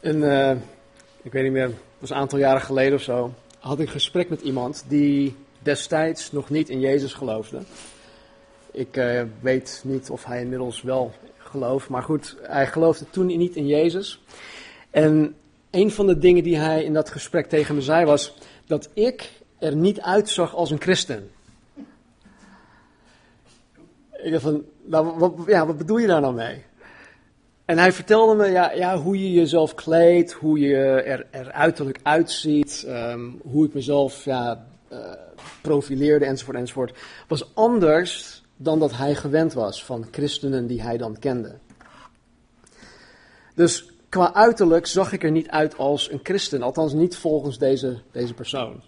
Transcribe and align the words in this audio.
Een, 0.00 0.22
eh, 0.22 0.56
ik 1.22 1.32
weet 1.32 1.42
niet 1.42 1.52
meer, 1.52 1.70
was 1.98 2.10
een 2.10 2.16
aantal 2.16 2.38
jaren 2.38 2.60
geleden 2.60 2.94
of 2.94 3.02
zo, 3.02 3.34
had 3.58 3.80
ik 3.80 3.86
een 3.86 3.92
gesprek 3.92 4.28
met 4.28 4.40
iemand 4.40 4.84
die 4.88 5.36
destijds 5.58 6.32
nog 6.32 6.50
niet 6.50 6.68
in 6.68 6.80
Jezus 6.80 7.12
geloofde. 7.12 7.58
Ik 8.70 8.96
eh, 8.96 9.22
weet 9.40 9.82
niet 9.84 10.10
of 10.10 10.24
hij 10.24 10.40
inmiddels 10.40 10.82
wel 10.82 11.12
gelooft, 11.38 11.88
maar 11.88 12.02
goed, 12.02 12.36
hij 12.42 12.66
geloofde 12.66 13.10
toen 13.10 13.26
niet 13.26 13.56
in 13.56 13.66
Jezus. 13.66 14.22
En 14.90 15.36
een 15.70 15.90
van 15.90 16.06
de 16.06 16.18
dingen 16.18 16.42
die 16.42 16.56
hij 16.56 16.84
in 16.84 16.92
dat 16.92 17.10
gesprek 17.10 17.46
tegen 17.46 17.74
me 17.74 17.82
zei 17.82 18.04
was 18.04 18.34
dat 18.66 18.88
ik 18.92 19.30
er 19.58 19.76
niet 19.76 20.00
uitzag 20.00 20.54
als 20.54 20.70
een 20.70 20.80
christen. 20.80 21.30
Ik 24.22 24.30
dacht 24.30 24.42
van, 24.42 24.64
nou, 24.84 25.18
wat, 25.18 25.34
ja, 25.46 25.66
wat 25.66 25.78
bedoel 25.78 25.98
je 25.98 26.06
daar 26.06 26.20
nou 26.20 26.34
mee? 26.34 26.64
En 27.68 27.78
hij 27.78 27.92
vertelde 27.92 28.34
me 28.34 28.46
ja, 28.46 28.72
ja, 28.72 28.98
hoe 28.98 29.18
je 29.18 29.32
jezelf 29.32 29.74
kleedt, 29.74 30.32
hoe 30.32 30.58
je 30.58 30.76
er, 31.02 31.26
er 31.30 31.52
uiterlijk 31.52 32.00
uitziet, 32.02 32.84
um, 32.88 33.40
hoe 33.42 33.66
ik 33.66 33.74
mezelf 33.74 34.24
ja, 34.24 34.66
uh, 34.92 35.12
profileerde 35.62 36.24
enzovoort 36.24 36.56
enzovoort. 36.56 36.98
Was 37.26 37.54
anders 37.54 38.42
dan 38.56 38.78
dat 38.78 38.96
hij 38.96 39.14
gewend 39.14 39.52
was 39.52 39.84
van 39.84 40.06
christenen 40.10 40.66
die 40.66 40.82
hij 40.82 40.96
dan 40.96 41.18
kende. 41.18 41.58
Dus 43.54 43.90
qua 44.08 44.34
uiterlijk 44.34 44.86
zag 44.86 45.12
ik 45.12 45.22
er 45.22 45.30
niet 45.30 45.48
uit 45.48 45.76
als 45.76 46.10
een 46.10 46.20
christen, 46.22 46.62
althans 46.62 46.92
niet 46.92 47.16
volgens 47.16 47.58
deze, 47.58 48.00
deze 48.12 48.34
persoon. 48.34 48.82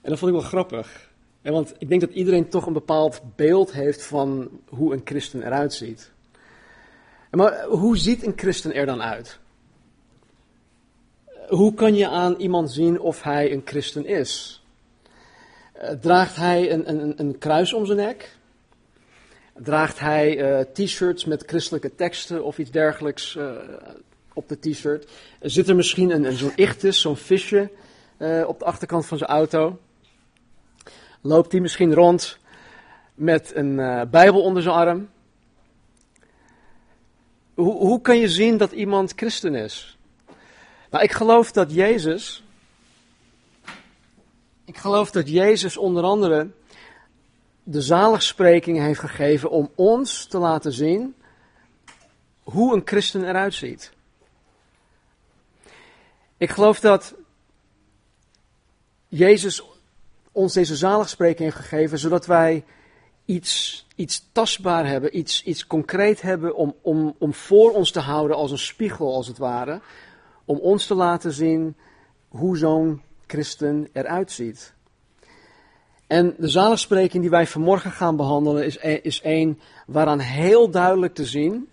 En 0.00 0.10
dat 0.10 0.18
vond 0.18 0.32
ik 0.32 0.40
wel 0.40 0.48
grappig. 0.48 1.10
Want 1.42 1.74
ik 1.78 1.88
denk 1.88 2.00
dat 2.00 2.10
iedereen 2.10 2.48
toch 2.48 2.66
een 2.66 2.72
bepaald 2.72 3.20
beeld 3.36 3.72
heeft 3.72 4.02
van 4.02 4.50
hoe 4.68 4.92
een 4.92 5.02
christen 5.04 5.42
eruit 5.42 5.72
ziet. 5.72 6.12
Maar 7.30 7.64
hoe 7.64 7.96
ziet 7.96 8.26
een 8.26 8.32
christen 8.36 8.74
er 8.74 8.86
dan 8.86 9.02
uit? 9.02 9.38
Hoe 11.48 11.74
kan 11.74 11.94
je 11.94 12.08
aan 12.08 12.34
iemand 12.34 12.72
zien 12.72 13.00
of 13.00 13.22
hij 13.22 13.52
een 13.52 13.62
christen 13.64 14.06
is? 14.06 14.62
Eh, 15.72 15.90
draagt 15.90 16.36
hij 16.36 16.72
een, 16.72 16.88
een, 16.88 17.12
een 17.16 17.38
kruis 17.38 17.72
om 17.72 17.86
zijn 17.86 17.98
nek? 17.98 18.36
Draagt 19.54 19.98
hij 19.98 20.38
uh, 20.38 20.64
t-shirts 20.72 21.24
met 21.24 21.42
christelijke 21.46 21.94
teksten 21.94 22.44
of 22.44 22.58
iets 22.58 22.70
dergelijks 22.70 23.34
uh, 23.34 23.50
op 24.32 24.48
de 24.48 24.58
t-shirt? 24.58 25.10
Zit 25.40 25.68
er 25.68 25.76
misschien 25.76 26.10
een, 26.10 26.24
een 26.24 26.36
zo'n 26.36 26.56
ichtus, 26.56 27.00
zo'n 27.00 27.16
visje 27.16 27.70
op 28.46 28.58
de 28.58 28.64
achterkant 28.64 29.06
van 29.06 29.18
zijn 29.18 29.30
auto? 29.30 29.78
Loopt 31.20 31.52
hij 31.52 31.60
misschien 31.60 31.94
rond 31.94 32.38
met 33.14 33.52
een 33.54 33.76
Bijbel 34.10 34.42
onder 34.42 34.62
zijn 34.62 34.74
arm? 34.74 35.08
Hoe, 37.60 37.76
hoe 37.76 38.00
kan 38.00 38.18
je 38.18 38.28
zien 38.28 38.56
dat 38.56 38.72
iemand 38.72 39.12
christen 39.16 39.54
is? 39.54 39.98
Nou, 40.90 41.04
ik 41.04 41.12
geloof 41.12 41.52
dat 41.52 41.72
Jezus. 41.72 42.44
Ik 44.64 44.76
geloof 44.76 45.10
dat 45.10 45.28
Jezus 45.28 45.76
onder 45.76 46.02
andere 46.02 46.50
de 47.62 47.80
zaligspreking 47.80 48.78
heeft 48.78 49.00
gegeven 49.00 49.50
om 49.50 49.70
ons 49.74 50.26
te 50.26 50.38
laten 50.38 50.72
zien 50.72 51.14
hoe 52.42 52.74
een 52.74 52.82
christen 52.84 53.28
eruit 53.28 53.54
ziet. 53.54 53.92
Ik 56.36 56.50
geloof 56.50 56.80
dat 56.80 57.14
Jezus 59.08 59.62
ons 60.32 60.52
deze 60.52 60.76
zaligspreking 60.76 61.52
heeft 61.52 61.68
gegeven 61.68 61.98
zodat 61.98 62.26
wij 62.26 62.64
iets, 63.30 63.86
iets 63.94 64.28
tastbaar 64.32 64.86
hebben, 64.86 65.18
iets, 65.18 65.42
iets 65.42 65.66
concreet 65.66 66.22
hebben 66.22 66.54
om, 66.54 66.74
om, 66.82 67.14
om 67.18 67.34
voor 67.34 67.72
ons 67.72 67.90
te 67.90 68.00
houden 68.00 68.36
als 68.36 68.50
een 68.50 68.58
spiegel 68.58 69.14
als 69.14 69.26
het 69.26 69.38
ware. 69.38 69.80
Om 70.44 70.58
ons 70.58 70.86
te 70.86 70.94
laten 70.94 71.32
zien 71.32 71.76
hoe 72.28 72.56
zo'n 72.56 73.02
christen 73.26 73.88
eruit 73.92 74.32
ziet. 74.32 74.74
En 76.06 76.34
de 76.38 76.48
zaligspreking 76.48 77.22
die 77.22 77.30
wij 77.30 77.46
vanmorgen 77.46 77.90
gaan 77.90 78.16
behandelen 78.16 78.64
is, 78.64 78.76
is 79.02 79.20
een 79.22 79.60
waaraan 79.86 80.18
heel 80.18 80.70
duidelijk 80.70 81.14
te 81.14 81.26
zien, 81.26 81.68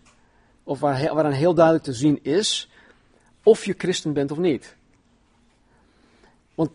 of 0.63 0.79
waar, 0.79 1.13
waaraan 1.13 1.31
heel 1.31 1.53
duidelijk 1.53 1.85
te 1.85 1.93
zien 1.93 2.23
is, 2.23 2.69
of 3.43 3.65
je 3.65 3.75
christen 3.77 4.13
bent 4.13 4.31
of 4.31 4.37
niet. 4.37 4.75
Want 6.55 6.69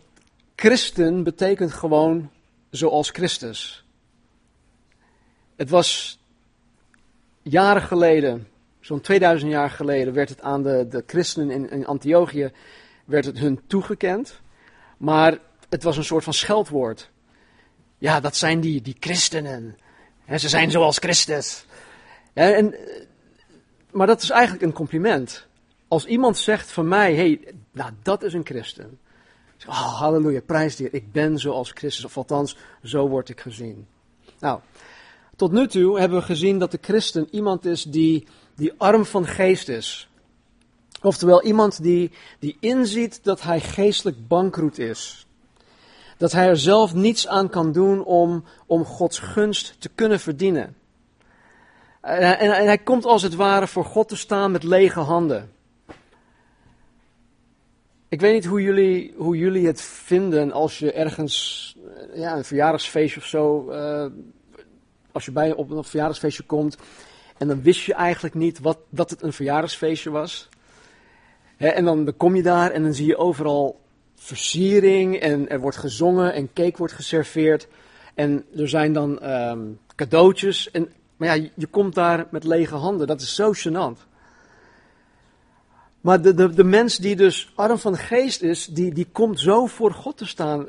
christen 0.55 1.23
betekent 1.23 1.73
gewoon 1.73 2.29
zoals 2.69 3.09
Christus. 3.09 3.82
Het 5.55 5.69
was 5.69 6.19
jaren 7.41 7.81
geleden, 7.81 8.47
zo'n 8.79 9.01
2000 9.01 9.51
jaar 9.51 9.69
geleden, 9.69 10.13
werd 10.13 10.29
het 10.29 10.41
aan 10.41 10.63
de, 10.63 10.87
de 10.89 11.03
christenen 11.07 11.51
in, 11.51 11.69
in 11.69 11.85
Antiochië 11.85 12.51
werd 13.05 13.25
het 13.25 13.39
hun 13.39 13.61
toegekend. 13.67 14.41
Maar 14.97 15.37
het 15.69 15.83
was 15.83 15.97
een 15.97 16.03
soort 16.03 16.23
van 16.23 16.33
scheldwoord. 16.33 17.09
Ja, 17.97 18.19
dat 18.19 18.35
zijn 18.35 18.59
die, 18.59 18.81
die 18.81 18.97
christenen. 18.99 19.77
En 20.25 20.39
ze 20.39 20.49
zijn 20.49 20.71
zoals 20.71 20.97
Christus. 20.97 21.65
En, 22.33 22.75
maar 23.91 24.07
dat 24.07 24.21
is 24.21 24.29
eigenlijk 24.29 24.63
een 24.63 24.73
compliment. 24.73 25.47
Als 25.87 26.05
iemand 26.05 26.37
zegt 26.37 26.71
van 26.71 26.87
mij, 26.87 27.15
hey, 27.15 27.39
nou 27.71 27.91
dat 28.01 28.23
is 28.23 28.33
een 28.33 28.45
christen. 28.45 28.99
Oh, 29.67 29.99
halleluja, 29.99 30.41
prijs 30.41 30.75
die, 30.75 30.89
ik 30.89 31.11
ben 31.11 31.39
zoals 31.39 31.71
Christus. 31.71 32.05
Of 32.05 32.17
althans, 32.17 32.57
zo 32.83 33.07
word 33.07 33.29
ik 33.29 33.39
gezien. 33.41 33.87
Nou, 34.39 34.59
tot 35.43 35.51
nu 35.51 35.67
toe 35.67 35.99
hebben 35.99 36.17
we 36.19 36.25
gezien 36.25 36.59
dat 36.59 36.71
de 36.71 36.77
christen 36.81 37.27
iemand 37.31 37.65
is 37.65 37.83
die, 37.83 38.27
die 38.55 38.73
arm 38.77 39.05
van 39.05 39.25
geest 39.25 39.69
is. 39.69 40.09
Oftewel 41.01 41.43
iemand 41.43 41.83
die, 41.83 42.11
die 42.39 42.57
inziet 42.59 43.23
dat 43.23 43.41
hij 43.41 43.59
geestelijk 43.59 44.27
bankroet 44.27 44.79
is. 44.79 45.27
Dat 46.17 46.31
hij 46.31 46.47
er 46.47 46.57
zelf 46.57 46.93
niets 46.93 47.27
aan 47.27 47.49
kan 47.49 47.71
doen 47.71 48.03
om, 48.03 48.43
om 48.65 48.85
Gods 48.85 49.19
gunst 49.19 49.75
te 49.79 49.89
kunnen 49.95 50.19
verdienen. 50.19 50.75
En, 52.01 52.39
en, 52.39 52.65
hij 52.65 52.77
komt 52.77 53.05
als 53.05 53.21
het 53.21 53.35
ware 53.35 53.67
voor 53.67 53.85
God 53.85 54.07
te 54.07 54.15
staan 54.15 54.51
met 54.51 54.63
lege 54.63 54.99
handen. 54.99 55.51
Ik 58.09 58.21
weet 58.21 58.33
niet 58.33 58.45
hoe 58.45 58.61
jullie, 58.61 59.13
hoe 59.17 59.37
jullie 59.37 59.67
het 59.67 59.81
vinden 59.81 60.51
als 60.51 60.79
je 60.79 60.91
ergens 60.91 61.77
ja, 62.13 62.35
een 62.35 62.45
verjaardagsfeestje 62.45 63.19
of 63.19 63.25
zo 63.25 63.71
uh, 63.71 64.05
als 65.13 65.25
je 65.25 65.31
bij 65.31 65.53
op 65.53 65.69
een 65.69 65.83
verjaardagsfeestje 65.83 66.43
komt 66.43 66.77
en 67.37 67.47
dan 67.47 67.61
wist 67.61 67.81
je 67.81 67.93
eigenlijk 67.93 68.35
niet 68.35 68.59
wat, 68.59 68.77
dat 68.89 69.09
het 69.09 69.21
een 69.21 69.33
verjaardagsfeestje 69.33 70.09
was. 70.09 70.49
en 71.57 71.85
dan, 71.85 72.13
kom 72.17 72.35
je 72.35 72.43
daar 72.43 72.71
en 72.71 72.83
dan 72.83 72.93
zie 72.93 73.07
je 73.07 73.17
overal 73.17 73.79
versiering 74.15 75.19
en 75.19 75.49
er 75.49 75.59
wordt 75.59 75.77
gezongen 75.77 76.33
en 76.33 76.53
cake 76.53 76.77
wordt 76.77 76.93
geserveerd. 76.93 77.67
En 78.13 78.45
er 78.55 78.69
zijn 78.69 78.93
dan 78.93 79.29
um, 79.29 79.79
cadeautjes. 79.95 80.71
En, 80.71 80.91
maar 81.17 81.37
ja, 81.37 81.49
je 81.55 81.67
komt 81.67 81.95
daar 81.95 82.27
met 82.31 82.43
lege 82.43 82.75
handen. 82.75 83.07
Dat 83.07 83.21
is 83.21 83.35
zo 83.35 83.51
gênant. 83.53 84.11
Maar 86.01 86.21
de, 86.21 86.33
de, 86.33 86.49
de 86.49 86.63
mens 86.63 86.97
die 86.97 87.15
dus 87.15 87.51
arm 87.55 87.77
van 87.77 87.97
geest 87.97 88.41
is, 88.41 88.65
die, 88.65 88.93
die 88.93 89.07
komt 89.11 89.39
zo 89.39 89.65
voor 89.65 89.91
God 89.91 90.17
te 90.17 90.25
staan. 90.25 90.67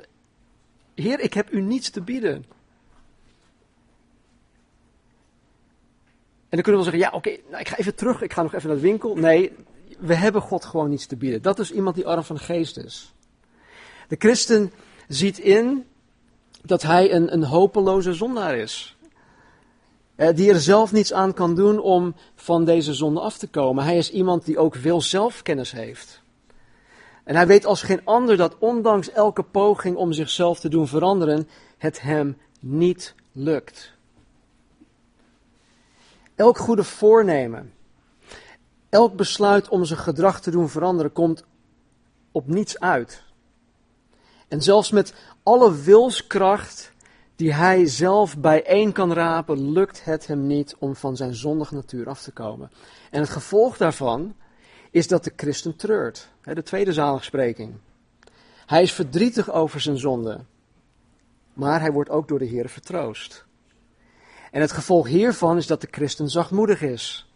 Heer, 0.94 1.20
ik 1.20 1.34
heb 1.34 1.52
u 1.52 1.60
niets 1.60 1.90
te 1.90 2.00
bieden. 2.00 2.44
Dan 6.54 6.62
kunnen 6.62 6.84
we 6.84 6.90
zeggen, 6.90 7.10
ja 7.10 7.16
oké, 7.16 7.36
nou, 7.50 7.60
ik 7.60 7.68
ga 7.68 7.76
even 7.76 7.94
terug, 7.94 8.22
ik 8.22 8.32
ga 8.32 8.42
nog 8.42 8.54
even 8.54 8.68
naar 8.68 8.76
de 8.76 8.82
winkel. 8.82 9.14
Nee, 9.14 9.52
we 9.98 10.14
hebben 10.14 10.42
God 10.42 10.64
gewoon 10.64 10.90
niets 10.90 11.06
te 11.06 11.16
bieden. 11.16 11.42
Dat 11.42 11.58
is 11.58 11.72
iemand 11.72 11.94
die 11.94 12.06
arm 12.06 12.22
van 12.22 12.38
geest 12.38 12.76
is. 12.76 13.14
De 14.08 14.16
christen 14.18 14.72
ziet 15.08 15.38
in 15.38 15.84
dat 16.62 16.82
hij 16.82 17.12
een, 17.12 17.32
een 17.32 17.44
hopeloze 17.44 18.12
zondaar 18.12 18.56
is. 18.56 18.96
Eh, 20.16 20.34
die 20.34 20.50
er 20.50 20.60
zelf 20.60 20.92
niets 20.92 21.12
aan 21.12 21.34
kan 21.34 21.54
doen 21.54 21.78
om 21.78 22.14
van 22.34 22.64
deze 22.64 22.94
zonde 22.94 23.20
af 23.20 23.38
te 23.38 23.48
komen. 23.48 23.84
Hij 23.84 23.96
is 23.96 24.10
iemand 24.10 24.44
die 24.44 24.58
ook 24.58 24.74
veel 24.74 25.00
zelfkennis 25.00 25.72
heeft. 25.72 26.22
En 27.24 27.34
hij 27.34 27.46
weet 27.46 27.66
als 27.66 27.82
geen 27.82 28.04
ander 28.04 28.36
dat 28.36 28.56
ondanks 28.58 29.10
elke 29.10 29.42
poging 29.42 29.96
om 29.96 30.12
zichzelf 30.12 30.60
te 30.60 30.68
doen 30.68 30.88
veranderen, 30.88 31.48
het 31.78 32.00
hem 32.00 32.36
niet 32.60 33.14
lukt. 33.32 33.93
Elk 36.34 36.58
goede 36.58 36.84
voornemen, 36.84 37.72
elk 38.88 39.16
besluit 39.16 39.68
om 39.68 39.84
zijn 39.84 39.98
gedrag 39.98 40.40
te 40.40 40.50
doen 40.50 40.68
veranderen, 40.68 41.12
komt 41.12 41.44
op 42.32 42.46
niets 42.46 42.80
uit. 42.80 43.22
En 44.48 44.62
zelfs 44.62 44.90
met 44.90 45.14
alle 45.42 45.74
wilskracht 45.74 46.92
die 47.36 47.52
hij 47.52 47.86
zelf 47.86 48.38
bijeen 48.38 48.92
kan 48.92 49.12
rapen, 49.12 49.72
lukt 49.72 50.04
het 50.04 50.26
hem 50.26 50.46
niet 50.46 50.76
om 50.78 50.96
van 50.96 51.16
zijn 51.16 51.34
zondige 51.34 51.74
natuur 51.74 52.08
af 52.08 52.22
te 52.22 52.32
komen. 52.32 52.70
En 53.10 53.20
het 53.20 53.30
gevolg 53.30 53.76
daarvan 53.76 54.34
is 54.90 55.08
dat 55.08 55.24
de 55.24 55.32
christen 55.36 55.76
treurt. 55.76 56.28
De 56.42 56.62
tweede 56.62 56.92
zaligspreking. 56.92 57.74
Hij 58.66 58.82
is 58.82 58.92
verdrietig 58.92 59.52
over 59.52 59.80
zijn 59.80 59.98
zonde, 59.98 60.40
maar 61.52 61.80
hij 61.80 61.92
wordt 61.92 62.10
ook 62.10 62.28
door 62.28 62.38
de 62.38 62.44
Heer 62.44 62.68
vertroost. 62.68 63.44
En 64.54 64.60
het 64.60 64.72
gevolg 64.72 65.06
hiervan 65.06 65.56
is 65.56 65.66
dat 65.66 65.80
de 65.80 65.88
christen 65.90 66.28
zachtmoedig 66.28 66.82
is. 66.82 67.28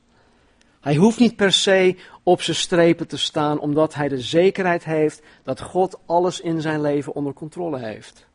Hij 0.80 0.96
hoeft 0.96 1.18
niet 1.18 1.36
per 1.36 1.52
se 1.52 1.96
op 2.22 2.42
zijn 2.42 2.56
strepen 2.56 3.08
te 3.08 3.16
staan, 3.16 3.60
omdat 3.60 3.94
hij 3.94 4.08
de 4.08 4.20
zekerheid 4.20 4.84
heeft 4.84 5.22
dat 5.42 5.60
God 5.60 5.98
alles 6.06 6.40
in 6.40 6.60
zijn 6.60 6.80
leven 6.80 7.14
onder 7.14 7.32
controle 7.32 7.78
heeft. 7.78 8.26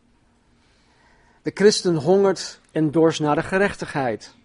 De 1.42 1.52
christen 1.54 1.96
hongert 1.96 2.60
en 2.72 2.92
dorst 2.92 3.20
naar 3.20 3.36
de 3.36 3.44
gerechtigheid. 3.44 4.36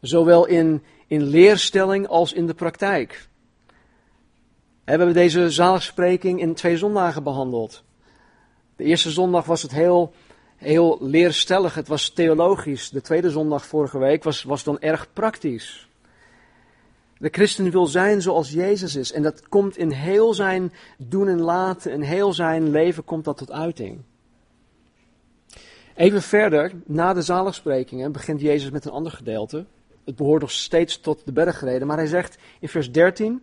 Zowel 0.00 0.46
in, 0.46 0.82
in 1.06 1.22
leerstelling 1.22 2.08
als 2.08 2.32
in 2.32 2.46
de 2.46 2.54
praktijk. 2.54 3.28
We 4.84 4.90
hebben 4.90 5.12
deze 5.12 5.50
zaligspreking 5.50 6.40
in 6.40 6.54
twee 6.54 6.76
zondagen 6.76 7.22
behandeld. 7.22 7.84
De 8.76 8.84
eerste 8.84 9.10
zondag 9.10 9.44
was 9.44 9.62
het 9.62 9.72
heel, 9.72 10.12
heel 10.56 10.98
leerstellig, 11.00 11.74
het 11.74 11.88
was 11.88 12.10
theologisch. 12.10 12.90
De 12.90 13.00
tweede 13.00 13.30
zondag 13.30 13.66
vorige 13.66 13.98
week 13.98 14.24
was, 14.24 14.42
was 14.42 14.64
dan 14.64 14.80
erg 14.80 15.12
praktisch. 15.12 15.88
De 17.18 17.28
christen 17.32 17.70
wil 17.70 17.86
zijn 17.86 18.22
zoals 18.22 18.50
Jezus 18.50 18.96
is. 18.96 19.12
En 19.12 19.22
dat 19.22 19.48
komt 19.48 19.76
in 19.76 19.90
heel 19.90 20.34
zijn 20.34 20.72
doen 20.98 21.28
en 21.28 21.40
laten, 21.40 21.92
in 21.92 22.02
heel 22.02 22.32
zijn 22.32 22.70
leven 22.70 23.04
komt 23.04 23.24
dat 23.24 23.36
tot 23.36 23.50
uiting. 23.50 24.00
Even 25.94 26.22
verder, 26.22 26.72
na 26.84 27.12
de 27.12 27.22
zaligsprekingen, 27.22 28.12
begint 28.12 28.40
Jezus 28.40 28.70
met 28.70 28.84
een 28.84 28.92
ander 28.92 29.12
gedeelte. 29.12 29.64
Het 30.04 30.16
behoort 30.16 30.40
nog 30.40 30.50
steeds 30.50 31.00
tot 31.00 31.22
de 31.24 31.32
bergreden, 31.32 31.86
maar 31.86 31.96
hij 31.96 32.06
zegt 32.06 32.38
in 32.60 32.68
vers 32.68 32.92
13: 32.92 33.42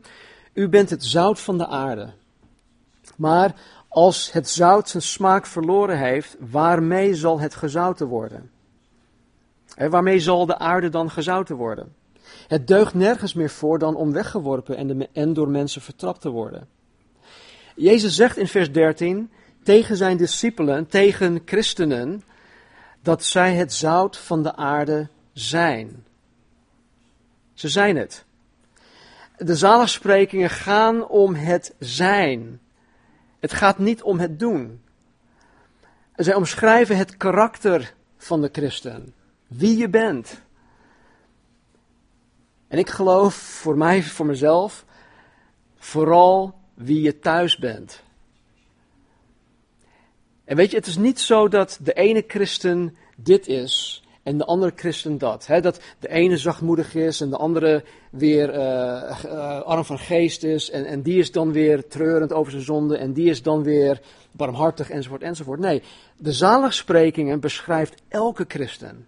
U 0.54 0.69
bent 0.69 0.89
het 0.89 1.04
zout 1.04 1.39
van 1.39 1.57
de 1.57 1.68
aarde. 1.68 2.13
Maar 3.18 3.56
als 3.94 4.31
het 4.31 4.50
zout 4.50 4.90
zijn 4.90 5.04
smaak 5.04 5.45
verloren 5.45 5.98
heeft, 5.98 6.36
waarmee 6.40 7.16
zal 7.16 7.40
het 7.40 7.56
gezouten 7.56 8.07
worden? 8.07 8.51
En 9.75 9.90
waarmee 9.90 10.19
zal 10.19 10.45
de 10.45 10.57
aarde 10.57 10.90
dan 10.90 11.12
gezouten 11.12 11.56
worden? 11.56 11.95
Het 12.48 12.68
deugt 12.68 12.94
nergens 12.94 13.34
meer 13.34 13.50
voor 13.50 13.80
dan 13.80 13.95
om 13.95 14.12
weggeworpen 14.12 14.78
en, 14.78 15.07
en 15.13 15.34
door 15.34 15.50
mensen 15.50 15.81
vertrapt 15.81 16.22
te 16.22 16.30
worden. 16.30 16.68
Jezus 17.75 18.16
zegt 18.16 18.38
in 18.38 18.48
vers 18.48 18.72
13 18.72 19.31
tegen 19.63 19.98
zijn 19.98 20.18
discipelen, 20.18 20.88
tegen 20.88 21.42
christenen, 21.46 22.24
dat 23.01 23.24
zij 23.24 23.54
het 23.54 23.74
zout 23.74 24.18
van 24.18 24.44
de 24.44 24.56
aarde 24.56 25.07
zijn. 25.34 26.06
Ze 27.54 27.69
zijn 27.69 27.98
het. 27.98 28.25
De 29.38 29.56
zaligsprekingen 29.56 30.50
gaan 30.50 31.07
om 31.07 31.36
het 31.36 31.74
zijn. 31.80 32.62
Het 33.44 33.54
gaat 33.54 33.78
niet 33.78 34.01
om 34.01 34.19
het 34.19 34.40
doen. 34.40 34.81
Zij 36.16 36.34
omschrijven 36.34 36.98
het 36.98 37.18
karakter 37.18 37.94
van 38.18 38.42
de 38.42 38.50
christen. 38.51 39.13
Wie 39.48 39.78
je 39.78 39.90
bent. 39.90 40.42
En 42.68 42.78
ik 42.78 42.90
geloof 42.90 43.34
voor 43.36 43.78
mij, 43.78 44.04
voor 44.04 44.25
mezelf, 44.25 44.86
vooral 45.78 46.56
wie 46.74 47.01
je 47.01 47.19
thuis 47.19 47.57
bent. 47.57 48.04
En 50.44 50.56
weet 50.56 50.72
je, 50.72 50.78
het 50.78 50.88
is 50.88 50.98
niet 50.98 51.19
zo 51.19 51.48
dat 51.48 51.80
de 51.81 51.94
ene 51.94 52.24
christen 52.28 52.98
dit 53.16 53.48
is 53.48 54.02
en 54.24 54.38
de 54.38 54.46
andere 54.46 54.72
christen 54.75 55.18
dat. 55.18 55.48
dat 55.62 55.80
de 56.00 56.10
ene 56.10 56.38
zachtmoedig 56.38 56.96
is 56.96 57.22
en 57.22 57.30
de 57.30 57.38
andere 57.38 57.84
weer 58.12 58.50
uh, 58.50 58.56
uh, 59.25 59.62
arm 59.62 59.86
van 59.86 60.00
geest 60.00 60.44
is. 60.44 60.70
En, 60.70 60.86
en 60.86 61.02
die 61.02 61.20
is 61.20 61.31
dan 61.31 61.52
weer 61.52 61.88
treurend 61.88 62.34
over 62.34 62.52
zijn 62.52 62.64
zonde 62.64 62.98
en 62.98 63.14
die 63.14 63.30
is 63.30 63.42
dan 63.42 63.64
weer 63.64 64.02
barmhartig 64.31 64.90
enzovoort 64.90 65.22
enzovoort. 65.22 65.60
Nee, 65.60 65.84
de 66.18 66.31
zaligsprekingen 66.31 67.40
beschrijft 67.40 68.02
elke 68.08 68.46
christen. 68.48 69.08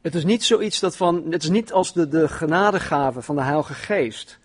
Het 0.00 0.14
is 0.14 0.24
niet 0.24 0.44
zoiets 0.44 0.80
dat 0.80 0.96
van, 0.96 1.24
het 1.30 1.42
is 1.42 1.50
niet 1.50 1.72
als 1.72 1.92
de, 1.92 2.08
de 2.08 2.28
genadegave 2.28 3.22
van 3.22 3.36
de 3.36 3.42
Heilige 3.42 3.74
Geest. 3.74 4.38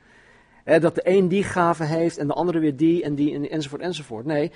dat 0.64 0.96
de 0.96 1.02
een 1.04 1.28
die 1.28 1.44
gave 1.44 1.84
heeft 1.84 2.18
en 2.18 2.28
de 2.28 2.34
andere 2.34 2.60
weer 2.60 2.76
die 2.76 3.04
en 3.04 3.16
die 3.16 3.50
enzovoort 3.50 3.82
enzovoort. 3.82 4.26
Nee, 4.26 4.52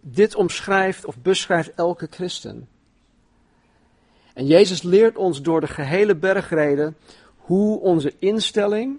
dit 0.00 0.34
omschrijft 0.34 1.04
of 1.04 1.16
beschrijft 1.18 1.72
elke 1.74 2.06
christen. 2.10 2.68
En 4.36 4.46
Jezus 4.46 4.82
leert 4.82 5.16
ons 5.16 5.42
door 5.42 5.60
de 5.60 5.66
gehele 5.66 6.16
bergreden 6.16 6.96
hoe 7.36 7.80
onze 7.80 8.14
instelling 8.18 8.98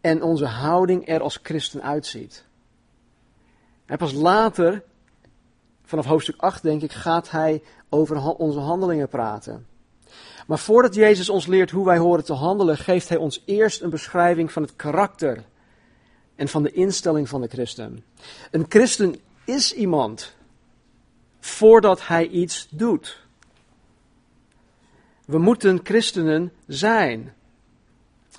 en 0.00 0.22
onze 0.22 0.46
houding 0.46 1.08
er 1.08 1.20
als 1.20 1.38
christen 1.42 1.82
uitziet. 1.82 2.44
En 3.86 3.96
pas 3.96 4.12
later, 4.12 4.82
vanaf 5.84 6.06
hoofdstuk 6.06 6.40
8 6.40 6.62
denk 6.62 6.82
ik, 6.82 6.92
gaat 6.92 7.30
hij 7.30 7.62
over 7.88 8.36
onze 8.36 8.58
handelingen 8.58 9.08
praten. 9.08 9.66
Maar 10.46 10.58
voordat 10.58 10.94
Jezus 10.94 11.28
ons 11.28 11.46
leert 11.46 11.70
hoe 11.70 11.84
wij 11.84 11.98
horen 11.98 12.24
te 12.24 12.32
handelen, 12.32 12.76
geeft 12.76 13.08
hij 13.08 13.18
ons 13.18 13.42
eerst 13.44 13.82
een 13.82 13.90
beschrijving 13.90 14.52
van 14.52 14.62
het 14.62 14.76
karakter 14.76 15.44
en 16.34 16.48
van 16.48 16.62
de 16.62 16.72
instelling 16.72 17.28
van 17.28 17.40
de 17.40 17.48
christen. 17.48 18.04
Een 18.50 18.66
christen 18.68 19.16
is 19.44 19.74
iemand 19.74 20.34
voordat 21.40 22.06
hij 22.06 22.28
iets 22.28 22.68
doet. 22.70 23.22
We 25.24 25.38
moeten 25.38 25.80
christenen 25.82 26.52
zijn 26.66 27.34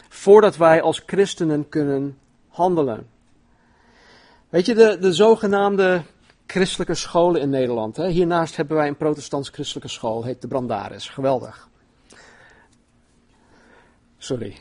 voordat 0.10 0.58
wij 0.58 0.82
als 0.82 1.04
christenen 1.06 1.70
kunnen 1.70 2.18
handelen. 2.48 3.08
Weet 4.50 4.66
je, 4.66 4.74
de, 4.74 4.98
de 5.00 5.14
zogenaamde 5.14 6.02
christelijke 6.46 6.96
scholen 6.96 7.42
in 7.42 7.50
Nederland. 7.50 7.96
Hè? 7.96 8.08
Hiernaast 8.08 8.56
hebben 8.56 8.78
wij 8.78 8.88
een 8.88 8.98
protestants-christelijke 8.98 9.90
school, 9.90 10.24
heet 10.24 10.42
de 10.42 10.48
Brandaris. 10.48 11.10
Geweldig. 11.10 11.70
Sorry. 14.18 14.58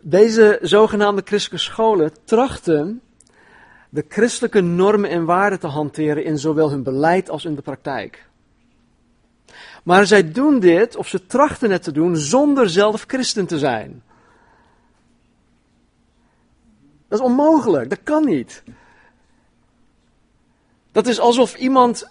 Deze 0.00 0.58
zogenaamde 0.62 1.22
christelijke 1.24 1.64
scholen 1.64 2.12
trachten 2.24 3.02
de 3.88 4.04
christelijke 4.08 4.60
normen 4.60 5.10
en 5.10 5.24
waarden 5.24 5.60
te 5.60 5.66
hanteren 5.66 6.24
in 6.24 6.38
zowel 6.38 6.70
hun 6.70 6.82
beleid 6.82 7.30
als 7.30 7.44
in 7.44 7.54
de 7.54 7.62
praktijk. 7.62 8.28
Maar 9.84 10.06
zij 10.06 10.32
doen 10.32 10.60
dit, 10.60 10.96
of 10.96 11.08
ze 11.08 11.26
trachten 11.26 11.70
het 11.70 11.82
te 11.82 11.92
doen, 11.92 12.16
zonder 12.16 12.70
zelf 12.70 13.04
christen 13.06 13.46
te 13.46 13.58
zijn. 13.58 14.02
Dat 17.08 17.18
is 17.18 17.24
onmogelijk, 17.24 17.90
dat 17.90 18.02
kan 18.02 18.24
niet. 18.24 18.62
Dat 20.92 21.06
is 21.06 21.20
alsof 21.20 21.56
iemand 21.56 22.08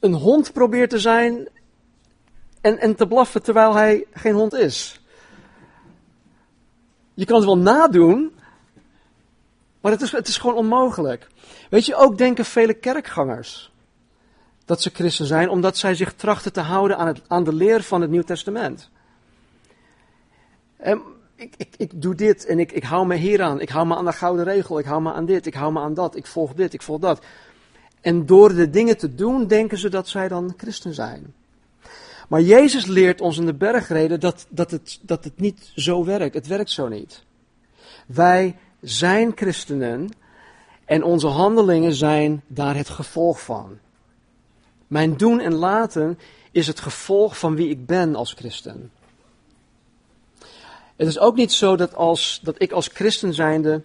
een 0.00 0.12
hond 0.12 0.52
probeert 0.52 0.90
te 0.90 0.98
zijn 0.98 1.48
en, 2.60 2.78
en 2.78 2.94
te 2.94 3.06
blaffen 3.06 3.42
terwijl 3.42 3.74
hij 3.74 4.06
geen 4.12 4.34
hond 4.34 4.52
is. 4.52 5.00
Je 7.14 7.24
kan 7.24 7.36
het 7.36 7.44
wel 7.44 7.58
nadoen, 7.58 8.32
maar 9.80 9.92
het 9.92 10.02
is, 10.02 10.12
het 10.12 10.28
is 10.28 10.36
gewoon 10.36 10.56
onmogelijk. 10.56 11.26
Weet 11.70 11.86
je, 11.86 11.94
ook 11.94 12.18
denken 12.18 12.44
vele 12.44 12.74
kerkgangers 12.74 13.73
dat 14.64 14.82
ze 14.82 14.90
christen 14.92 15.26
zijn, 15.26 15.48
omdat 15.48 15.76
zij 15.76 15.94
zich 15.94 16.12
trachten 16.12 16.52
te 16.52 16.60
houden 16.60 16.96
aan, 16.98 17.06
het, 17.06 17.20
aan 17.26 17.44
de 17.44 17.52
leer 17.52 17.82
van 17.82 18.00
het 18.00 18.10
Nieuw 18.10 18.22
Testament. 18.22 18.90
En 20.76 21.02
ik, 21.36 21.54
ik, 21.56 21.74
ik 21.76 22.02
doe 22.02 22.14
dit 22.14 22.46
en 22.46 22.58
ik, 22.58 22.72
ik 22.72 22.82
hou 22.82 23.06
me 23.06 23.14
hier 23.14 23.42
aan. 23.42 23.60
Ik 23.60 23.68
hou 23.68 23.86
me 23.86 23.96
aan 23.96 24.04
de 24.04 24.12
gouden 24.12 24.44
regel. 24.44 24.78
Ik 24.78 24.84
hou 24.84 25.02
me 25.02 25.12
aan 25.12 25.26
dit. 25.26 25.46
Ik 25.46 25.54
hou 25.54 25.72
me 25.72 25.80
aan 25.80 25.94
dat. 25.94 26.16
Ik 26.16 26.26
volg 26.26 26.54
dit. 26.54 26.72
Ik 26.72 26.82
volg 26.82 27.00
dat. 27.00 27.24
En 28.00 28.26
door 28.26 28.54
de 28.54 28.70
dingen 28.70 28.96
te 28.96 29.14
doen, 29.14 29.46
denken 29.46 29.78
ze 29.78 29.88
dat 29.88 30.08
zij 30.08 30.28
dan 30.28 30.54
christen 30.56 30.94
zijn. 30.94 31.34
Maar 32.28 32.40
Jezus 32.40 32.86
leert 32.86 33.20
ons 33.20 33.38
in 33.38 33.46
de 33.46 33.54
bergreden 33.54 34.20
dat, 34.20 34.46
dat, 34.48 34.70
het, 34.70 34.98
dat 35.02 35.24
het 35.24 35.40
niet 35.40 35.72
zo 35.74 36.04
werkt. 36.04 36.34
Het 36.34 36.46
werkt 36.46 36.70
zo 36.70 36.88
niet. 36.88 37.24
Wij 38.06 38.56
zijn 38.80 39.32
christenen 39.34 40.08
en 40.84 41.02
onze 41.02 41.26
handelingen 41.26 41.92
zijn 41.92 42.42
daar 42.46 42.76
het 42.76 42.88
gevolg 42.88 43.40
van. 43.40 43.78
Mijn 44.94 45.16
doen 45.16 45.40
en 45.40 45.54
laten 45.54 46.18
is 46.50 46.66
het 46.66 46.80
gevolg 46.80 47.38
van 47.38 47.56
wie 47.56 47.68
ik 47.68 47.86
ben 47.86 48.14
als 48.14 48.32
christen. 48.32 48.90
Het 50.96 51.08
is 51.08 51.18
ook 51.18 51.36
niet 51.36 51.52
zo 51.52 51.76
dat, 51.76 51.94
als, 51.94 52.40
dat 52.42 52.62
ik 52.62 52.72
als 52.72 52.88
christen 52.88 53.34
zijnde 53.34 53.82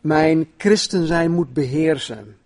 mijn 0.00 0.50
christen 0.56 1.06
zijn 1.06 1.30
moet 1.30 1.52
beheersen. 1.52 2.36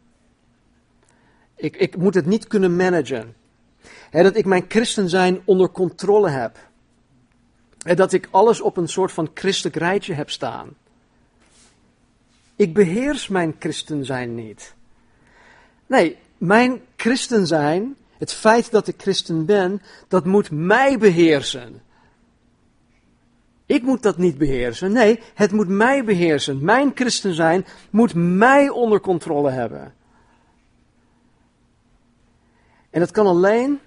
Ik, 1.56 1.76
ik 1.76 1.96
moet 1.96 2.14
het 2.14 2.26
niet 2.26 2.46
kunnen 2.46 2.76
managen. 2.76 3.34
dat 4.10 4.36
ik 4.36 4.44
mijn 4.44 4.64
christen 4.68 5.08
zijn 5.08 5.40
onder 5.44 5.70
controle 5.70 6.28
heb. 6.28 6.58
dat 7.78 8.12
ik 8.12 8.28
alles 8.30 8.60
op 8.60 8.76
een 8.76 8.88
soort 8.88 9.12
van 9.12 9.30
christelijk 9.34 9.76
rijtje 9.76 10.14
heb 10.14 10.30
staan. 10.30 10.68
Ik 12.56 12.74
beheers 12.74 13.28
mijn 13.28 13.56
christen 13.58 14.04
zijn 14.04 14.34
niet. 14.34 14.74
Nee, 15.86 16.18
mijn 16.38 16.80
christen 16.96 17.46
zijn, 17.46 17.96
het 18.18 18.32
feit 18.32 18.70
dat 18.70 18.88
ik 18.88 18.94
christen 19.00 19.46
ben, 19.46 19.82
dat 20.08 20.24
moet 20.24 20.50
mij 20.50 20.98
beheersen. 20.98 21.82
Ik 23.66 23.82
moet 23.82 24.02
dat 24.02 24.18
niet 24.18 24.38
beheersen. 24.38 24.92
Nee, 24.92 25.20
het 25.34 25.52
moet 25.52 25.68
mij 25.68 26.04
beheersen. 26.04 26.64
Mijn 26.64 26.92
christen 26.94 27.34
zijn 27.34 27.66
moet 27.90 28.14
mij 28.14 28.68
onder 28.68 29.00
controle 29.00 29.50
hebben. 29.50 29.94
En 32.90 33.00
dat 33.00 33.10
kan 33.10 33.26
alleen 33.26 33.80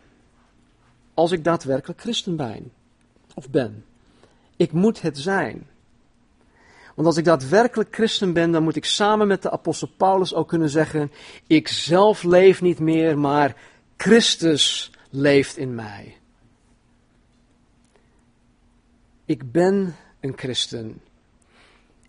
als 1.13 1.31
ik 1.31 1.43
daadwerkelijk 1.43 2.01
christen 2.01 2.35
ben. 2.35 2.71
Of 3.33 3.49
ben. 3.49 3.85
Ik 4.55 4.71
moet 4.71 5.01
het 5.01 5.17
zijn. 5.17 5.67
Want 7.01 7.13
als 7.13 7.23
ik 7.23 7.29
daadwerkelijk 7.29 7.95
christen 7.95 8.33
ben, 8.33 8.51
dan 8.51 8.63
moet 8.63 8.75
ik 8.75 8.85
samen 8.85 9.27
met 9.27 9.41
de 9.41 9.51
apostel 9.51 9.87
Paulus 9.97 10.33
ook 10.33 10.47
kunnen 10.47 10.69
zeggen: 10.69 11.11
Ik 11.47 11.67
zelf 11.67 12.23
leef 12.23 12.61
niet 12.61 12.79
meer, 12.79 13.17
maar 13.19 13.55
Christus 13.97 14.91
leeft 15.09 15.57
in 15.57 15.75
mij. 15.75 16.17
Ik 19.25 19.51
ben 19.51 19.95
een 20.19 20.33
christen. 20.35 21.01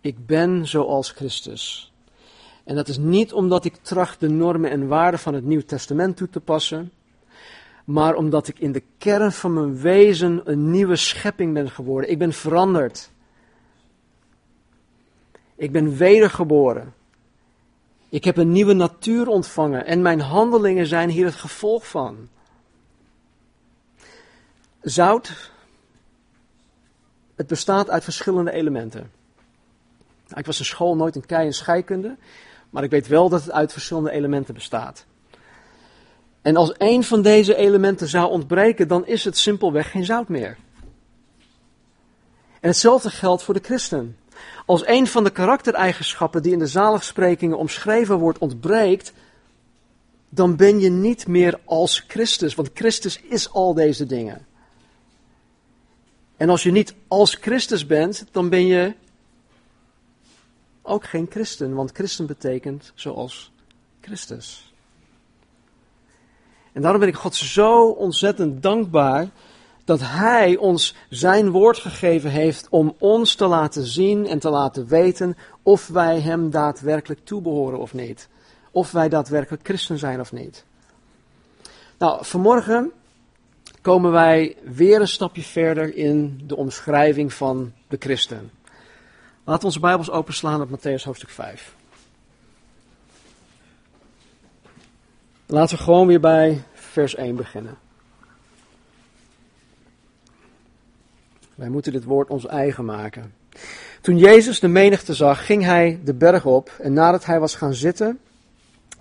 Ik 0.00 0.26
ben 0.26 0.66
zoals 0.66 1.10
Christus. 1.10 1.92
En 2.64 2.74
dat 2.74 2.88
is 2.88 2.98
niet 2.98 3.32
omdat 3.32 3.64
ik 3.64 3.76
tracht 3.76 4.20
de 4.20 4.28
normen 4.28 4.70
en 4.70 4.88
waarden 4.88 5.20
van 5.20 5.34
het 5.34 5.44
Nieuw 5.44 5.62
Testament 5.66 6.16
toe 6.16 6.28
te 6.28 6.40
passen, 6.40 6.92
maar 7.84 8.14
omdat 8.14 8.48
ik 8.48 8.58
in 8.58 8.72
de 8.72 8.82
kern 8.98 9.32
van 9.32 9.52
mijn 9.52 9.80
wezen 9.80 10.40
een 10.44 10.70
nieuwe 10.70 10.96
schepping 10.96 11.54
ben 11.54 11.70
geworden. 11.70 12.10
Ik 12.10 12.18
ben 12.18 12.32
veranderd. 12.32 13.11
Ik 15.54 15.72
ben 15.72 15.96
wedergeboren. 15.96 16.94
Ik 18.08 18.24
heb 18.24 18.36
een 18.36 18.52
nieuwe 18.52 18.72
natuur 18.72 19.28
ontvangen 19.28 19.86
en 19.86 20.02
mijn 20.02 20.20
handelingen 20.20 20.86
zijn 20.86 21.08
hier 21.08 21.24
het 21.24 21.34
gevolg 21.34 21.88
van. 21.88 22.28
Zout, 24.80 25.50
het 27.34 27.46
bestaat 27.46 27.90
uit 27.90 28.04
verschillende 28.04 28.52
elementen. 28.52 29.10
Nou, 30.26 30.40
ik 30.40 30.46
was 30.46 30.58
in 30.58 30.64
school 30.64 30.96
nooit 30.96 31.16
een 31.16 31.26
kei 31.26 31.46
en 31.46 31.52
scheikunde, 31.52 32.16
maar 32.70 32.82
ik 32.82 32.90
weet 32.90 33.06
wel 33.06 33.28
dat 33.28 33.40
het 33.40 33.50
uit 33.50 33.72
verschillende 33.72 34.10
elementen 34.10 34.54
bestaat. 34.54 35.06
En 36.42 36.56
als 36.56 36.72
één 36.72 37.04
van 37.04 37.22
deze 37.22 37.54
elementen 37.54 38.08
zou 38.08 38.30
ontbreken, 38.30 38.88
dan 38.88 39.06
is 39.06 39.24
het 39.24 39.38
simpelweg 39.38 39.90
geen 39.90 40.04
zout 40.04 40.28
meer. 40.28 40.56
En 42.60 42.68
hetzelfde 42.68 43.10
geldt 43.10 43.42
voor 43.42 43.54
de 43.54 43.62
christen. 43.62 44.16
Als 44.66 44.86
een 44.86 45.06
van 45.06 45.24
de 45.24 45.30
karaktereigenschappen 45.30 46.42
die 46.42 46.52
in 46.52 46.58
de 46.58 46.66
zaligsprekingen 46.66 47.58
omschreven 47.58 48.18
wordt 48.18 48.38
ontbreekt, 48.38 49.12
dan 50.28 50.56
ben 50.56 50.80
je 50.80 50.90
niet 50.90 51.26
meer 51.26 51.60
als 51.64 52.04
Christus, 52.08 52.54
want 52.54 52.70
Christus 52.74 53.20
is 53.20 53.52
al 53.52 53.74
deze 53.74 54.06
dingen. 54.06 54.46
En 56.36 56.48
als 56.48 56.62
je 56.62 56.70
niet 56.70 56.94
als 57.08 57.34
Christus 57.34 57.86
bent, 57.86 58.24
dan 58.30 58.48
ben 58.48 58.66
je 58.66 58.94
ook 60.82 61.04
geen 61.04 61.26
christen, 61.30 61.74
want 61.74 61.92
christen 61.92 62.26
betekent 62.26 62.92
zoals 62.94 63.52
Christus. 64.00 64.72
En 66.72 66.82
daarom 66.82 67.00
ben 67.00 67.08
ik 67.08 67.14
God 67.14 67.34
zo 67.34 67.88
ontzettend 67.88 68.62
dankbaar 68.62 69.28
dat 69.84 70.00
Hij 70.00 70.56
ons 70.56 70.94
Zijn 71.08 71.50
woord 71.50 71.78
gegeven 71.78 72.30
heeft 72.30 72.66
om 72.68 72.94
ons 72.98 73.34
te 73.34 73.46
laten 73.46 73.84
zien 73.84 74.26
en 74.26 74.38
te 74.38 74.50
laten 74.50 74.86
weten 74.86 75.36
of 75.62 75.86
wij 75.86 76.20
Hem 76.20 76.50
daadwerkelijk 76.50 77.20
toebehoren 77.24 77.78
of 77.78 77.94
niet. 77.94 78.28
Of 78.70 78.92
wij 78.92 79.08
daadwerkelijk 79.08 79.64
christen 79.64 79.98
zijn 79.98 80.20
of 80.20 80.32
niet. 80.32 80.64
Nou, 81.98 82.24
vanmorgen 82.24 82.92
komen 83.80 84.12
wij 84.12 84.56
weer 84.62 85.00
een 85.00 85.08
stapje 85.08 85.42
verder 85.42 85.94
in 85.94 86.40
de 86.46 86.56
omschrijving 86.56 87.32
van 87.32 87.72
de 87.88 87.96
christen. 87.98 88.50
Laten 89.44 89.60
we 89.60 89.66
onze 89.66 89.80
Bijbels 89.80 90.10
openslaan 90.10 90.60
op 90.60 90.68
Matthäus 90.68 91.04
hoofdstuk 91.04 91.30
5. 91.30 91.74
Laten 95.46 95.76
we 95.76 95.82
gewoon 95.82 96.06
weer 96.06 96.20
bij 96.20 96.62
vers 96.72 97.14
1 97.14 97.36
beginnen. 97.36 97.81
Wij 101.62 101.70
moeten 101.70 101.92
dit 101.92 102.04
woord 102.04 102.30
ons 102.30 102.46
eigen 102.46 102.84
maken. 102.84 103.34
Toen 104.00 104.18
Jezus 104.18 104.60
de 104.60 104.68
menigte 104.68 105.14
zag, 105.14 105.46
ging 105.46 105.64
hij 105.64 106.00
de 106.04 106.14
berg 106.14 106.46
op 106.46 106.70
en 106.80 106.92
nadat 106.92 107.24
hij 107.24 107.40
was 107.40 107.54
gaan 107.54 107.74
zitten, 107.74 108.18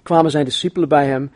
kwamen 0.04 0.32
zijn 0.32 0.46
discipelen 0.46 0.90
bij 0.90 1.06
hem 1.06 1.32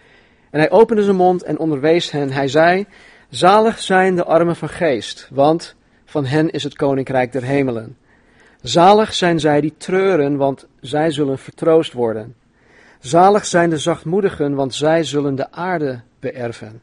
en 0.50 0.60
hij 0.60 0.72
opende 0.72 1.04
zijn 1.04 1.16
mond 1.16 1.44
en 1.44 1.60
onderwees 1.60 2.12
hen. 2.12 2.32
Hij 2.32 2.48
zei, 2.48 2.86
zalig 3.30 3.80
zijn 3.80 4.16
de 4.16 4.24
armen 4.24 4.56
van 4.56 4.70
geest, 4.70 5.30
want 5.32 5.76
van 6.06 6.26
hen 6.26 6.50
is 6.50 6.64
het 6.64 6.76
koninkrijk 6.76 7.32
der 7.32 7.44
hemelen. 7.44 7.98
Zalig 8.62 9.14
zijn 9.14 9.40
zij 9.40 9.62
die 9.62 9.74
treuren, 9.78 10.38
want 10.38 10.68
zij 10.80 11.12
zullen 11.12 11.38
vertroost 11.38 11.94
worden. 11.94 12.36
Zalig 13.00 13.46
zijn 13.46 13.70
de 13.70 13.78
zachtmoedigen, 13.78 14.56
want 14.56 14.74
zij 14.74 15.04
zullen 15.04 15.36
de 15.36 15.52
aarde 15.52 16.02
beërven. 16.20 16.82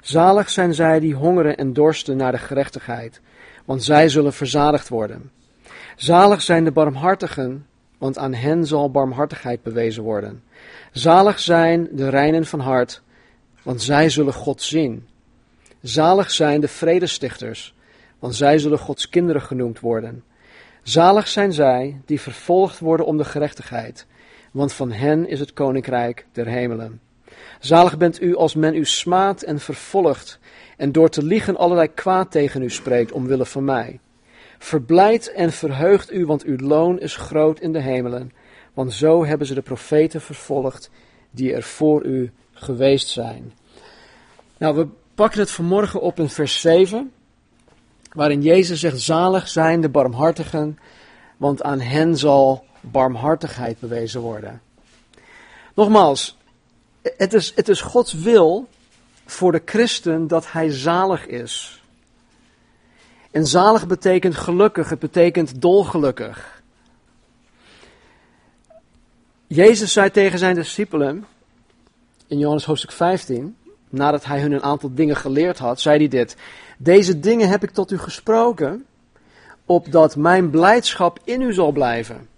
Zalig 0.00 0.50
zijn 0.50 0.74
zij 0.74 1.00
die 1.00 1.14
hongeren 1.14 1.56
en 1.56 1.72
dorsten 1.72 2.16
naar 2.16 2.32
de 2.32 2.38
gerechtigheid, 2.38 3.20
want 3.64 3.84
zij 3.84 4.08
zullen 4.08 4.32
verzadigd 4.32 4.88
worden. 4.88 5.30
Zalig 5.96 6.42
zijn 6.42 6.64
de 6.64 6.70
barmhartigen, 6.70 7.66
want 7.98 8.18
aan 8.18 8.34
hen 8.34 8.66
zal 8.66 8.90
barmhartigheid 8.90 9.62
bewezen 9.62 10.02
worden. 10.02 10.42
Zalig 10.92 11.40
zijn 11.40 11.88
de 11.92 12.08
reinen 12.08 12.46
van 12.46 12.60
hart, 12.60 13.02
want 13.62 13.82
zij 13.82 14.08
zullen 14.08 14.32
God 14.32 14.62
zien. 14.62 15.08
Zalig 15.82 16.30
zijn 16.30 16.60
de 16.60 16.68
vredestichters, 16.68 17.74
want 18.18 18.34
zij 18.34 18.58
zullen 18.58 18.78
Gods 18.78 19.08
kinderen 19.08 19.42
genoemd 19.42 19.80
worden. 19.80 20.24
Zalig 20.82 21.28
zijn 21.28 21.52
zij 21.52 22.00
die 22.06 22.20
vervolgd 22.20 22.78
worden 22.78 23.06
om 23.06 23.16
de 23.16 23.24
gerechtigheid, 23.24 24.06
want 24.50 24.72
van 24.72 24.92
hen 24.92 25.28
is 25.28 25.40
het 25.40 25.52
koninkrijk 25.52 26.26
der 26.32 26.46
hemelen. 26.46 27.00
Zalig 27.60 27.96
bent 27.96 28.22
u 28.22 28.36
als 28.36 28.54
men 28.54 28.74
u 28.74 28.84
smaadt 28.84 29.42
en 29.42 29.60
vervolgt 29.60 30.38
en 30.82 30.92
door 30.92 31.08
te 31.08 31.22
liegen 31.22 31.56
allerlei 31.56 31.88
kwaad 31.94 32.30
tegen 32.30 32.62
u 32.62 32.70
spreekt 32.70 33.12
omwille 33.12 33.46
van 33.46 33.64
mij. 33.64 34.00
Verblijd 34.58 35.32
en 35.32 35.52
verheugt 35.52 36.12
u, 36.12 36.26
want 36.26 36.42
uw 36.44 36.56
loon 36.56 37.00
is 37.00 37.16
groot 37.16 37.60
in 37.60 37.72
de 37.72 37.80
hemelen, 37.80 38.32
want 38.74 38.92
zo 38.92 39.24
hebben 39.24 39.46
ze 39.46 39.54
de 39.54 39.62
profeten 39.62 40.20
vervolgd 40.20 40.90
die 41.30 41.54
er 41.54 41.62
voor 41.62 42.04
u 42.04 42.32
geweest 42.52 43.08
zijn. 43.08 43.52
Nou, 44.58 44.76
we 44.76 44.88
pakken 45.14 45.40
het 45.40 45.50
vanmorgen 45.50 46.00
op 46.00 46.18
in 46.18 46.28
vers 46.28 46.60
7, 46.60 47.12
waarin 48.12 48.42
Jezus 48.42 48.80
zegt, 48.80 49.00
zalig 49.00 49.48
zijn 49.48 49.80
de 49.80 49.88
barmhartigen, 49.88 50.78
want 51.36 51.62
aan 51.62 51.80
hen 51.80 52.16
zal 52.16 52.64
barmhartigheid 52.80 53.80
bewezen 53.80 54.20
worden. 54.20 54.62
Nogmaals, 55.74 56.36
het 57.02 57.32
is, 57.32 57.52
het 57.54 57.68
is 57.68 57.80
Gods 57.80 58.12
wil 58.12 58.68
voor 59.32 59.52
de 59.52 59.62
christen 59.64 60.26
dat 60.26 60.52
hij 60.52 60.70
zalig 60.70 61.26
is. 61.26 61.82
En 63.30 63.46
zalig 63.46 63.86
betekent 63.86 64.34
gelukkig, 64.34 64.88
het 64.88 64.98
betekent 64.98 65.60
dolgelukkig. 65.60 66.62
Jezus 69.46 69.92
zei 69.92 70.10
tegen 70.10 70.38
zijn 70.38 70.54
discipelen 70.54 71.26
in 72.26 72.38
Johannes 72.38 72.64
hoofdstuk 72.64 72.92
15, 72.92 73.56
nadat 73.88 74.24
hij 74.24 74.40
hun 74.40 74.52
een 74.52 74.62
aantal 74.62 74.94
dingen 74.94 75.16
geleerd 75.16 75.58
had, 75.58 75.80
zei 75.80 75.98
hij 75.98 76.08
dit: 76.08 76.36
Deze 76.78 77.18
dingen 77.18 77.48
heb 77.48 77.62
ik 77.62 77.70
tot 77.70 77.90
u 77.90 77.98
gesproken, 77.98 78.86
opdat 79.66 80.16
mijn 80.16 80.50
blijdschap 80.50 81.18
in 81.24 81.40
u 81.40 81.52
zal 81.52 81.72
blijven. 81.72 82.28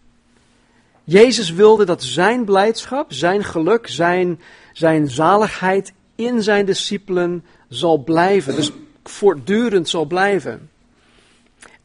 Jezus 1.04 1.50
wilde 1.50 1.84
dat 1.84 2.02
zijn 2.02 2.44
blijdschap, 2.44 3.12
zijn 3.12 3.44
geluk, 3.44 3.86
zijn, 3.88 4.40
zijn 4.72 5.10
zaligheid 5.10 5.92
in 6.14 6.42
zijn 6.42 6.66
discipelen 6.66 7.44
zal 7.68 7.99
blijven. 7.99 8.54
Dus 8.54 8.73
voortdurend 9.02 9.88
zal 9.88 10.04
blijven. 10.04 10.71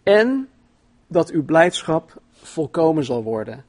En 0.03 0.49
dat 1.07 1.29
uw 1.29 1.43
blijdschap 1.43 2.21
volkomen 2.41 3.05
zal 3.05 3.23
worden. 3.23 3.65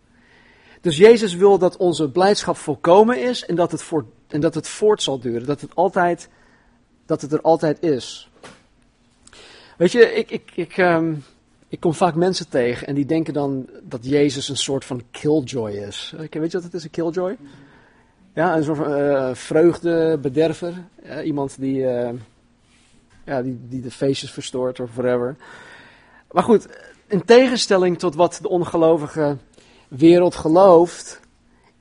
Dus 0.81 0.97
Jezus 0.97 1.35
wil 1.35 1.59
dat 1.59 1.77
onze 1.77 2.11
blijdschap 2.11 2.57
volkomen 2.57 3.23
is 3.23 3.47
en 3.47 3.55
dat 3.55 3.73
het, 3.73 3.83
voor, 3.83 4.05
en 4.29 4.41
dat 4.41 4.55
het 4.55 4.69
voort 4.69 5.03
zal 5.03 5.19
duren. 5.19 5.47
Dat 5.47 5.61
het, 5.61 5.75
altijd, 5.75 6.29
dat 7.07 7.21
het 7.21 7.33
er 7.33 7.41
altijd 7.41 7.83
is. 7.83 8.31
Weet 9.77 9.93
je, 9.93 10.15
ik, 10.15 10.31
ik, 10.31 10.51
ik, 10.55 10.77
um, 10.77 11.25
ik 11.69 11.81
kom 11.81 11.95
vaak 11.95 12.15
mensen 12.15 12.49
tegen 12.49 12.87
en 12.87 12.95
die 12.95 13.07
denken 13.07 13.35
dan 13.35 13.69
dat 13.83 14.07
Jezus 14.07 14.49
een 14.49 14.57
soort 14.57 14.85
van 14.85 15.03
killjoy 15.11 15.71
is. 15.71 16.15
Weet 16.17 16.33
je 16.33 16.41
wat 16.41 16.63
het 16.63 16.75
is, 16.75 16.85
een 16.85 16.91
killjoy? 16.91 17.37
Ja, 18.41 18.57
een 18.57 18.65
soort 18.65 18.77
van 18.77 18.99
uh, 18.99 19.35
vreugdebederver. 19.35 20.75
iemand 21.25 21.59
die, 21.59 21.77
uh, 21.77 22.11
ja, 23.25 23.43
die, 23.43 23.59
die 23.69 23.81
de 23.81 23.91
feestjes 23.91 24.31
verstoort 24.31 24.81
of 24.81 24.95
whatever. 24.95 25.37
Maar 26.31 26.43
goed, 26.43 26.67
in 27.07 27.25
tegenstelling 27.25 27.99
tot 27.99 28.15
wat 28.15 28.39
de 28.43 28.49
ongelovige 28.49 29.37
wereld 29.89 30.35
gelooft, 30.35 31.21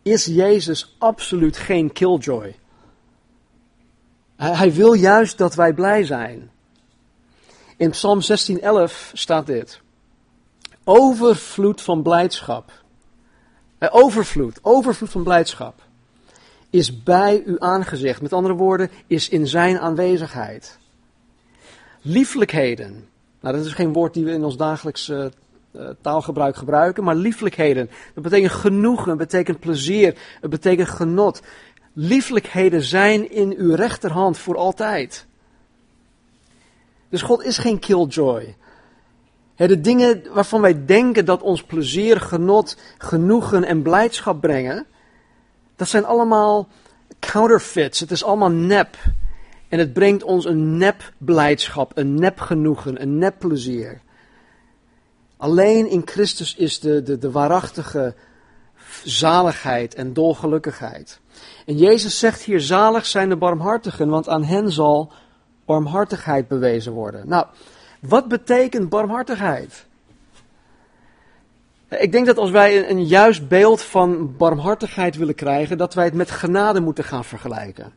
is 0.02 0.26
Jezus 0.26 0.96
absoluut 0.98 1.58
geen 1.58 1.92
killjoy. 1.92 2.56
Hij, 4.36 4.56
hij 4.56 4.74
wil 4.74 4.94
juist 4.94 5.38
dat 5.38 5.56
wij 5.56 5.74
blij 5.74 6.04
zijn. 6.04 6.52
In 7.78 7.90
Psalm 7.90 8.20
16:11 8.22 9.12
staat 9.14 9.46
dit: 9.46 9.82
Overvloed 10.84 11.82
van 11.82 12.02
blijdschap. 12.02 12.72
Eh, 13.78 13.90
overvloed, 13.92 14.60
overvloed 14.62 15.10
van 15.10 15.24
blijdschap 15.24 15.88
is 16.70 17.04
bij 17.04 17.44
uw 17.46 17.60
aangezicht. 17.60 18.22
Met 18.22 18.34
andere 18.34 18.54
woorden, 18.54 18.90
is 19.08 19.30
in 19.30 19.48
zijn 19.48 19.80
aanwezigheid. 19.80 20.78
Lieflijkheden 22.02 23.08
Nou, 23.40 23.56
dat 23.56 23.66
is 23.66 23.74
geen 23.74 23.94
woord 23.94 24.14
die 24.14 24.26
we 24.26 24.32
in 24.32 24.44
ons 24.44 24.58
dagelijks 24.58 25.10
uh, 25.10 25.26
taalgebruik 26.02 26.56
gebruiken, 26.56 27.04
maar 27.04 27.16
lieflijkheden. 27.16 27.90
Dat 28.14 28.24
betekent 28.24 28.52
genoegen, 28.52 29.10
het 29.10 29.18
betekent 29.18 29.60
plezier, 29.60 30.16
het 30.42 30.50
betekent 30.50 30.90
genot. 30.90 31.42
Lieflijkheden 31.94 32.82
zijn 32.82 33.32
in 33.32 33.56
uw 33.58 33.76
rechterhand 33.76 34.38
voor 34.38 34.58
altijd. 34.58 35.26
Dus 37.10 37.22
God 37.22 37.44
is 37.44 37.58
geen 37.58 37.80
killjoy. 37.80 38.56
De 39.56 39.82
dingen 39.82 40.24
waarvan 40.34 40.62
wij 40.62 40.86
denken 40.86 41.26
dat 41.26 41.42
ons 41.42 41.64
plezier, 41.64 42.22
genot, 42.22 42.78
genoegen 42.98 43.64
en 43.64 43.82
blijdschap 43.82 44.42
brengen, 44.42 44.86
dat 45.80 45.88
zijn 45.88 46.06
allemaal 46.06 46.68
counterfeits. 47.20 48.00
Het 48.00 48.12
is 48.12 48.24
allemaal 48.24 48.52
nep. 48.52 48.98
En 49.70 49.80
het 49.80 49.94
brengt 49.94 50.24
ons 50.24 50.46
een 50.46 50.78
nep 50.78 51.14
blijdschap, 51.18 51.92
een 51.98 52.14
nep 52.14 52.40
genoegen, 52.40 53.02
een 53.02 53.18
nep 53.18 53.40
plezier. 53.40 54.02
Alleen 55.38 55.90
in 55.90 56.02
Christus 56.06 56.56
is 56.56 56.80
de, 56.80 57.04
de, 57.04 57.18
de 57.18 57.32
waarachtige 57.32 58.16
zaligheid 59.04 59.96
en 59.96 60.14
dolgelukkigheid. 60.14 61.20
En 61.66 61.78
Jezus 61.78 62.20
zegt 62.20 62.42
hier, 62.42 62.60
zalig 62.60 63.06
zijn 63.06 63.30
de 63.30 63.38
barmhartigen, 63.38 64.10
want 64.10 64.30
aan 64.30 64.44
hen 64.44 64.72
zal 64.72 65.12
barmhartigheid 65.66 66.48
bewezen 66.48 66.92
worden. 66.92 67.28
Nou, 67.28 67.46
wat 68.02 68.28
betekent 68.28 68.90
barmhartigheid? 68.90 69.86
Ik 71.90 72.12
denk 72.12 72.26
dat 72.26 72.38
als 72.38 72.52
wij 72.52 72.90
een, 72.90 73.06
juist 73.06 73.48
beeld 73.48 73.82
van 73.82 74.38
barmhartigheid 74.38 75.16
willen 75.16 75.36
krijgen, 75.36 75.78
dat 75.78 75.94
wij 75.94 76.06
het 76.06 76.14
met 76.14 76.32
genade 76.32 76.80
moeten 76.80 77.04
gaan 77.04 77.26
vergelijken. 77.26 77.94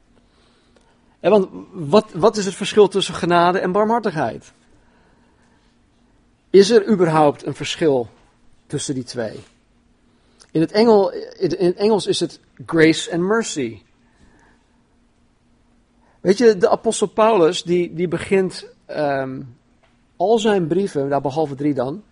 want 1.20 1.48
wat, 1.72 2.12
wat 2.12 2.36
is 2.36 2.44
het 2.44 2.54
verschil 2.54 2.88
tussen 2.88 3.14
genade 3.14 3.58
en 3.58 3.72
barmhartigheid? 3.72 4.52
Is 6.50 6.70
er 6.70 6.88
überhaupt 6.88 7.46
een 7.46 7.54
verschil 7.54 8.08
tussen 8.66 8.94
die 8.94 9.04
twee? 9.04 9.40
In 10.50 10.60
het, 10.60 10.72
Engel, 10.72 11.12
in 11.38 11.76
Engels 11.76 12.06
is 12.06 12.20
het 12.20 12.40
grace 12.66 13.12
and 13.12 13.22
mercy. 13.22 13.82
Weet 16.20 16.38
je, 16.38 16.56
de 16.56 16.68
apostel 16.68 17.06
Paulus, 17.06 17.62
die, 17.62 17.94
die 17.94 18.08
begint 18.08 18.66
ehm, 18.86 19.40
al 20.16 20.38
zijn 20.38 20.66
brieven, 20.66 21.08
nou 21.08 21.22
behalve 21.22 21.54
drie 21.54 21.74
dan, 21.74 22.02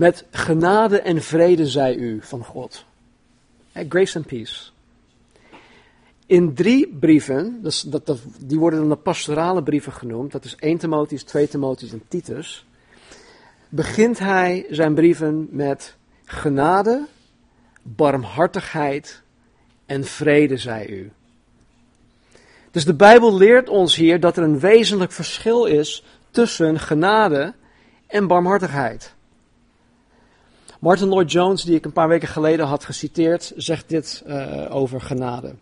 met 0.00 0.24
genade 0.30 1.00
en 1.00 1.22
vrede 1.22 1.66
zij 1.66 1.94
u 1.94 2.18
van 2.22 2.44
God. 2.44 2.84
Grace 3.72 4.16
and 4.16 4.26
peace. 4.26 4.70
In 6.26 6.54
drie 6.54 6.96
brieven, 7.00 7.62
dat, 7.62 8.04
dat, 8.04 8.18
die 8.40 8.58
worden 8.58 8.78
dan 8.78 8.88
de 8.88 8.96
pastorale 8.96 9.62
brieven 9.62 9.92
genoemd, 9.92 10.32
dat 10.32 10.44
is 10.44 10.56
1 10.56 10.78
Timotheus, 10.78 11.22
2 11.22 11.48
Timotheus 11.48 11.92
en 11.92 12.02
Titus, 12.08 12.66
begint 13.68 14.18
hij 14.18 14.66
zijn 14.70 14.94
brieven 14.94 15.48
met 15.50 15.96
genade, 16.24 17.06
barmhartigheid 17.82 19.22
en 19.86 20.04
vrede 20.04 20.56
zij 20.56 20.88
u. 20.88 21.10
Dus 22.70 22.84
de 22.84 22.94
Bijbel 22.94 23.36
leert 23.36 23.68
ons 23.68 23.96
hier 23.96 24.20
dat 24.20 24.36
er 24.36 24.42
een 24.42 24.60
wezenlijk 24.60 25.12
verschil 25.12 25.64
is 25.64 26.04
tussen 26.30 26.78
genade 26.78 27.54
en 28.06 28.26
barmhartigheid. 28.26 29.18
Martin 30.80 31.08
Lloyd 31.08 31.32
Jones, 31.32 31.62
die 31.62 31.74
ik 31.74 31.84
een 31.84 31.92
paar 31.92 32.08
weken 32.08 32.28
geleden 32.28 32.66
had 32.66 32.84
geciteerd, 32.84 33.52
zegt 33.56 33.88
dit 33.88 34.22
uh, 34.26 34.74
over 34.74 35.00
genade 35.00 35.54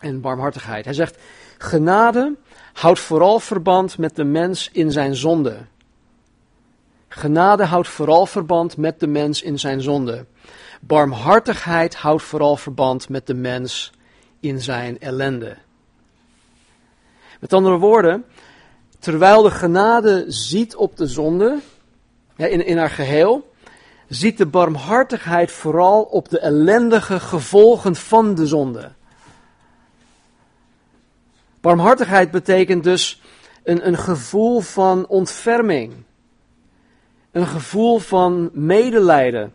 en 0.00 0.20
barmhartigheid. 0.20 0.84
Hij 0.84 0.94
zegt: 0.94 1.18
Genade 1.58 2.36
houdt 2.72 3.00
vooral 3.00 3.40
verband 3.40 3.98
met 3.98 4.16
de 4.16 4.24
mens 4.24 4.70
in 4.72 4.92
zijn 4.92 5.14
zonde. 5.14 5.56
Genade 7.08 7.64
houdt 7.64 7.88
vooral 7.88 8.26
verband 8.26 8.76
met 8.76 9.00
de 9.00 9.06
mens 9.06 9.42
in 9.42 9.58
zijn 9.58 9.80
zonde. 9.80 10.26
Barmhartigheid 10.80 11.94
houdt 11.94 12.22
vooral 12.22 12.56
verband 12.56 13.08
met 13.08 13.26
de 13.26 13.34
mens 13.34 13.92
in 14.40 14.60
zijn 14.60 14.98
ellende. 14.98 15.56
Met 17.40 17.52
andere 17.52 17.76
woorden, 17.76 18.24
terwijl 18.98 19.42
de 19.42 19.50
genade 19.50 20.24
ziet 20.28 20.76
op 20.76 20.96
de 20.96 21.06
zonde, 21.06 21.58
in, 22.36 22.66
in 22.66 22.78
haar 22.78 22.90
geheel, 22.90 23.54
ziet 24.08 24.38
de 24.38 24.46
barmhartigheid 24.46 25.50
vooral 25.52 26.02
op 26.02 26.28
de 26.28 26.38
ellendige 26.38 27.20
gevolgen 27.20 27.96
van 27.96 28.34
de 28.34 28.46
zonde. 28.46 28.92
Barmhartigheid 31.60 32.30
betekent 32.30 32.84
dus 32.84 33.22
een, 33.64 33.86
een 33.86 33.98
gevoel 33.98 34.60
van 34.60 35.06
ontferming. 35.06 35.92
Een 37.32 37.46
gevoel 37.46 37.98
van 37.98 38.50
medelijden. 38.52 39.54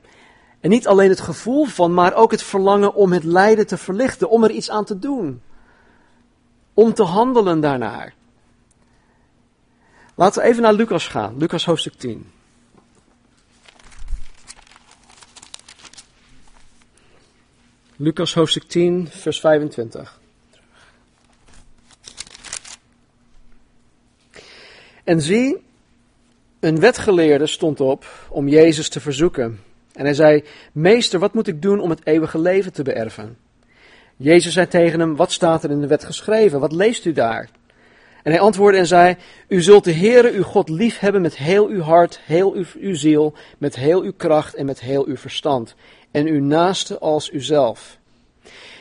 En 0.60 0.70
niet 0.70 0.88
alleen 0.88 1.10
het 1.10 1.22
gevoel 1.22 1.66
van, 1.66 1.94
maar 1.94 2.14
ook 2.14 2.32
het 2.32 2.44
verlangen 2.44 2.94
om 2.94 3.12
het 3.12 3.24
lijden 3.24 3.68
te 3.68 3.78
verlichten, 3.78 4.30
om 4.30 4.44
er 4.44 4.52
iets 4.52 4.70
aan 4.70 4.86
te 4.86 5.00
doen. 5.00 5.42
Om 6.74 6.94
te 6.94 7.04
handelen 7.04 7.60
daarnaar. 7.60 8.14
Laten 10.16 10.42
we 10.42 10.48
even 10.48 10.62
naar 10.62 10.74
Lucas 10.74 11.08
gaan, 11.08 11.38
Lucas 11.38 11.66
hoofdstuk 11.66 11.94
10. 11.94 12.32
Lucas 18.02 18.34
hoofdstuk 18.34 18.64
10, 18.64 19.08
vers 19.10 19.40
25. 19.40 20.20
En 25.04 25.22
zie, 25.22 25.58
een 26.60 26.80
wetgeleerde 26.80 27.48
stond 27.48 27.82
op 27.82 28.06
om 28.30 28.48
Jezus 28.48 28.90
te 28.90 29.00
verzoeken. 29.00 29.60
En 29.94 30.06
hij 30.06 30.14
zei: 30.14 30.44
Meester, 30.72 31.20
wat 31.20 31.34
moet 31.34 31.48
ik 31.48 31.62
doen 31.62 31.80
om 31.80 31.90
het 31.90 32.06
eeuwige 32.06 32.40
leven 32.40 32.74
te 32.74 32.84
beërven? 32.84 33.38
Jezus 34.18 34.54
zei 34.54 34.68
tegen 34.68 35.00
hem: 35.00 35.16
Wat 35.16 35.32
staat 35.32 35.64
er 35.64 35.72
in 35.72 35.82
de 35.82 35.88
wet 35.88 36.04
geschreven? 36.04 36.60
Wat 36.60 36.72
leest 36.72 37.06
u 37.06 37.12
daar? 37.12 37.50
En 38.24 38.32
hij 38.32 38.42
antwoordde 38.42 38.80
en 38.80 38.88
zei: 38.88 39.16
U 39.48 39.62
zult 39.62 39.84
de 39.84 39.94
Heere 39.94 40.32
uw 40.32 40.44
God 40.44 40.70
lief 40.70 41.00
hebben 41.00 41.22
met 41.22 41.38
heel 41.38 41.68
uw 41.68 41.82
hart, 41.82 42.20
heel 42.24 42.54
uw, 42.54 42.66
uw 42.80 42.96
ziel, 42.96 43.34
met 43.58 43.76
heel 43.76 44.02
uw 44.02 44.14
kracht 44.18 44.54
en 44.54 44.66
met 44.66 44.80
heel 44.80 45.06
uw 45.06 45.18
verstand. 45.18 45.76
En 46.12 46.28
uw 46.28 46.41
naaste 46.43 47.00
als 47.00 47.32
uzelf. 47.32 47.97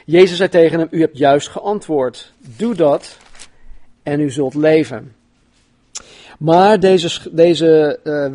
Jezus 0.05 0.37
zei 0.37 0.49
tegen 0.49 0.79
hem: 0.79 0.89
U 0.91 1.01
hebt 1.01 1.19
juist 1.19 1.49
geantwoord. 1.49 2.33
Doe 2.57 2.75
dat 2.75 3.19
en 4.03 4.21
u 4.21 4.31
zult 4.31 4.55
leven. 4.55 5.15
Maar 6.39 6.81
deze, 6.81 7.31
deze 7.33 8.01
uh, 8.05 8.27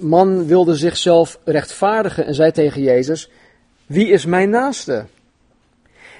man 0.00 0.46
wilde 0.46 0.76
zichzelf 0.76 1.38
rechtvaardigen 1.44 2.26
en 2.26 2.34
zei 2.34 2.52
tegen 2.52 2.82
Jezus: 2.82 3.30
Wie 3.86 4.08
is 4.08 4.26
mijn 4.26 4.50
naaste? 4.50 5.04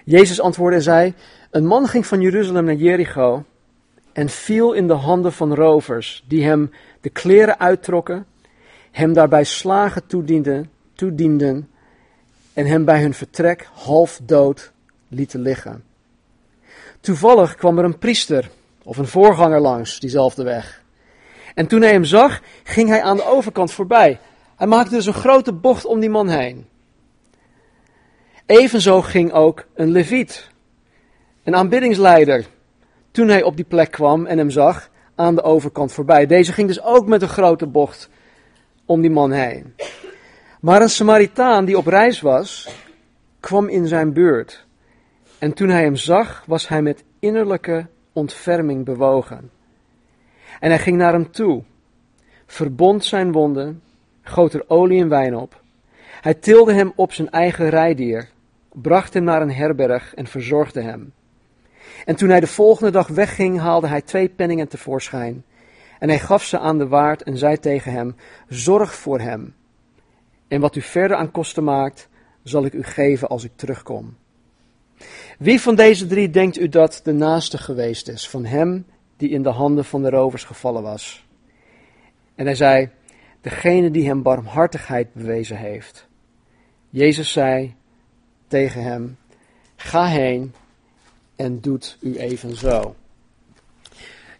Jezus 0.04 0.40
antwoordde 0.40 0.76
en 0.76 0.82
zei: 0.82 1.14
Een 1.50 1.66
man 1.66 1.88
ging 1.88 2.06
van 2.06 2.20
Jeruzalem 2.20 2.64
naar 2.64 2.74
Jericho 2.74 3.44
en 4.12 4.28
viel 4.28 4.72
in 4.72 4.86
de 4.86 4.92
handen 4.92 5.32
van 5.32 5.54
rovers, 5.54 6.24
die 6.28 6.44
hem 6.44 6.70
de 7.00 7.10
kleren 7.10 7.58
uittrokken, 7.60 8.26
hem 8.90 9.12
daarbij 9.12 9.44
slagen 9.44 10.06
toedienden, 10.06 10.70
toedienden 10.92 11.68
en 12.58 12.66
hem 12.66 12.84
bij 12.84 13.00
hun 13.00 13.14
vertrek 13.14 13.68
half 13.72 14.20
dood 14.22 14.72
lieten 15.08 15.40
liggen. 15.40 15.84
Toevallig 17.00 17.54
kwam 17.54 17.78
er 17.78 17.84
een 17.84 17.98
priester 17.98 18.50
of 18.82 18.96
een 18.96 19.06
voorganger 19.06 19.60
langs 19.60 20.00
diezelfde 20.00 20.42
weg. 20.42 20.82
En 21.54 21.66
toen 21.66 21.80
hij 21.80 21.90
hem 21.90 22.04
zag, 22.04 22.40
ging 22.64 22.88
hij 22.88 23.02
aan 23.02 23.16
de 23.16 23.24
overkant 23.24 23.72
voorbij. 23.72 24.18
Hij 24.56 24.66
maakte 24.66 24.94
dus 24.94 25.06
een 25.06 25.14
grote 25.14 25.52
bocht 25.52 25.84
om 25.84 26.00
die 26.00 26.10
man 26.10 26.28
heen. 26.28 26.66
Evenzo 28.46 29.02
ging 29.02 29.32
ook 29.32 29.66
een 29.74 29.90
leviet, 29.90 30.50
een 31.44 31.56
aanbiddingsleider, 31.56 32.46
toen 33.10 33.28
hij 33.28 33.42
op 33.42 33.56
die 33.56 33.64
plek 33.64 33.90
kwam 33.90 34.26
en 34.26 34.38
hem 34.38 34.50
zag, 34.50 34.90
aan 35.14 35.34
de 35.34 35.42
overkant 35.42 35.92
voorbij. 35.92 36.26
Deze 36.26 36.52
ging 36.52 36.68
dus 36.68 36.82
ook 36.82 37.06
met 37.06 37.22
een 37.22 37.28
grote 37.28 37.66
bocht 37.66 38.08
om 38.84 39.00
die 39.00 39.10
man 39.10 39.32
heen. 39.32 39.74
Maar 40.60 40.82
een 40.82 40.88
Samaritaan 40.88 41.64
die 41.64 41.78
op 41.78 41.86
reis 41.86 42.20
was, 42.20 42.68
kwam 43.40 43.68
in 43.68 43.86
zijn 43.86 44.12
buurt. 44.12 44.66
En 45.38 45.52
toen 45.52 45.68
hij 45.68 45.82
hem 45.82 45.96
zag, 45.96 46.44
was 46.46 46.68
hij 46.68 46.82
met 46.82 47.04
innerlijke 47.18 47.86
ontferming 48.12 48.84
bewogen. 48.84 49.50
En 50.60 50.68
hij 50.70 50.78
ging 50.78 50.96
naar 50.96 51.12
hem 51.12 51.30
toe, 51.30 51.62
verbond 52.46 53.04
zijn 53.04 53.32
wonden, 53.32 53.82
goot 54.22 54.52
er 54.52 54.64
olie 54.66 55.00
en 55.00 55.08
wijn 55.08 55.36
op. 55.36 55.62
Hij 56.20 56.34
tilde 56.34 56.72
hem 56.72 56.92
op 56.96 57.12
zijn 57.12 57.30
eigen 57.30 57.68
rijdier, 57.68 58.28
bracht 58.72 59.14
hem 59.14 59.24
naar 59.24 59.42
een 59.42 59.52
herberg 59.52 60.14
en 60.14 60.26
verzorgde 60.26 60.80
hem. 60.80 61.12
En 62.04 62.16
toen 62.16 62.28
hij 62.28 62.40
de 62.40 62.46
volgende 62.46 62.90
dag 62.90 63.08
wegging, 63.08 63.58
haalde 63.58 63.86
hij 63.86 64.02
twee 64.02 64.28
penningen 64.28 64.68
tevoorschijn. 64.68 65.44
En 65.98 66.08
hij 66.08 66.18
gaf 66.18 66.44
ze 66.44 66.58
aan 66.58 66.78
de 66.78 66.88
waard 66.88 67.22
en 67.22 67.36
zei 67.36 67.58
tegen 67.58 67.92
hem: 67.92 68.16
Zorg 68.48 68.94
voor 68.94 69.20
hem. 69.20 69.54
En 70.48 70.60
wat 70.60 70.76
u 70.76 70.80
verder 70.80 71.16
aan 71.16 71.30
kosten 71.30 71.64
maakt, 71.64 72.08
zal 72.42 72.64
ik 72.64 72.72
u 72.72 72.82
geven 72.82 73.28
als 73.28 73.44
ik 73.44 73.52
terugkom. 73.54 74.16
Wie 75.38 75.60
van 75.60 75.74
deze 75.74 76.06
drie 76.06 76.30
denkt 76.30 76.58
u 76.58 76.68
dat 76.68 77.00
de 77.04 77.12
naaste 77.12 77.58
geweest 77.58 78.08
is 78.08 78.28
van 78.28 78.44
hem 78.44 78.86
die 79.16 79.28
in 79.28 79.42
de 79.42 79.48
handen 79.48 79.84
van 79.84 80.02
de 80.02 80.10
rovers 80.10 80.44
gevallen 80.44 80.82
was? 80.82 81.26
En 82.34 82.44
hij 82.44 82.54
zei, 82.54 82.90
degene 83.40 83.90
die 83.90 84.06
hem 84.06 84.22
barmhartigheid 84.22 85.12
bewezen 85.12 85.56
heeft. 85.56 86.06
Jezus 86.90 87.32
zei 87.32 87.74
tegen 88.46 88.82
hem, 88.82 89.16
ga 89.76 90.06
heen 90.06 90.52
en 91.36 91.60
doet 91.60 91.96
u 92.00 92.16
evenzo. 92.16 92.94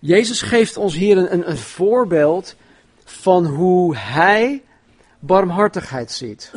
Jezus 0.01 0.43
geeft 0.43 0.77
ons 0.77 0.95
hier 0.95 1.17
een, 1.17 1.51
een 1.51 1.57
voorbeeld 1.57 2.57
van 3.05 3.47
hoe 3.47 3.97
hij 3.97 4.63
barmhartigheid 5.19 6.13
ziet. 6.13 6.51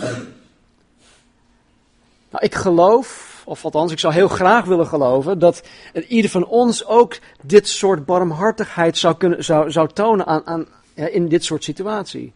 Nou, 2.30 2.46
ik 2.46 2.56
geloof, 2.56 3.42
of 3.46 3.66
althans, 3.66 3.92
ik 3.92 4.00
zou 4.00 4.14
heel 4.14 4.28
graag 4.28 4.66
willen 4.66 4.88
geloven, 4.88 5.40
dat 5.40 5.64
ieder 6.08 6.32
van 6.32 6.46
ons 6.46 6.86
ook 6.86 7.20
dit 7.42 7.68
soort 7.68 8.06
barmhartigheid 8.06 8.98
zou, 8.98 9.16
kunnen, 9.18 9.44
zou, 9.44 9.72
zou 9.72 9.90
tonen 9.94 10.26
aan, 10.26 10.46
aan, 10.46 10.68
in 10.94 11.28
dit 11.28 11.44
soort 11.44 11.64
situatie. 11.64 12.34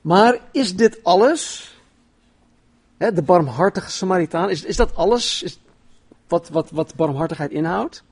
Maar 0.00 0.38
is 0.50 0.76
dit 0.76 1.04
alles? 1.04 1.72
de 2.98 3.22
barmhartige 3.22 3.90
Samaritaan, 3.90 4.50
is, 4.50 4.64
is 4.64 4.76
dat 4.76 4.94
alles 4.94 5.42
is 5.42 5.58
wat, 6.28 6.48
wat, 6.48 6.70
wat 6.70 6.94
barmhartigheid 6.94 7.50
inhoudt? 7.50 8.02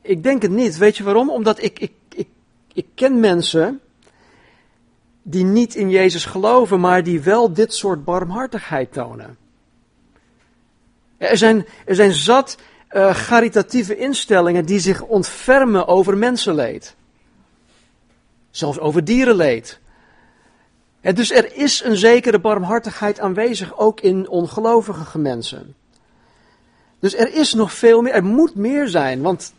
Ik 0.00 0.22
denk 0.22 0.42
het 0.42 0.50
niet. 0.50 0.78
Weet 0.78 0.96
je 0.96 1.04
waarom? 1.04 1.30
Omdat 1.30 1.62
ik, 1.62 1.78
ik, 1.78 1.92
ik, 2.08 2.28
ik 2.72 2.86
ken 2.94 3.20
mensen 3.20 3.80
die 5.22 5.44
niet 5.44 5.74
in 5.74 5.90
Jezus 5.90 6.24
geloven, 6.24 6.80
maar 6.80 7.02
die 7.02 7.20
wel 7.20 7.52
dit 7.52 7.74
soort 7.74 8.04
barmhartigheid 8.04 8.92
tonen. 8.92 9.36
Er 11.16 11.36
zijn, 11.36 11.66
er 11.84 11.94
zijn 11.94 12.12
zat 12.12 12.56
uh, 12.90 13.96
instellingen 13.96 14.64
die 14.64 14.78
zich 14.78 15.02
ontfermen 15.02 15.86
over 15.86 16.16
mensenleed. 16.16 16.94
Zelfs 18.50 18.78
over 18.78 19.04
dierenleed. 19.04 19.80
En 21.00 21.14
dus 21.14 21.30
er 21.30 21.56
is 21.56 21.82
een 21.84 21.96
zekere 21.96 22.38
barmhartigheid 22.38 23.20
aanwezig, 23.20 23.78
ook 23.78 24.00
in 24.00 24.28
ongelovige 24.28 25.18
mensen. 25.18 25.74
Dus 26.98 27.16
er 27.16 27.34
is 27.34 27.52
nog 27.52 27.72
veel 27.72 28.02
meer, 28.02 28.12
er 28.12 28.24
moet 28.24 28.54
meer 28.54 28.88
zijn, 28.88 29.22
want 29.22 29.54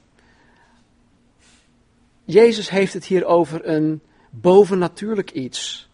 Jezus 2.26 2.70
heeft 2.70 2.94
het 2.94 3.06
hier 3.06 3.26
over 3.26 3.68
een 3.68 4.02
bovennatuurlijk 4.42 5.32
iets, 5.32 5.90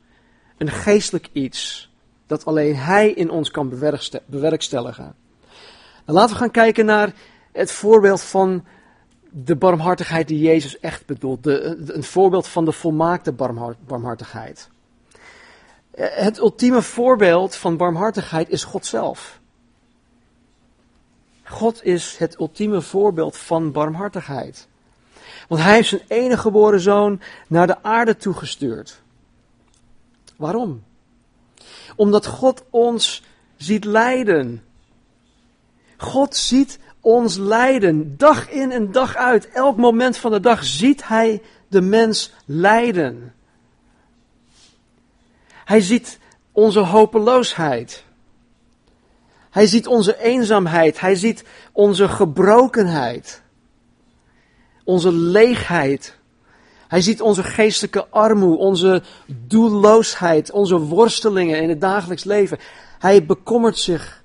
een 0.57 0.69
geestelijk 0.69 1.29
iets, 1.31 1.89
dat 2.27 2.45
alleen 2.45 2.75
Hij 2.75 3.11
in 3.11 3.29
ons 3.29 3.51
kan 3.51 3.69
bewerkstelligen. 4.25 5.15
En 6.05 6.13
laten 6.13 6.33
we 6.33 6.39
gaan 6.39 6.51
kijken 6.51 6.85
naar 6.85 7.13
het 7.51 7.71
voorbeeld 7.71 8.21
van 8.21 8.65
de 9.29 9.55
barmhartigheid 9.55 10.27
die 10.27 10.39
Jezus 10.39 10.79
echt 10.79 11.05
bedoelt, 11.05 11.43
de, 11.43 11.85
een 11.87 12.03
voorbeeld 12.03 12.47
van 12.47 12.65
de 12.65 12.71
volmaakte 12.71 13.31
barmhartigheid. 13.85 14.69
Het 15.95 16.37
ultieme 16.37 16.81
voorbeeld 16.81 17.55
van 17.55 17.77
barmhartigheid 17.77 18.49
is 18.49 18.63
God 18.63 18.85
zelf. 18.85 19.39
God 21.43 21.83
is 21.83 22.17
het 22.17 22.39
ultieme 22.39 22.81
voorbeeld 22.81 23.37
van 23.37 23.71
barmhartigheid. 23.71 24.68
Want 25.49 25.61
hij 25.61 25.73
heeft 25.73 25.89
zijn 25.89 26.01
enige 26.07 26.41
geboren 26.41 26.79
zoon 26.79 27.21
naar 27.47 27.67
de 27.67 27.83
aarde 27.83 28.17
toegestuurd. 28.17 29.01
Waarom? 30.35 30.83
Omdat 31.95 32.25
God 32.25 32.63
ons 32.69 33.23
ziet 33.57 33.85
lijden. 33.85 34.63
God 35.97 36.35
ziet 36.35 36.79
ons 36.99 37.37
lijden. 37.37 38.17
Dag 38.17 38.49
in 38.49 38.71
en 38.71 38.91
dag 38.91 39.15
uit, 39.15 39.49
elk 39.49 39.77
moment 39.77 40.17
van 40.17 40.31
de 40.31 40.39
dag 40.39 40.63
ziet 40.63 41.07
hij 41.07 41.41
de 41.67 41.81
mens 41.81 42.33
lijden. 42.45 43.33
Hij 45.65 45.81
ziet 45.81 46.19
onze 46.51 46.79
hopeloosheid. 46.79 48.03
Hij 49.49 49.67
ziet 49.67 49.87
onze 49.87 50.21
eenzaamheid. 50.21 50.99
Hij 50.99 51.15
ziet 51.15 51.43
onze 51.71 52.07
gebrokenheid 52.07 53.41
onze 54.89 55.11
leegheid. 55.11 56.17
Hij 56.87 57.01
ziet 57.01 57.21
onze 57.21 57.43
geestelijke 57.43 58.07
armoede, 58.07 58.57
onze 58.57 59.01
doelloosheid, 59.25 60.51
onze 60.51 60.79
worstelingen 60.79 61.61
in 61.61 61.69
het 61.69 61.81
dagelijks 61.81 62.23
leven. 62.23 62.57
Hij 62.99 63.25
bekommert 63.25 63.77
zich 63.77 64.23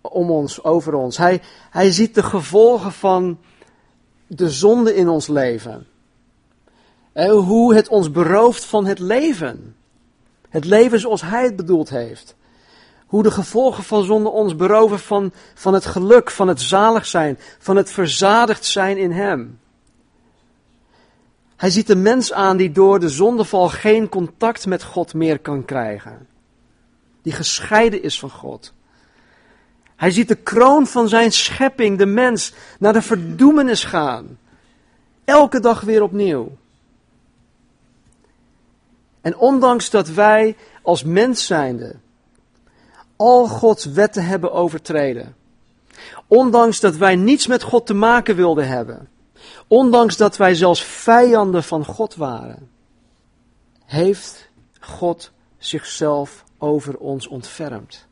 om 0.00 0.30
ons, 0.30 0.64
over 0.64 0.94
ons. 0.94 1.16
Hij, 1.16 1.40
hij 1.70 1.90
ziet 1.90 2.14
de 2.14 2.22
gevolgen 2.22 2.92
van 2.92 3.38
de 4.26 4.50
zonde 4.50 4.94
in 4.94 5.08
ons 5.08 5.26
leven. 5.26 5.86
En 7.12 7.30
hoe 7.30 7.74
het 7.74 7.88
ons 7.88 8.10
berooft 8.10 8.64
van 8.64 8.86
het 8.86 8.98
leven. 8.98 9.76
Het 10.48 10.64
leven 10.64 11.00
zoals 11.00 11.22
Hij 11.22 11.44
het 11.44 11.56
bedoeld 11.56 11.90
heeft. 11.90 12.36
Hoe 13.10 13.22
de 13.22 13.30
gevolgen 13.30 13.84
van 13.84 14.04
zonde 14.04 14.28
ons 14.28 14.56
beroven 14.56 14.98
van, 14.98 15.32
van 15.54 15.74
het 15.74 15.86
geluk, 15.86 16.30
van 16.30 16.48
het 16.48 16.60
zalig 16.60 17.06
zijn, 17.06 17.38
van 17.58 17.76
het 17.76 17.90
verzadigd 17.90 18.64
zijn 18.64 18.96
in 18.96 19.10
Hem. 19.10 19.58
Hij 21.56 21.70
ziet 21.70 21.86
de 21.86 21.96
mens 21.96 22.32
aan 22.32 22.56
die 22.56 22.72
door 22.72 23.00
de 23.00 23.08
zondeval 23.08 23.68
geen 23.68 24.08
contact 24.08 24.66
met 24.66 24.82
God 24.82 25.14
meer 25.14 25.38
kan 25.38 25.64
krijgen. 25.64 26.26
Die 27.22 27.32
gescheiden 27.32 28.02
is 28.02 28.18
van 28.18 28.30
God. 28.30 28.72
Hij 29.96 30.10
ziet 30.10 30.28
de 30.28 30.34
kroon 30.34 30.86
van 30.86 31.08
zijn 31.08 31.32
schepping, 31.32 31.98
de 31.98 32.06
mens, 32.06 32.52
naar 32.78 32.92
de 32.92 33.02
verdoemenis 33.02 33.84
gaan. 33.84 34.38
Elke 35.24 35.60
dag 35.60 35.80
weer 35.80 36.02
opnieuw. 36.02 36.56
En 39.20 39.36
ondanks 39.36 39.90
dat 39.90 40.08
wij 40.08 40.56
als 40.82 41.04
mens 41.04 41.46
zijnde 41.46 41.96
al 43.20 43.48
Gods 43.48 43.84
wetten 43.84 44.24
hebben 44.24 44.52
overtreden. 44.52 45.34
Ondanks 46.26 46.80
dat 46.80 46.96
wij 46.96 47.16
niets 47.16 47.46
met 47.46 47.62
God 47.62 47.86
te 47.86 47.94
maken 47.94 48.36
wilden 48.36 48.68
hebben. 48.68 49.08
Ondanks 49.66 50.16
dat 50.16 50.36
wij 50.36 50.54
zelfs 50.54 50.82
vijanden 50.82 51.64
van 51.64 51.84
God 51.84 52.14
waren. 52.14 52.70
Heeft 53.84 54.50
God 54.80 55.32
zichzelf 55.58 56.44
over 56.58 56.98
ons 56.98 57.26
ontfermd. 57.26 58.06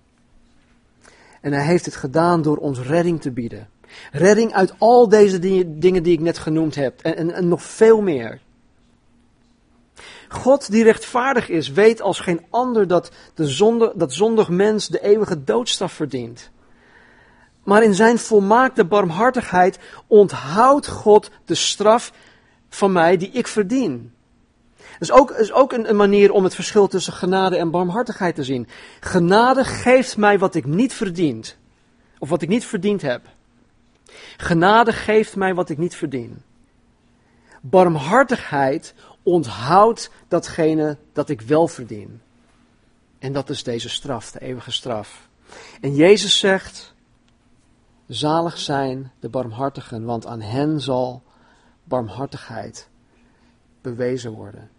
En 1.40 1.52
hij 1.52 1.64
heeft 1.64 1.84
het 1.84 1.96
gedaan 1.96 2.42
door 2.42 2.56
ons 2.56 2.80
redding 2.80 3.20
te 3.20 3.30
bieden. 3.30 3.68
Redding 4.12 4.52
uit 4.52 4.74
al 4.78 5.08
deze 5.08 5.38
dingen 5.78 6.02
die 6.02 6.12
ik 6.12 6.20
net 6.20 6.38
genoemd 6.38 6.74
heb. 6.74 7.00
En, 7.00 7.16
en, 7.16 7.30
en 7.30 7.48
nog 7.48 7.62
veel 7.62 8.00
meer. 8.00 8.40
God 10.28 10.70
die 10.70 10.84
rechtvaardig 10.84 11.48
is, 11.48 11.70
weet 11.70 12.00
als 12.00 12.20
geen 12.20 12.44
ander 12.50 12.86
dat, 12.86 13.10
de 13.34 13.46
zonde, 13.46 13.92
dat 13.96 14.12
zondig 14.12 14.48
mens 14.48 14.88
de 14.88 15.00
eeuwige 15.00 15.44
doodstraf 15.44 15.92
verdient. 15.92 16.50
Maar 17.62 17.82
in 17.82 17.94
zijn 17.94 18.18
volmaakte 18.18 18.84
barmhartigheid 18.84 19.78
onthoudt 20.06 20.86
God 20.86 21.30
de 21.44 21.54
straf 21.54 22.12
van 22.68 22.92
mij 22.92 23.16
die 23.16 23.30
ik 23.30 23.46
verdien. 23.46 24.12
Dat 24.76 25.08
is 25.08 25.12
ook, 25.12 25.30
is 25.30 25.52
ook 25.52 25.72
een, 25.72 25.88
een 25.88 25.96
manier 25.96 26.32
om 26.32 26.44
het 26.44 26.54
verschil 26.54 26.86
tussen 26.88 27.12
genade 27.12 27.56
en 27.56 27.70
barmhartigheid 27.70 28.34
te 28.34 28.44
zien. 28.44 28.68
Genade 29.00 29.64
geeft 29.64 30.16
mij 30.16 30.38
wat 30.38 30.54
ik 30.54 30.66
niet 30.66 30.92
verdient. 30.92 31.56
Of 32.18 32.28
wat 32.28 32.42
ik 32.42 32.48
niet 32.48 32.66
verdiend 32.66 33.02
heb. 33.02 33.22
Genade 34.36 34.92
geeft 34.92 35.36
mij 35.36 35.54
wat 35.54 35.68
ik 35.68 35.78
niet 35.78 35.96
verdien. 35.96 36.42
Barmhartigheid 37.60 38.94
onthoud 39.28 40.10
datgene 40.28 40.96
dat 41.12 41.28
ik 41.28 41.40
wel 41.40 41.68
verdien. 41.68 42.20
En 43.18 43.32
dat 43.32 43.50
is 43.50 43.62
deze 43.62 43.88
straf, 43.88 44.30
de 44.30 44.40
eeuwige 44.40 44.70
straf. 44.70 45.28
En 45.80 45.94
Jezus 45.94 46.38
zegt, 46.38 46.94
zalig 48.06 48.58
zijn 48.58 49.12
de 49.20 49.28
barmhartigen, 49.28 50.04
want 50.04 50.26
aan 50.26 50.40
hen 50.40 50.80
zal 50.80 51.22
barmhartigheid 51.84 52.88
bewezen 53.80 54.32
worden. 54.32 54.70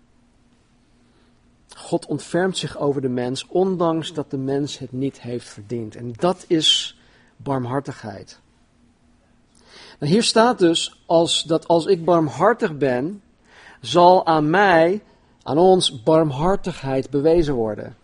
God 1.76 2.06
ontfermt 2.06 2.58
zich 2.58 2.78
over 2.78 3.02
de 3.02 3.10
mens, 3.10 3.48
ondanks 3.48 4.14
dat 4.14 4.32
de 4.32 4.38
mens 4.38 4.78
het 4.78 4.92
niet 4.92 5.22
heeft 5.22 5.48
verdiend. 5.48 5.96
En 5.96 6.14
dat 6.14 6.46
is 6.48 7.00
barmhartigheid. 7.38 8.40
Nou, 10.00 10.12
hier 10.12 10.24
staat 10.24 10.60
dus 10.60 11.04
als, 11.06 11.44
dat 11.44 11.68
als 11.68 11.86
ik 11.86 12.06
barmhartig 12.06 12.78
ben, 12.78 13.22
zal 13.80 14.26
aan 14.26 14.50
mij, 14.50 15.02
aan 15.44 15.58
ons, 15.58 16.04
barmhartigheid 16.04 17.10
bewezen 17.10 17.54
worden. 17.54 17.98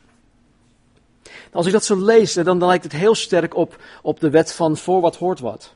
Als 1.51 1.65
ik 1.65 1.71
dat 1.71 1.85
zo 1.85 1.95
lees, 1.95 2.33
dan, 2.33 2.65
lijkt 2.65 2.83
het 2.83 2.93
heel 2.93 3.15
sterk 3.15 3.55
op, 3.55 3.81
op 4.01 4.19
de 4.19 4.29
wet 4.29 4.53
van 4.53 4.77
voor 4.77 5.01
wat 5.01 5.15
hoort 5.15 5.39
wat. 5.39 5.73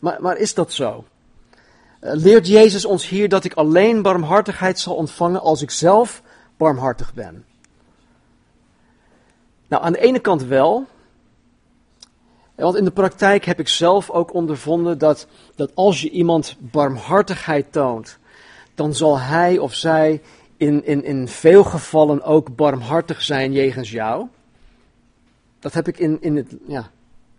Maar, 0.00 0.16
maar 0.20 0.36
is 0.36 0.54
dat 0.54 0.72
zo? 0.72 1.04
Eh, 2.00 2.14
leert 2.14 2.46
Jezus 2.46 2.84
ons 2.84 3.08
hier 3.08 3.28
dat 3.28 3.44
ik 3.44 3.54
alleen 3.54 4.02
barmhartigheid 4.02 4.78
zal 4.78 4.94
ontvangen 4.94 5.40
als 5.40 5.62
ik 5.62 5.70
zelf 5.70 6.22
barmhartig 6.56 7.14
ben? 7.14 7.44
Nou, 9.68 9.82
aan 9.82 9.92
de 9.92 10.00
ene 10.00 10.18
kant 10.18 10.42
wel. 10.42 10.86
Want 12.54 12.76
in 12.76 12.84
de 12.84 12.90
praktijk 12.90 13.44
heb 13.44 13.58
ik 13.58 13.68
zelf 13.68 14.10
ook 14.10 14.34
ondervonden 14.34 14.98
dat, 14.98 15.26
dat 15.54 15.70
als 15.74 16.00
je 16.00 16.10
iemand 16.10 16.56
barmhartigheid 16.58 17.72
toont, 17.72 18.18
dan 18.76 18.94
zal 18.94 19.18
hij 19.18 19.58
of 19.58 19.74
zij 19.74 20.22
in, 20.56 20.84
in, 20.84 21.04
in 21.04 21.28
veel 21.28 21.64
gevallen 21.64 22.22
ook 22.22 22.56
barmhartig 22.56 23.22
zijn 23.22 23.52
jegens 23.52 23.90
jou. 23.90 24.26
Dat 25.58 25.74
heb 25.74 25.88
ik 25.88 25.98
in, 25.98 26.22
in, 26.22 26.36
het, 26.36 26.56
ja, 26.66 26.90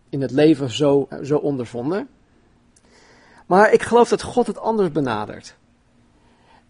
in 0.10 0.22
het 0.22 0.32
leven 0.32 0.70
zo, 0.70 1.08
zo 1.24 1.38
ondervonden. 1.38 2.08
Maar 3.46 3.74
ik 3.74 3.82
geloof 3.82 4.10
dat 4.10 4.22
God 4.22 4.48
het 4.48 4.60
anders 4.60 4.92
benadert. 4.92 5.56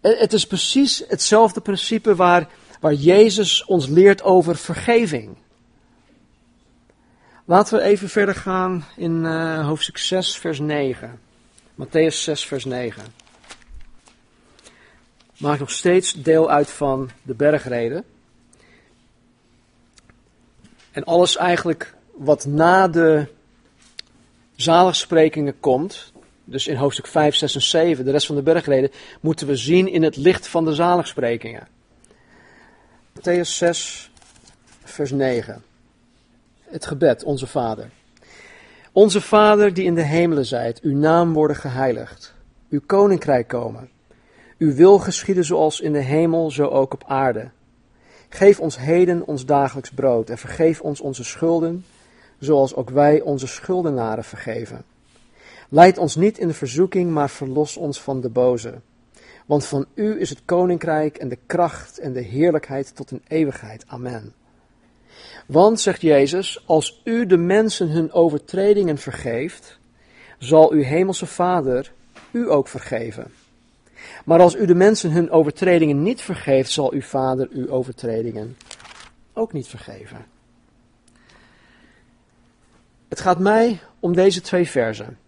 Het 0.00 0.32
is 0.32 0.46
precies 0.46 1.04
hetzelfde 1.08 1.60
principe 1.60 2.14
waar, 2.14 2.48
waar 2.80 2.94
Jezus 2.94 3.64
ons 3.64 3.86
leert 3.86 4.22
over 4.22 4.56
vergeving. 4.56 5.36
Laten 7.44 7.78
we 7.78 7.84
even 7.84 8.08
verder 8.08 8.34
gaan 8.34 8.84
in 8.96 9.24
uh, 9.24 9.66
hoofdstuk 9.66 9.98
6, 9.98 10.36
vers 10.36 10.58
9. 10.58 11.20
Matthäus 11.74 12.22
6, 12.22 12.44
vers 12.44 12.64
9. 12.64 13.02
Maakt 15.38 15.60
nog 15.60 15.70
steeds 15.70 16.12
deel 16.12 16.50
uit 16.50 16.70
van 16.70 17.10
de 17.22 17.34
bergreden. 17.34 18.04
En 20.90 21.04
alles 21.04 21.36
eigenlijk 21.36 21.94
wat 22.16 22.46
na 22.46 22.88
de 22.88 23.26
zaligsprekingen 24.56 25.60
komt, 25.60 26.12
dus 26.44 26.66
in 26.66 26.76
hoofdstuk 26.76 27.06
5, 27.06 27.34
6 27.34 27.54
en 27.54 27.62
7, 27.62 28.04
de 28.04 28.10
rest 28.10 28.26
van 28.26 28.36
de 28.36 28.42
bergreden, 28.42 28.90
moeten 29.20 29.46
we 29.46 29.56
zien 29.56 29.88
in 29.88 30.02
het 30.02 30.16
licht 30.16 30.48
van 30.48 30.64
de 30.64 30.74
zaligsprekingen. 30.74 31.68
Matthäus 33.18 33.40
6, 33.40 34.10
vers 34.84 35.10
9. 35.10 35.62
Het 36.62 36.86
gebed, 36.86 37.24
onze 37.24 37.46
Vader. 37.46 37.90
Onze 38.92 39.20
Vader 39.20 39.74
die 39.74 39.84
in 39.84 39.94
de 39.94 40.02
hemelen 40.02 40.46
zijt, 40.46 40.80
uw 40.80 40.96
naam 40.96 41.32
worden 41.32 41.56
geheiligd, 41.56 42.34
uw 42.70 42.80
koninkrijk 42.86 43.48
komen. 43.48 43.90
Uw 44.58 44.74
wil 44.74 44.98
geschieden 44.98 45.44
zoals 45.44 45.80
in 45.80 45.92
de 45.92 45.98
hemel, 45.98 46.50
zo 46.50 46.66
ook 46.66 46.92
op 46.92 47.04
aarde. 47.06 47.50
Geef 48.28 48.60
ons 48.60 48.78
heden 48.78 49.26
ons 49.26 49.46
dagelijks 49.46 49.90
brood 49.90 50.30
en 50.30 50.38
vergeef 50.38 50.80
ons 50.80 51.00
onze 51.00 51.24
schulden, 51.24 51.84
zoals 52.38 52.74
ook 52.74 52.90
wij 52.90 53.20
onze 53.20 53.46
schuldenaren 53.46 54.24
vergeven. 54.24 54.84
Leid 55.68 55.98
ons 55.98 56.16
niet 56.16 56.38
in 56.38 56.48
de 56.48 56.54
verzoeking, 56.54 57.10
maar 57.10 57.30
verlos 57.30 57.76
ons 57.76 58.00
van 58.00 58.20
de 58.20 58.28
boze. 58.28 58.74
Want 59.46 59.64
van 59.64 59.86
u 59.94 60.20
is 60.20 60.30
het 60.30 60.42
koninkrijk 60.44 61.16
en 61.16 61.28
de 61.28 61.38
kracht 61.46 61.98
en 61.98 62.12
de 62.12 62.20
heerlijkheid 62.20 62.96
tot 62.96 63.10
een 63.10 63.22
eeuwigheid. 63.28 63.84
Amen. 63.86 64.34
Want, 65.46 65.80
zegt 65.80 66.00
Jezus, 66.00 66.62
als 66.66 67.00
u 67.04 67.26
de 67.26 67.36
mensen 67.36 67.88
hun 67.88 68.12
overtredingen 68.12 68.98
vergeeft, 68.98 69.78
zal 70.38 70.72
uw 70.72 70.82
hemelse 70.82 71.26
Vader 71.26 71.92
u 72.30 72.50
ook 72.50 72.68
vergeven. 72.68 73.32
Maar 74.28 74.40
als 74.40 74.56
u 74.56 74.66
de 74.66 74.74
mensen 74.74 75.10
hun 75.10 75.30
overtredingen 75.30 76.02
niet 76.02 76.20
vergeeft, 76.20 76.70
zal 76.70 76.92
uw 76.92 77.00
Vader 77.00 77.48
uw 77.50 77.68
overtredingen 77.68 78.56
ook 79.32 79.52
niet 79.52 79.66
vergeven. 79.66 80.26
Het 83.08 83.20
gaat 83.20 83.38
mij 83.38 83.80
om 84.00 84.14
deze 84.14 84.40
twee 84.40 84.68
versen. 84.68 85.18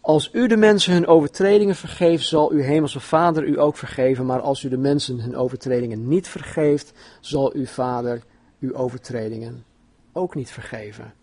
Als 0.00 0.30
u 0.32 0.46
de 0.46 0.56
mensen 0.56 0.92
hun 0.92 1.06
overtredingen 1.06 1.76
vergeeft, 1.76 2.24
zal 2.24 2.50
uw 2.50 2.60
hemelse 2.60 3.00
Vader 3.00 3.44
u 3.44 3.60
ook 3.60 3.76
vergeven. 3.76 4.26
Maar 4.26 4.40
als 4.40 4.62
u 4.62 4.68
de 4.68 4.78
mensen 4.78 5.20
hun 5.20 5.36
overtredingen 5.36 6.08
niet 6.08 6.28
vergeeft, 6.28 6.92
zal 7.20 7.52
uw 7.54 7.66
Vader 7.66 8.22
uw 8.60 8.74
overtredingen 8.74 9.64
ook 10.12 10.34
niet 10.34 10.50
vergeven. 10.50 11.14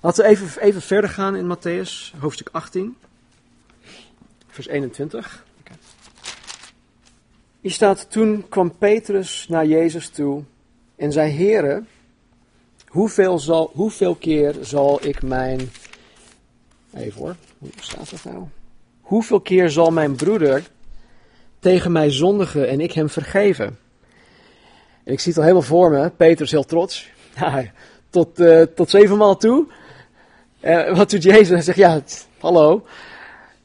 Laten 0.00 0.24
we 0.24 0.30
even, 0.30 0.62
even 0.62 0.82
verder 0.82 1.10
gaan 1.10 1.36
in 1.36 1.56
Matthäus, 1.56 2.18
hoofdstuk 2.18 2.48
18, 2.52 2.96
vers 4.46 4.66
21. 4.66 5.48
Hier 7.60 7.72
staat, 7.72 8.10
toen 8.10 8.44
kwam 8.48 8.78
Petrus 8.78 9.46
naar 9.48 9.66
Jezus 9.66 10.08
toe 10.08 10.42
en 10.96 11.12
zei, 11.12 11.32
Heere, 11.32 11.82
hoeveel, 12.86 13.38
zal, 13.38 13.70
hoeveel 13.74 14.14
keer 14.14 14.54
zal 14.60 14.98
ik 15.02 15.22
mijn... 15.22 15.70
Even 16.94 17.20
hoor, 17.20 17.36
hoe 17.58 17.70
staat 17.80 18.10
dat 18.10 18.32
nou? 18.32 18.44
Hoeveel 19.00 19.40
keer 19.40 19.70
zal 19.70 19.90
mijn 19.90 20.16
broeder 20.16 20.62
tegen 21.58 21.92
mij 21.92 22.10
zondigen 22.10 22.68
en 22.68 22.80
ik 22.80 22.92
hem 22.92 23.08
vergeven? 23.08 23.78
En 25.04 25.12
ik 25.12 25.20
zie 25.20 25.28
het 25.28 25.36
al 25.36 25.46
helemaal 25.46 25.68
voor 25.68 25.90
me, 25.90 26.10
Petrus 26.10 26.50
heel 26.50 26.64
trots. 26.64 27.10
Tot, 28.10 28.40
uh, 28.40 28.62
tot 28.62 28.90
zevenmaal 28.90 29.36
toe. 29.36 29.66
Uh, 30.60 30.96
wat 30.96 31.10
doet 31.10 31.22
Jezus? 31.22 31.48
Hij 31.48 31.62
zegt, 31.62 31.78
ja, 31.78 32.02
hallo. 32.38 32.84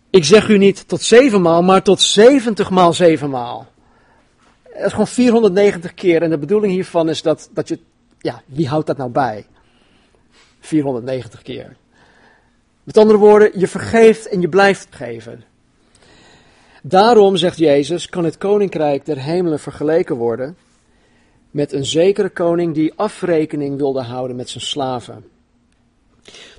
Ik 0.09 0.25
zeg 0.25 0.47
u 0.47 0.57
niet 0.57 0.87
tot 0.87 1.01
zevenmaal, 1.01 1.63
maar 1.63 1.83
tot 1.83 2.01
zeventig 2.01 2.69
maal 2.69 2.93
zevenmaal. 2.93 3.73
Dat 4.75 4.85
is 4.85 4.91
gewoon 4.91 5.07
490 5.07 5.93
keer. 5.93 6.21
En 6.21 6.29
de 6.29 6.37
bedoeling 6.37 6.73
hiervan 6.73 7.09
is 7.09 7.21
dat, 7.21 7.49
dat 7.53 7.67
je, 7.67 7.79
ja, 8.19 8.41
wie 8.45 8.67
houdt 8.67 8.87
dat 8.87 8.97
nou 8.97 9.09
bij? 9.09 9.45
490 10.59 11.41
keer. 11.41 11.75
Met 12.83 12.97
andere 12.97 13.19
woorden, 13.19 13.59
je 13.59 13.67
vergeeft 13.67 14.27
en 14.27 14.41
je 14.41 14.49
blijft 14.49 14.87
geven. 14.89 15.43
Daarom, 16.83 17.35
zegt 17.35 17.57
Jezus, 17.57 18.09
kan 18.09 18.23
het 18.23 18.37
koninkrijk 18.37 19.05
der 19.05 19.17
hemelen 19.17 19.59
vergeleken 19.59 20.15
worden 20.15 20.57
met 21.51 21.73
een 21.73 21.85
zekere 21.85 22.29
koning 22.29 22.73
die 22.73 22.93
afrekening 22.95 23.77
wilde 23.77 24.01
houden 24.01 24.35
met 24.35 24.49
zijn 24.49 24.63
slaven. 24.63 25.25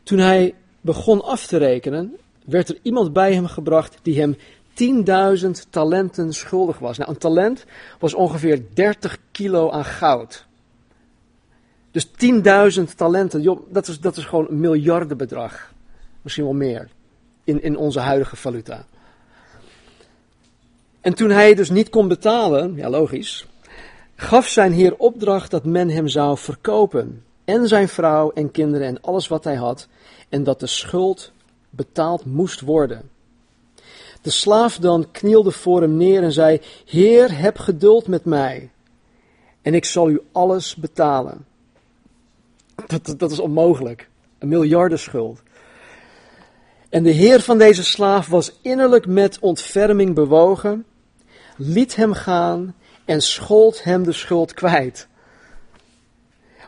Toen 0.03 0.19
hij 0.19 0.55
begon 0.81 1.25
af 1.25 1.47
te 1.47 1.57
rekenen, 1.57 2.17
werd 2.45 2.69
er 2.69 2.79
iemand 2.83 3.13
bij 3.13 3.35
hem 3.35 3.47
gebracht 3.47 3.99
die 4.03 4.21
hem 4.21 4.37
10.000 4.77 5.51
talenten 5.71 6.33
schuldig 6.33 6.79
was. 6.79 6.99
Nou, 6.99 7.11
een 7.11 7.19
talent 7.19 7.65
was 7.99 8.15
ongeveer 8.15 8.63
30 8.75 9.19
kilo 9.33 9.71
aan 9.71 9.85
goud. 9.85 10.47
Dus 11.91 12.07
10.000 12.79 12.83
talenten, 12.97 13.43
joh, 13.43 13.61
dat, 13.69 13.89
is, 13.89 14.01
dat 14.01 14.17
is 14.17 14.25
gewoon 14.25 14.47
een 14.49 14.61
miljardenbedrag. 14.61 15.73
Misschien 16.23 16.45
wel 16.45 16.55
meer. 16.55 16.89
In, 17.45 17.63
in 17.63 17.77
onze 17.77 18.01
huidige 18.01 18.37
valuta. 18.37 18.85
En 21.01 21.15
toen 21.15 21.31
hij 21.31 21.55
dus 21.55 21.71
niet 21.71 21.89
kon 21.89 22.09
betalen, 22.09 22.75
ja 22.75 22.89
logisch, 22.91 23.47
gaf 24.15 24.49
zijn 24.49 24.73
heer 24.73 24.97
opdracht 24.97 25.51
dat 25.51 25.65
men 25.65 25.89
hem 25.89 26.09
zou 26.09 26.39
verkopen. 26.39 27.25
En 27.45 27.69
zijn 27.69 27.89
vrouw 27.89 28.31
en 28.31 28.51
kinderen 28.51 28.87
en 28.87 29.01
alles 29.01 29.29
wat 29.29 29.45
hij 29.45 29.55
had. 29.55 29.89
En 30.29 30.45
dat 30.45 30.61
de 30.61 30.67
schuld 30.67 31.33
betaald 31.71 32.25
moest 32.25 32.61
worden. 32.61 33.11
De 34.27 34.33
slaaf 34.33 34.79
dan 34.79 35.11
knielde 35.11 35.51
voor 35.51 35.81
hem 35.81 35.97
neer 35.97 36.23
en 36.23 36.33
zei: 36.33 36.61
Heer, 36.85 37.39
heb 37.39 37.59
geduld 37.59 38.07
met 38.07 38.25
mij. 38.25 38.71
En 39.63 39.75
ik 39.75 39.85
zal 39.85 40.11
u 40.11 40.21
alles 40.33 40.75
betalen. 40.75 41.47
Dat, 42.87 43.15
dat, 43.19 43.31
is 43.31 43.39
onmogelijk. 43.39 44.09
Een 44.39 44.49
miljardenschuld. 44.49 45.43
En 46.89 47.03
de 47.03 47.11
heer 47.11 47.41
van 47.41 47.59
deze 47.59 47.85
slaaf 47.85 48.27
was 48.27 48.59
innerlijk 48.63 49.07
met 49.07 49.39
ontferming 49.39 50.15
bewogen, 50.15 50.85
liet 51.57 51.97
hem 51.97 52.13
gaan 52.13 52.75
en 53.05 53.21
schold 53.23 53.85
hem 53.85 54.03
de 54.03 54.13
schuld 54.13 54.55
kwijt. 54.55 55.09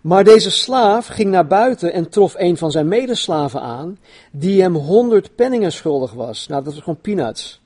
Maar 0.02 0.24
deze 0.24 0.50
slaaf 0.50 1.06
ging 1.06 1.30
naar 1.30 1.46
buiten 1.46 1.92
en 1.92 2.08
trof 2.08 2.34
een 2.37 2.56
van 2.56 2.70
zijn 2.70 2.88
medeslaven 2.88 3.61
aan, 3.61 3.98
die 4.30 4.62
hem 4.62 4.74
honderd 4.74 5.34
penningen 5.34 5.72
schuldig 5.72 6.12
was. 6.12 6.46
Nou, 6.46 6.64
dat 6.64 6.72
was 6.72 6.82
gewoon 6.82 7.00
peanuts. 7.00 7.61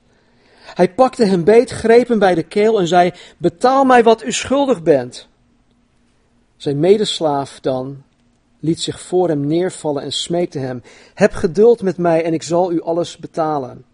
Hij 0.63 0.93
pakte 0.93 1.25
hem 1.25 1.43
beet, 1.43 1.69
greep 1.69 2.07
hem 2.07 2.19
bij 2.19 2.35
de 2.35 2.43
keel 2.43 2.79
en 2.79 2.87
zei: 2.87 3.11
Betaal 3.37 3.83
mij 3.83 4.03
wat 4.03 4.23
u 4.23 4.31
schuldig 4.31 4.83
bent. 4.83 5.27
Zijn 6.57 6.79
medeslaaf 6.79 7.59
dan 7.59 8.03
liet 8.59 8.81
zich 8.81 8.99
voor 8.99 9.27
hem 9.27 9.47
neervallen 9.47 10.03
en 10.03 10.11
smeekte 10.11 10.59
hem: 10.59 10.81
Heb 11.13 11.33
geduld 11.33 11.81
met 11.81 11.97
mij 11.97 12.23
en 12.23 12.33
ik 12.33 12.43
zal 12.43 12.71
u 12.71 12.81
alles 12.81 13.17
betalen. 13.17 13.85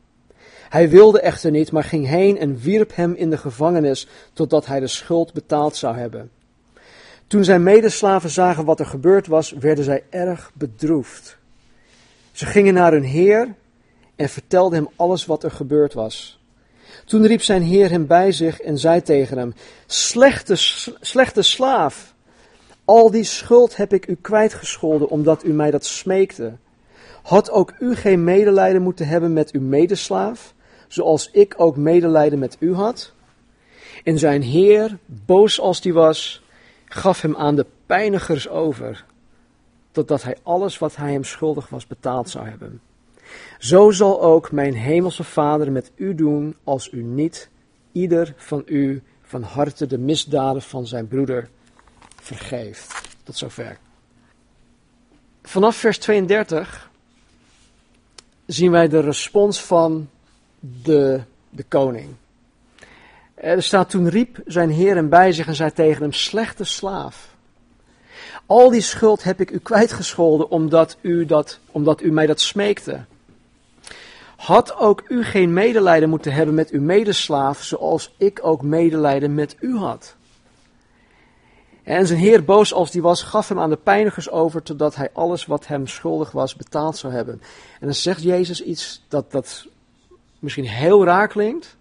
Hij 0.69 0.89
wilde 0.89 1.21
echter 1.21 1.51
niet, 1.51 1.71
maar 1.71 1.83
ging 1.83 2.07
heen 2.07 2.37
en 2.37 2.57
wierp 2.57 2.95
hem 2.95 3.13
in 3.13 3.29
de 3.29 3.37
gevangenis 3.37 4.07
totdat 4.33 4.65
hij 4.65 4.79
de 4.79 4.87
schuld 4.87 5.33
betaald 5.33 5.75
zou 5.75 5.95
hebben. 5.95 6.31
Toen 7.29 7.43
zijn 7.43 7.63
medeslaven 7.63 8.29
zagen 8.29 8.65
wat 8.65 8.79
er 8.79 8.85
gebeurd 8.85 9.27
was, 9.27 9.51
werden 9.51 9.83
zij 9.83 10.03
erg 10.09 10.51
bedroefd. 10.53 11.37
Ze 12.31 12.45
gingen 12.45 12.73
naar 12.73 12.91
hun 12.91 13.03
heer 13.03 13.55
en 14.15 14.29
vertelden 14.29 14.79
hem 14.79 14.89
alles 14.95 15.25
wat 15.25 15.43
er 15.43 15.51
gebeurd 15.51 15.93
was. 15.93 16.39
Toen 17.05 17.25
riep 17.25 17.41
zijn 17.41 17.61
heer 17.61 17.89
hem 17.89 18.07
bij 18.07 18.31
zich 18.31 18.61
en 18.61 18.77
zei 18.77 19.01
tegen 19.01 19.37
hem: 19.37 19.53
Slechte, 19.85 20.55
slechte 21.01 21.41
slaaf, 21.41 22.13
al 22.85 23.11
die 23.11 23.23
schuld 23.23 23.75
heb 23.75 23.93
ik 23.93 24.07
u 24.07 24.17
kwijtgescholden 24.21 25.09
omdat 25.09 25.43
u 25.43 25.53
mij 25.53 25.71
dat 25.71 25.85
smeekte. 25.85 26.53
Had 27.21 27.51
ook 27.51 27.73
u 27.79 27.95
geen 27.95 28.23
medelijden 28.23 28.81
moeten 28.81 29.07
hebben 29.07 29.33
met 29.33 29.51
uw 29.51 29.61
medeslaaf, 29.61 30.53
zoals 30.87 31.29
ik 31.31 31.53
ook 31.57 31.75
medelijden 31.75 32.39
met 32.39 32.57
u 32.59 32.73
had? 32.73 33.13
En 34.03 34.19
zijn 34.19 34.41
heer, 34.41 34.97
boos 35.05 35.59
als 35.59 35.81
die 35.81 35.93
was, 35.93 36.41
gaf 36.89 37.21
hem 37.21 37.35
aan 37.35 37.55
de 37.55 37.65
pijnigers 37.85 38.49
over. 38.49 39.05
totdat 39.91 40.23
hij 40.23 40.37
alles 40.43 40.77
wat 40.77 40.95
hij 40.95 41.11
hem 41.11 41.23
schuldig 41.23 41.69
was 41.69 41.87
betaald 41.87 42.29
zou 42.29 42.47
hebben. 42.47 42.81
Zo 43.59 43.91
zal 43.91 44.21
ook 44.21 44.51
mijn 44.51 44.73
hemelse 44.73 45.23
Vader 45.23 45.71
met 45.71 45.91
u 45.95 46.15
doen 46.15 46.55
als 46.63 46.91
u 46.91 47.03
niet 47.03 47.49
ieder 47.91 48.33
van 48.37 48.63
u 48.65 49.01
van 49.21 49.43
harte 49.43 49.87
de 49.87 49.97
misdaden 49.97 50.61
van 50.61 50.87
zijn 50.87 51.07
broeder 51.07 51.49
vergeeft. 52.21 53.01
Tot 53.23 53.37
zover. 53.37 53.77
Vanaf 55.43 55.75
vers 55.75 55.97
32 55.97 56.89
zien 58.45 58.71
wij 58.71 58.87
de 58.87 58.99
respons 58.99 59.63
van 59.63 60.09
de, 60.59 61.21
de 61.49 61.63
koning. 61.63 62.09
Er 63.39 63.63
staat 63.63 63.89
toen 63.89 64.09
riep 64.09 64.39
zijn 64.45 64.69
heer 64.69 64.95
hem 64.95 65.09
bij 65.09 65.31
zich 65.31 65.47
en 65.47 65.55
zei 65.55 65.71
tegen 65.71 66.01
hem, 66.01 66.13
slechte 66.13 66.63
slaaf. 66.63 67.35
Al 68.45 68.69
die 68.69 68.81
schuld 68.81 69.23
heb 69.23 69.39
ik 69.41 69.51
u 69.51 69.57
kwijtgescholden 69.57 70.49
omdat 70.49 70.97
u, 71.01 71.25
dat, 71.25 71.59
omdat 71.71 72.01
u 72.01 72.11
mij 72.11 72.25
dat 72.25 72.39
smeekte. 72.39 73.05
Had 74.35 74.77
ook 74.77 75.03
u 75.07 75.23
geen 75.23 75.53
medelijden 75.53 76.09
moeten 76.09 76.33
hebben 76.33 76.55
met 76.55 76.69
uw 76.69 76.81
medeslaaf, 76.81 77.63
zoals 77.63 78.15
ik 78.17 78.39
ook 78.41 78.61
medelijden 78.61 79.33
met 79.33 79.55
u 79.59 79.77
had? 79.77 80.15
En 81.83 82.07
zijn 82.07 82.19
heer, 82.19 82.43
boos 82.43 82.73
als 82.73 82.91
die 82.91 83.01
was, 83.01 83.23
gaf 83.23 83.49
hem 83.49 83.59
aan 83.59 83.69
de 83.69 83.75
pijnigers 83.75 84.29
over, 84.29 84.63
totdat 84.63 84.95
hij 84.95 85.09
alles 85.13 85.45
wat 85.45 85.67
hem 85.67 85.87
schuldig 85.87 86.31
was 86.31 86.55
betaald 86.55 86.97
zou 86.97 87.13
hebben. 87.13 87.41
En 87.79 87.85
dan 87.85 87.93
zegt 87.93 88.21
Jezus 88.21 88.63
iets 88.63 89.05
dat, 89.07 89.31
dat 89.31 89.65
misschien 90.39 90.67
heel 90.67 91.05
raar 91.05 91.27
klinkt. 91.27 91.77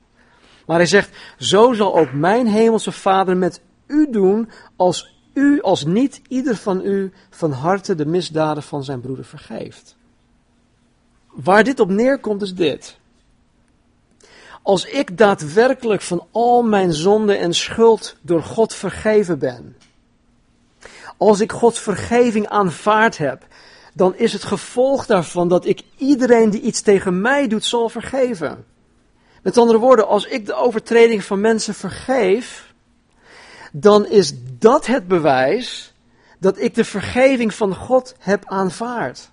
Maar 0.69 0.77
hij 0.77 0.87
zegt, 0.87 1.11
zo 1.39 1.73
zal 1.73 1.97
ook 1.97 2.13
mijn 2.13 2.47
hemelse 2.47 2.93
Vader 2.93 3.37
met 3.37 3.61
u 3.87 4.11
doen, 4.11 4.51
als 4.77 5.15
u, 5.35 5.61
als 5.63 5.85
niet 5.85 6.21
ieder 6.29 6.57
van 6.57 6.81
u 6.85 7.13
van 7.31 7.53
harte 7.53 7.95
de 7.95 8.07
misdaden 8.07 8.63
van 8.63 8.85
zijn 8.85 9.01
broeder 9.01 9.25
vergeeft. 9.25 9.97
Waar 11.27 11.65
dit 11.65 11.81
op 11.81 11.89
neerkomt 11.89 12.43
is 12.43 12.55
dit. 12.55 12.99
Als 14.63 14.85
ik 14.85 15.19
daadwerkelijk 15.19 16.03
van 16.03 16.27
al 16.31 16.63
mijn 16.63 16.93
zonde 16.93 17.35
en 17.35 17.55
schuld 17.55 18.17
door 18.21 18.43
God 18.43 18.75
vergeven 18.75 19.39
ben, 19.39 19.77
als 21.17 21.41
ik 21.41 21.53
Gods 21.53 21.81
vergeving 21.81 22.49
aanvaard 22.49 23.19
heb, 23.19 23.47
dan 23.95 24.17
is 24.17 24.33
het 24.33 24.45
gevolg 24.45 25.07
daarvan 25.07 25.49
dat 25.49 25.67
ik 25.67 25.83
iedereen 25.97 26.51
die 26.51 26.61
iets 26.61 26.81
tegen 26.81 27.21
mij 27.21 27.49
doet 27.49 27.65
zal 27.65 27.89
vergeven. 27.89 28.65
Met 29.49 29.59
andere 29.59 29.79
woorden, 29.79 30.09
als 30.09 30.27
ik 30.27 30.47
de 30.47 30.55
overtreding 30.55 31.25
van 31.25 31.41
mensen 31.41 31.75
vergeef, 31.75 32.75
dan 33.73 34.07
is 34.07 34.33
dat 34.59 34.87
het 34.87 35.09
bewijs 35.09 35.95
dat 36.39 36.59
ik 36.59 36.75
de 36.75 36.85
vergeving 36.85 37.55
van 37.55 37.75
God 37.75 38.15
heb 38.19 38.43
aanvaard. 38.47 39.31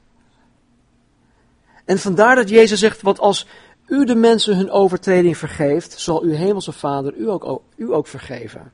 En 1.86 2.00
vandaar 2.00 2.36
dat 2.36 2.50
Jezus 2.50 2.80
zegt, 2.80 3.02
wat 3.02 3.20
als 3.20 3.48
u 3.88 4.06
de 4.06 4.16
mensen 4.16 4.56
hun 4.56 4.72
overtreding 4.72 5.38
vergeeft, 5.38 6.00
zal 6.00 6.22
uw 6.22 6.34
hemelse 6.34 6.72
Vader 6.72 7.14
u 7.16 7.30
ook, 7.30 7.62
u 7.76 7.94
ook 7.94 8.08
vergeven. 8.08 8.72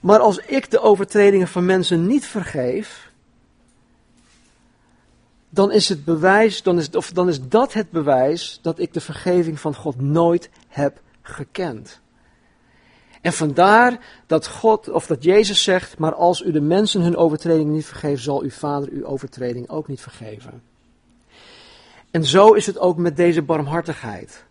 Maar 0.00 0.18
als 0.18 0.38
ik 0.38 0.70
de 0.70 0.80
overtredingen 0.80 1.48
van 1.48 1.64
mensen 1.64 2.06
niet 2.06 2.26
vergeef, 2.26 3.07
dan 5.58 5.72
is 5.72 5.88
het 5.88 6.04
bewijs, 6.04 6.62
dan 6.62 6.78
is, 6.78 6.90
of 6.90 7.12
dan 7.12 7.28
is 7.28 7.48
dat 7.48 7.72
het 7.72 7.90
bewijs 7.90 8.58
dat 8.62 8.78
ik 8.78 8.92
de 8.92 9.00
vergeving 9.00 9.60
van 9.60 9.74
God 9.74 10.00
nooit 10.00 10.50
heb 10.68 11.00
gekend. 11.22 12.00
En 13.20 13.32
vandaar 13.32 13.98
dat 14.26 14.46
God, 14.46 14.88
of 14.88 15.06
dat 15.06 15.22
Jezus 15.22 15.62
zegt, 15.62 15.98
maar 15.98 16.14
als 16.14 16.42
u 16.42 16.52
de 16.52 16.60
mensen 16.60 17.00
hun 17.00 17.16
overtredingen 17.16 17.72
niet 17.72 17.86
vergeeft, 17.86 18.22
zal 18.22 18.42
uw 18.42 18.50
Vader 18.50 18.88
uw 18.92 19.04
overtreding 19.04 19.68
ook 19.68 19.88
niet 19.88 20.00
vergeven. 20.00 20.62
En 22.10 22.24
zo 22.24 22.52
is 22.52 22.66
het 22.66 22.78
ook 22.78 22.96
met 22.96 23.16
deze 23.16 23.42
barmhartigheid. 23.42 24.44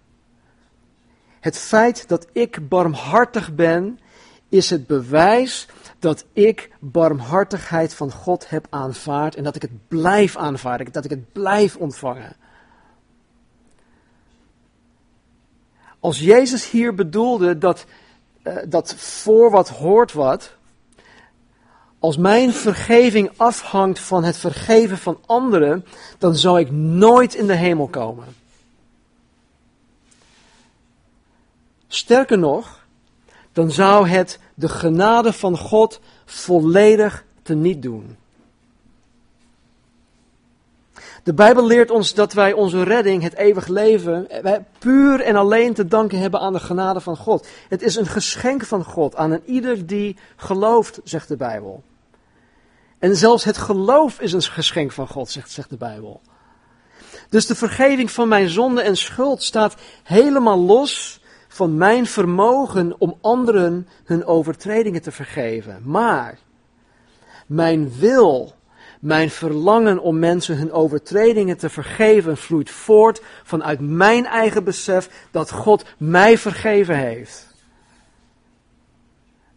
Het 1.39 1.57
feit 1.57 2.07
dat 2.07 2.27
ik 2.31 2.69
barmhartig 2.69 3.55
ben, 3.55 3.99
is 4.49 4.69
het 4.69 4.87
bewijs 4.87 5.67
dat 5.99 6.25
ik 6.33 6.69
barmhartigheid 6.79 7.93
van 7.93 8.11
God 8.11 8.49
heb 8.49 8.67
aanvaard 8.69 9.35
en 9.35 9.43
dat 9.43 9.55
ik 9.55 9.61
het 9.61 9.87
blijf 9.87 10.37
aanvaarden, 10.37 10.91
dat 10.91 11.05
ik 11.05 11.09
het 11.09 11.31
blijf 11.31 11.75
ontvangen. 11.75 12.35
Als 15.99 16.19
Jezus 16.19 16.69
hier 16.69 16.95
bedoelde 16.95 17.57
dat, 17.57 17.85
uh, 18.43 18.57
dat 18.67 18.95
voor 18.95 19.51
wat 19.51 19.69
hoort 19.69 20.13
wat, 20.13 20.55
als 21.99 22.17
mijn 22.17 22.53
vergeving 22.53 23.31
afhangt 23.37 23.99
van 23.99 24.23
het 24.23 24.37
vergeven 24.37 24.97
van 24.97 25.19
anderen, 25.25 25.85
dan 26.17 26.35
zou 26.35 26.59
ik 26.59 26.71
nooit 26.71 27.33
in 27.33 27.47
de 27.47 27.55
hemel 27.55 27.87
komen. 27.87 28.25
Sterker 31.87 32.37
nog, 32.37 32.86
dan 33.57 33.71
zou 33.71 34.07
het 34.07 34.39
de 34.53 34.69
genade 34.69 35.33
van 35.33 35.57
God 35.57 35.99
volledig 36.25 37.25
teniet 37.43 37.81
doen. 37.81 38.17
De 41.23 41.33
Bijbel 41.33 41.65
leert 41.65 41.91
ons 41.91 42.13
dat 42.13 42.33
wij 42.33 42.53
onze 42.53 42.83
redding, 42.83 43.23
het 43.23 43.33
eeuwig 43.33 43.67
leven, 43.67 44.27
wij 44.41 44.65
puur 44.79 45.21
en 45.21 45.35
alleen 45.35 45.73
te 45.73 45.87
danken 45.87 46.19
hebben 46.19 46.39
aan 46.39 46.53
de 46.53 46.59
genade 46.59 46.99
van 46.99 47.17
God. 47.17 47.47
Het 47.69 47.81
is 47.81 47.95
een 47.95 48.05
geschenk 48.05 48.65
van 48.65 48.83
God 48.83 49.15
aan 49.15 49.39
ieder 49.45 49.85
die 49.85 50.17
gelooft, 50.35 50.99
zegt 51.03 51.27
de 51.27 51.37
Bijbel. 51.37 51.83
En 52.99 53.15
zelfs 53.15 53.43
het 53.43 53.57
geloof 53.57 54.19
is 54.19 54.33
een 54.33 54.41
geschenk 54.41 54.91
van 54.91 55.07
God, 55.07 55.29
zegt, 55.29 55.51
zegt 55.51 55.69
de 55.69 55.77
Bijbel. 55.77 56.21
Dus 57.29 57.45
de 57.45 57.55
vergeving 57.55 58.11
van 58.11 58.27
mijn 58.27 58.49
zonde 58.49 58.81
en 58.81 58.97
schuld 58.97 59.43
staat 59.43 59.75
helemaal 60.03 60.59
los 60.59 61.19
van 61.57 61.77
mijn 61.77 62.05
vermogen 62.05 62.95
om 62.99 63.17
anderen 63.21 63.87
hun 64.03 64.25
overtredingen 64.25 65.01
te 65.01 65.11
vergeven. 65.11 65.81
Maar 65.83 66.37
mijn 67.47 67.91
wil, 67.99 68.53
mijn 68.99 69.29
verlangen 69.29 69.99
om 69.99 70.19
mensen 70.19 70.57
hun 70.57 70.71
overtredingen 70.71 71.57
te 71.57 71.69
vergeven 71.69 72.37
vloeit 72.37 72.69
voort 72.69 73.21
vanuit 73.43 73.79
mijn 73.79 74.25
eigen 74.25 74.63
besef 74.63 75.27
dat 75.31 75.51
God 75.51 75.85
mij 75.97 76.37
vergeven 76.37 76.97
heeft. 76.97 77.47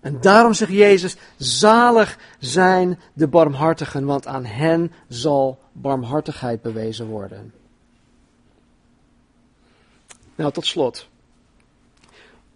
En 0.00 0.20
daarom 0.20 0.52
zegt 0.52 0.72
Jezus, 0.72 1.16
zalig 1.36 2.18
zijn 2.38 3.00
de 3.12 3.28
barmhartigen, 3.28 4.04
want 4.04 4.26
aan 4.26 4.44
hen 4.44 4.92
zal 5.08 5.58
barmhartigheid 5.72 6.62
bewezen 6.62 7.06
worden. 7.06 7.52
Nou, 10.34 10.52
tot 10.52 10.66
slot. 10.66 11.09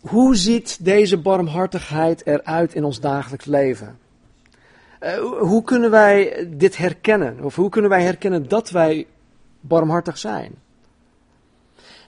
Hoe 0.06 0.36
ziet 0.36 0.84
deze 0.84 1.16
barmhartigheid 1.16 2.26
eruit 2.26 2.74
in 2.74 2.84
ons 2.84 3.00
dagelijks 3.00 3.44
leven? 3.44 3.98
Uh, 5.00 5.16
hoe 5.40 5.62
kunnen 5.62 5.90
wij 5.90 6.46
dit 6.50 6.76
herkennen? 6.76 7.40
Of 7.40 7.54
hoe 7.54 7.68
kunnen 7.68 7.90
wij 7.90 8.02
herkennen 8.02 8.48
dat 8.48 8.70
wij 8.70 9.06
barmhartig 9.60 10.18
zijn? 10.18 10.54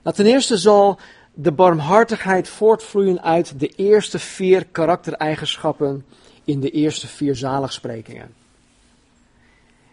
Nou, 0.02 0.16
ten 0.16 0.26
eerste 0.26 0.56
zal 0.56 0.98
de 1.34 1.52
barmhartigheid 1.52 2.48
voortvloeien 2.48 3.22
uit 3.22 3.60
de 3.60 3.68
eerste 3.68 4.18
vier 4.18 4.66
karaktereigenschappen 4.66 6.04
in 6.44 6.60
de 6.60 6.70
eerste 6.70 7.06
vier 7.06 7.36
zaligsprekingen. 7.36 8.34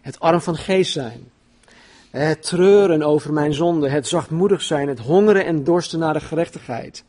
Het 0.02 0.20
arm 0.20 0.42
van 0.42 0.56
geest 0.56 0.92
zijn, 0.92 1.32
het 2.10 2.42
treuren 2.42 3.04
over 3.04 3.34
mijn 3.34 3.54
zonde, 3.54 3.90
het 3.90 4.08
zachtmoedig 4.08 4.62
zijn, 4.62 4.88
het 4.88 5.00
hongeren 5.00 5.46
en 5.46 5.64
dorsten 5.64 6.00
naar 6.00 6.14
de 6.14 6.20
gerechtigheid. 6.20 7.04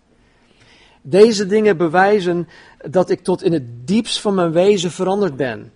Deze 1.06 1.46
dingen 1.46 1.76
bewijzen 1.76 2.48
dat 2.90 3.10
ik 3.10 3.22
tot 3.22 3.42
in 3.42 3.52
het 3.52 3.86
diepst 3.86 4.20
van 4.20 4.34
mijn 4.34 4.52
wezen 4.52 4.90
veranderd 4.90 5.36
ben. 5.36 5.72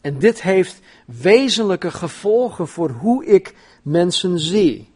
En 0.00 0.18
dit 0.18 0.42
heeft 0.42 0.80
wezenlijke 1.06 1.90
gevolgen 1.90 2.68
voor 2.68 2.90
hoe 2.90 3.26
ik 3.26 3.54
mensen 3.82 4.38
zie. 4.38 4.90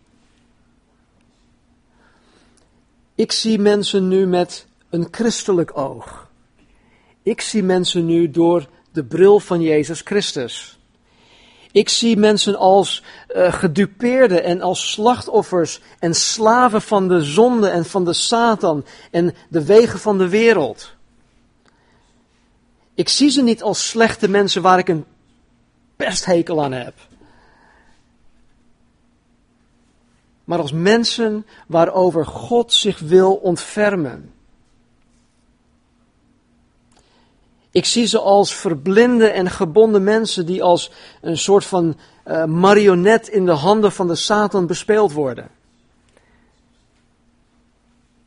Ik 3.14 3.33
zie 3.33 3.59
mensen 3.59 4.09
nu 4.09 4.26
met 4.26 4.66
een 4.91 5.09
christelijk 5.11 5.78
oog. 5.78 6.30
Ik 7.22 7.41
zie 7.41 7.62
mensen 7.62 8.07
nu 8.07 8.30
door 8.30 8.68
de 8.93 9.05
bril 9.05 9.41
van 9.41 9.61
Jezus 9.61 10.01
Christus. 10.01 10.78
Ik 11.73 11.89
zie 11.89 12.16
mensen 12.16 12.57
als 12.57 13.03
uh, 13.37 13.53
gedupeerden 13.53 14.45
en 14.45 14.61
als 14.61 14.91
slachtoffers 14.91 15.81
en 15.99 16.14
slaven 16.14 16.83
van 16.83 17.09
de 17.09 17.23
zonde 17.23 17.68
en 17.68 17.85
van 17.85 18.05
de 18.05 18.12
Satan 18.12 18.85
en 19.11 19.35
de 19.49 19.64
wegen 19.64 19.99
van 19.99 20.18
de 20.18 20.29
wereld. 20.29 20.95
Ik 22.95 23.09
zie 23.09 23.31
ze 23.31 23.43
niet 23.43 23.62
als 23.62 23.89
slechte 23.89 24.29
mensen 24.29 24.62
waar 24.62 24.79
ik 24.79 24.89
een 24.89 25.05
pesthekel 25.97 26.62
aan 26.62 26.73
heb. 26.73 26.95
Maar 30.45 30.59
als 30.59 30.73
mensen 30.73 31.47
waarover 31.66 32.27
God 32.27 32.73
zich 32.73 32.99
wil 32.99 33.35
ontfermen. 33.35 34.33
Ik 37.73 37.85
zie 37.85 38.07
ze 38.07 38.18
als 38.18 38.55
verblinde 38.55 39.29
en 39.29 39.51
gebonden 39.51 40.05
mensen 40.05 40.47
die 40.47 40.62
als 40.62 40.91
een 41.20 41.39
soort 41.39 41.64
van 41.64 41.97
uh, 42.27 42.45
marionet 42.45 43.29
in 43.29 43.47
de 43.47 43.53
handen 43.53 43.93
van 43.93 44.07
de 44.07 44.14
Satan 44.14 44.66
bespeeld 44.66 45.12
worden. 45.12 45.49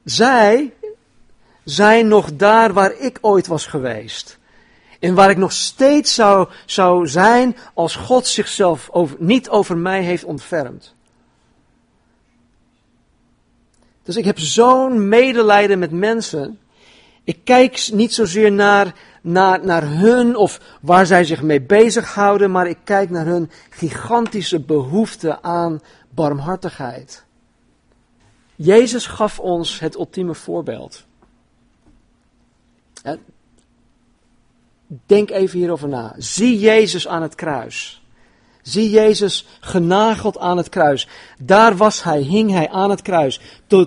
Zij 0.03 0.73
zijn 1.63 2.07
nog 2.07 2.35
daar 2.35 2.73
waar 2.73 2.93
ik 2.93 3.17
ooit 3.21 3.47
was 3.47 3.65
geweest. 3.65 4.37
En 4.99 5.13
waar 5.13 5.29
ik 5.29 5.37
nog 5.37 5.51
steeds 5.51 6.13
zou, 6.13 6.49
zou 6.65 7.07
zijn 7.07 7.57
als 7.73 7.95
God 7.95 8.27
zichzelf 8.27 8.89
over, 8.91 9.15
niet 9.19 9.49
over 9.49 9.77
mij 9.77 10.01
heeft 10.01 10.23
ontfermd. 10.23 10.93
Dus 14.03 14.15
ik 14.15 14.25
heb 14.25 14.39
zo'n 14.39 15.07
medelijden 15.07 15.79
met 15.79 15.91
mensen. 15.91 16.59
Ik 17.25 17.39
kijk 17.43 17.89
niet 17.93 18.13
zozeer 18.13 18.51
naar, 18.51 18.95
naar, 19.21 19.65
naar 19.65 19.87
hun 19.87 20.35
of 20.35 20.59
waar 20.81 21.05
zij 21.05 21.23
zich 21.23 21.41
mee 21.41 21.61
bezighouden, 21.61 22.51
maar 22.51 22.67
ik 22.67 22.77
kijk 22.83 23.09
naar 23.09 23.25
hun 23.25 23.51
gigantische 23.69 24.59
behoefte 24.59 25.41
aan 25.41 25.81
barmhartigheid. 26.09 27.23
Jezus 28.55 29.07
gaf 29.07 29.39
ons 29.39 29.79
het 29.79 29.95
ultieme 29.95 30.35
voorbeeld. 30.35 31.05
Denk 35.05 35.29
even 35.29 35.59
hierover 35.59 35.87
na. 35.87 36.13
Zie 36.17 36.59
Jezus 36.59 37.07
aan 37.07 37.21
het 37.21 37.35
kruis. 37.35 38.03
Zie 38.61 38.89
Jezus 38.89 39.47
genageld 39.59 40.37
aan 40.37 40.57
het 40.57 40.69
kruis. 40.69 41.07
Daar 41.39 41.77
was 41.77 42.03
hij, 42.03 42.21
hing 42.21 42.51
hij 42.51 42.69
aan 42.69 42.89
het 42.89 43.01
kruis, 43.01 43.41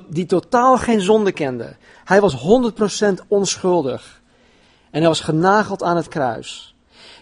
die 0.08 0.26
totaal 0.26 0.76
geen 0.76 1.00
zonde 1.00 1.32
kende. 1.32 1.76
Hij 2.08 2.20
was 2.20 2.36
100% 2.36 3.26
onschuldig. 3.28 4.20
En 4.90 5.00
hij 5.00 5.08
was 5.08 5.20
genageld 5.20 5.82
aan 5.82 5.96
het 5.96 6.08
kruis. 6.08 6.74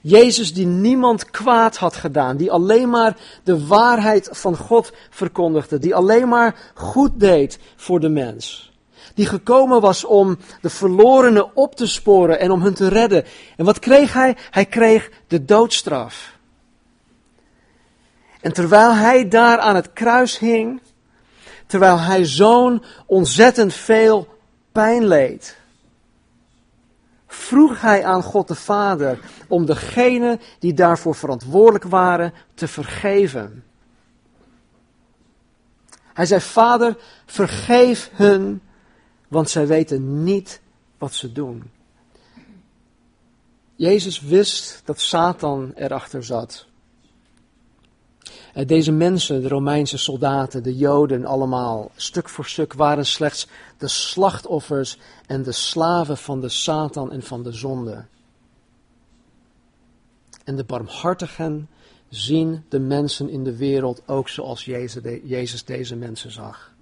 Jezus 0.03 0.55
die 0.55 0.67
niemand 0.67 1.31
kwaad 1.31 1.77
had 1.77 1.97
gedaan, 1.97 2.37
die 2.37 2.53
alleen 2.53 2.91
maar 2.91 3.17
de 3.43 3.67
waarheid 3.67 4.29
van 4.33 4.57
God 4.57 4.93
verkondigde, 5.11 5.79
die 5.79 5.95
alleen 5.95 6.29
maar 6.29 6.73
goed 6.75 7.21
deed 7.21 7.59
voor 7.77 8.01
de 8.01 8.09
mens. 8.09 8.73
Die 9.15 9.27
gekomen 9.27 9.81
was 9.81 10.05
om 10.05 10.39
de 10.61 10.71
verlorenen 10.71 11.57
op 11.57 11.75
te 11.75 11.87
sporen 11.87 12.41
en 12.41 12.51
om 12.51 12.63
hun 12.63 12.75
te 12.75 12.89
redden. 12.89 13.25
En 13.57 13.65
wat 13.65 13.79
kreeg 13.79 14.13
hij? 14.13 14.37
Hij 14.51 14.67
kreeg 14.67 15.11
de 15.27 15.45
doodstraf. 15.45 16.39
En 18.41 18.53
terwijl 18.53 18.95
hij 18.95 19.29
daar 19.29 19.59
aan 19.59 19.75
het 19.75 19.93
kruis 19.93 20.39
hing, 20.39 20.81
terwijl 21.67 21.99
hij 21.99 22.25
zo'n 22.25 22.83
ontzettend 23.07 23.75
veel 23.75 24.35
pijn 24.77 25.07
leed, 25.07 25.57
vroeg 27.27 27.81
hij 27.81 28.05
aan 28.05 28.23
God 28.23 28.49
de 28.49 28.55
Vader 28.55 29.19
om 29.49 29.67
degenen 29.67 30.41
die 30.59 30.75
daarvoor 30.75 31.15
verantwoordelijk 31.15 31.85
waren 31.85 32.33
te 32.55 32.69
vergeven. 32.69 33.65
Hij 36.13 36.27
zei: 36.27 36.41
Vader, 36.41 36.97
vergeef 37.27 38.11
hun, 38.13 38.63
want 39.29 39.51
zij 39.51 39.67
weten 39.67 40.25
niet 40.25 40.61
wat 40.99 41.15
ze 41.15 41.33
doen. 41.33 41.71
Jezus 43.75 44.21
wist 44.21 44.83
dat 44.85 45.01
Satan 45.01 45.73
erachter 45.75 46.25
zat. 46.25 46.67
Eh, 48.57 48.67
deze 48.67 48.93
mensen, 48.93 49.43
de 49.43 49.49
Romeinse 49.49 49.99
soldaten, 49.99 50.63
de 50.63 50.77
Joden 50.77 51.25
allemaal, 51.25 51.91
stuk 51.97 52.29
voor 52.29 52.47
stuk 52.47 52.73
waren 52.73 53.07
slechts 53.07 53.47
de 53.79 53.89
slachtoffers 53.89 54.99
en 55.27 55.43
de 55.43 55.53
slaven 55.53 56.17
van 56.17 56.41
de 56.41 56.49
Satan 56.49 57.13
en 57.13 57.23
van 57.23 57.43
de 57.43 57.53
zonde. 57.53 58.05
En 60.45 60.57
de 60.57 60.65
barmhartigen 60.65 61.69
zien 62.09 62.65
de 62.69 62.79
mensen 62.79 63.29
in 63.29 63.45
de 63.45 63.57
wereld 63.57 64.03
ook 64.07 64.29
zoals 64.29 64.65
Jezus 65.25 65.65
deze 65.65 65.97
mensen 65.97 66.33
zag. 66.33 66.73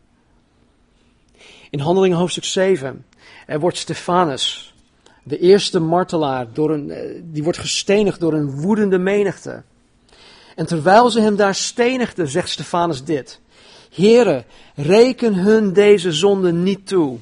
In 1.70 1.78
Handelingen 1.78 2.18
hoofdstuk 2.18 2.44
7 2.44 3.04
er 3.46 3.60
wordt 3.60 3.76
Stefanus, 3.76 4.74
de 5.22 5.38
eerste 5.38 5.80
martelaar, 5.80 6.52
door 6.52 6.70
een, 6.70 6.90
eh, 6.90 7.22
die 7.24 7.42
wordt 7.42 7.58
gestenigd 7.58 8.20
door 8.20 8.32
een 8.32 8.50
woedende 8.50 8.98
menigte. 8.98 9.62
En 10.54 10.66
terwijl 10.66 11.10
ze 11.10 11.20
hem 11.20 11.36
daar 11.36 11.54
stenigden, 11.54 12.28
zegt 12.28 12.48
Stefanus 12.48 13.04
dit. 13.04 13.40
Heren, 13.90 14.44
reken 14.74 15.34
hun 15.34 15.72
deze 15.72 16.12
zonde 16.12 16.52
niet 16.52 16.86
toe. 16.86 17.18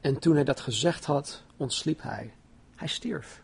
En 0.00 0.18
toen 0.18 0.34
hij 0.34 0.44
dat 0.44 0.60
gezegd 0.60 1.04
had, 1.04 1.42
ontsliep 1.56 2.02
hij. 2.02 2.32
Hij 2.76 2.88
stierf. 2.88 3.40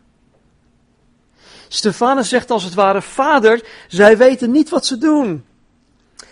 Stefanus 1.67 2.29
zegt 2.29 2.51
als 2.51 2.63
het 2.63 2.73
ware: 2.73 3.01
Vader, 3.01 3.67
zij 3.87 4.17
weten 4.17 4.51
niet 4.51 4.69
wat 4.69 4.85
ze 4.85 4.97
doen. 4.97 5.45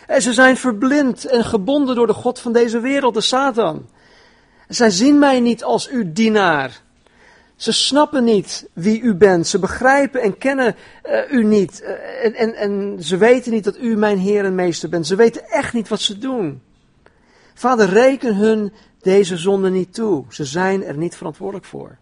En 0.08 0.22
ze 0.22 0.34
zijn 0.34 0.58
verblind 0.58 1.26
en 1.26 1.46
gebonden 1.46 1.96
door 1.96 2.08
de 2.08 2.14
God 2.14 2.40
van 2.40 2.54
deze 2.54 2.80
wereld, 2.80 3.14
de 3.14 3.22
Satan. 3.22 3.90
Zij 4.68 4.90
zien 4.90 5.20
mij 5.20 5.40
niet 5.40 5.64
als 5.64 5.90
uw 5.90 6.14
dienaar. 6.14 6.82
Ze 7.62 7.72
snappen 7.72 8.24
niet 8.24 8.70
wie 8.74 9.02
u 9.02 9.14
bent. 9.16 9.48
Ze 9.48 9.60
begrijpen 9.60 10.22
en 10.22 10.38
kennen 10.38 10.76
uh, 11.06 11.32
u 11.32 11.44
niet. 11.44 11.82
Uh, 11.82 12.26
en, 12.26 12.34
en, 12.34 12.56
en 12.56 12.98
ze 13.04 13.18
weten 13.18 13.52
niet 13.52 13.64
dat 13.64 13.78
u 13.78 13.98
mijn 13.98 14.18
Heer 14.18 14.46
en 14.46 14.56
Meester 14.56 14.90
bent. 14.90 15.08
Ze 15.08 15.16
weten 15.16 15.50
echt 15.50 15.74
niet 15.74 15.88
wat 15.88 16.02
ze 16.02 16.18
doen. 16.18 16.62
Vader, 17.54 17.90
reken 17.90 18.36
hun 18.36 18.74
deze 19.02 19.38
zonde 19.38 19.70
niet 19.70 19.94
toe. 19.94 20.26
Ze 20.30 20.46
zijn 20.46 20.84
er 20.84 20.98
niet 20.98 21.16
verantwoordelijk 21.16 21.66
voor. 21.66 21.98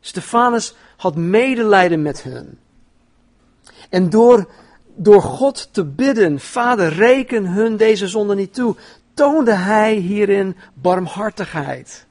Stefanus 0.00 0.74
had 0.96 1.16
medelijden 1.16 2.02
met 2.02 2.22
hun. 2.22 2.58
En 3.90 4.10
door, 4.10 4.50
door 4.96 5.22
God 5.22 5.68
te 5.72 5.84
bidden, 5.84 6.40
Vader, 6.40 6.92
reken 6.92 7.46
hun 7.46 7.76
deze 7.76 8.08
zonde 8.08 8.34
niet 8.34 8.54
toe, 8.54 8.76
toonde 9.14 9.52
hij 9.52 9.94
hierin 9.94 10.56
barmhartigheid. 10.74 12.06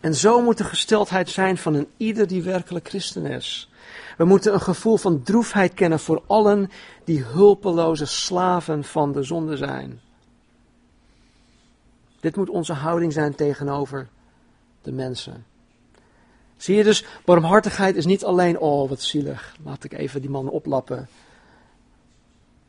En 0.00 0.14
zo 0.14 0.42
moet 0.42 0.58
de 0.58 0.64
gesteldheid 0.64 1.28
zijn 1.28 1.58
van 1.58 1.74
een 1.74 1.88
ieder 1.96 2.26
die 2.26 2.42
werkelijk 2.42 2.88
christen 2.88 3.26
is. 3.26 3.70
We 4.16 4.24
moeten 4.24 4.52
een 4.52 4.60
gevoel 4.60 4.96
van 4.96 5.22
droefheid 5.22 5.74
kennen 5.74 6.00
voor 6.00 6.22
allen 6.26 6.70
die 7.04 7.22
hulpeloze 7.24 8.06
slaven 8.06 8.84
van 8.84 9.12
de 9.12 9.22
zonde 9.22 9.56
zijn. 9.56 10.00
Dit 12.20 12.36
moet 12.36 12.48
onze 12.48 12.72
houding 12.72 13.12
zijn 13.12 13.34
tegenover 13.34 14.08
de 14.82 14.92
mensen. 14.92 15.46
Zie 16.56 16.76
je 16.76 16.84
dus, 16.84 17.04
barmhartigheid 17.24 17.96
is 17.96 18.06
niet 18.06 18.24
alleen, 18.24 18.58
oh 18.58 18.88
wat 18.88 19.02
zielig, 19.02 19.56
laat 19.64 19.84
ik 19.84 19.92
even 19.92 20.20
die 20.20 20.30
man 20.30 20.48
oplappen. 20.48 21.08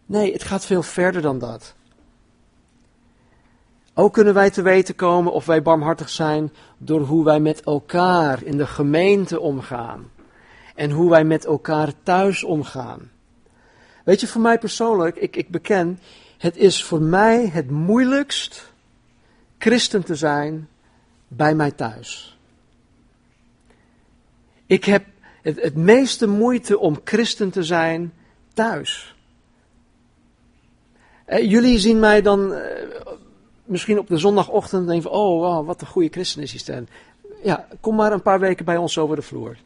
Nee, 0.06 0.34
het 0.34 0.44
gaat 0.44 0.66
veel 0.66 0.84
verder 0.84 1.22
dan 1.22 1.40
dat. 1.40 1.76
Ook 4.00 4.14
kunnen 4.14 4.34
wij 4.34 4.50
te 4.50 4.62
weten 4.62 4.96
komen 4.96 5.32
of 5.34 5.46
wij 5.46 5.62
barmhartig 5.62 6.10
zijn 6.10 6.54
door 6.78 7.02
hoe 7.02 7.24
wij 7.24 7.40
met 7.40 7.62
elkaar 7.62 8.44
in 8.44 8.58
de 8.58 8.68
gemeente 8.68 9.40
omgaan. 9.40 10.12
En 10.76 10.92
hoe 10.92 11.10
wij 11.10 11.24
met 11.24 11.46
elkaar 11.46 11.94
thuis 12.04 12.44
omgaan. 12.44 13.12
Weet 14.04 14.20
je, 14.20 14.28
voor 14.28 14.42
mij 14.42 14.60
persoonlijk, 14.60 15.16
ik, 15.16 15.36
ik 15.36 15.50
beken, 15.50 16.00
het 16.38 16.58
is 16.58 16.84
voor 16.84 17.02
mij 17.02 17.48
het 17.48 17.70
moeilijkst 17.70 18.74
christen 19.58 20.04
te 20.04 20.16
zijn 20.16 20.70
bij 21.28 21.56
mij 21.56 21.72
thuis. 21.72 22.38
Ik 24.66 24.84
heb 24.84 25.06
het, 25.42 25.62
het 25.62 25.76
meeste 25.76 26.28
moeite 26.28 26.80
om 26.80 27.00
christen 27.04 27.50
te 27.50 27.64
zijn 27.64 28.14
thuis. 28.54 29.16
Eh, 31.26 31.50
jullie 31.50 31.80
zien 31.80 32.00
mij 32.00 32.22
dan 32.22 32.54
eh, 32.54 32.88
misschien 33.70 34.00
op 34.00 34.08
de 34.08 34.18
zondagochtend 34.18 34.88
denk 34.88 35.02
van, 35.02 35.12
oh 35.12 35.40
wow, 35.40 35.66
wat 35.66 35.82
een 35.82 35.88
goede 35.88 36.10
christen 36.12 36.42
is 36.42 36.64
die 36.64 36.84
Ja, 37.44 37.68
kom 37.80 37.96
maar 37.96 38.12
een 38.12 38.22
paar 38.22 38.40
weken 38.40 38.66
bij 38.66 38.78
ons 38.78 38.98
over 38.98 39.16
de 39.16 39.22
vloer. 39.22 39.58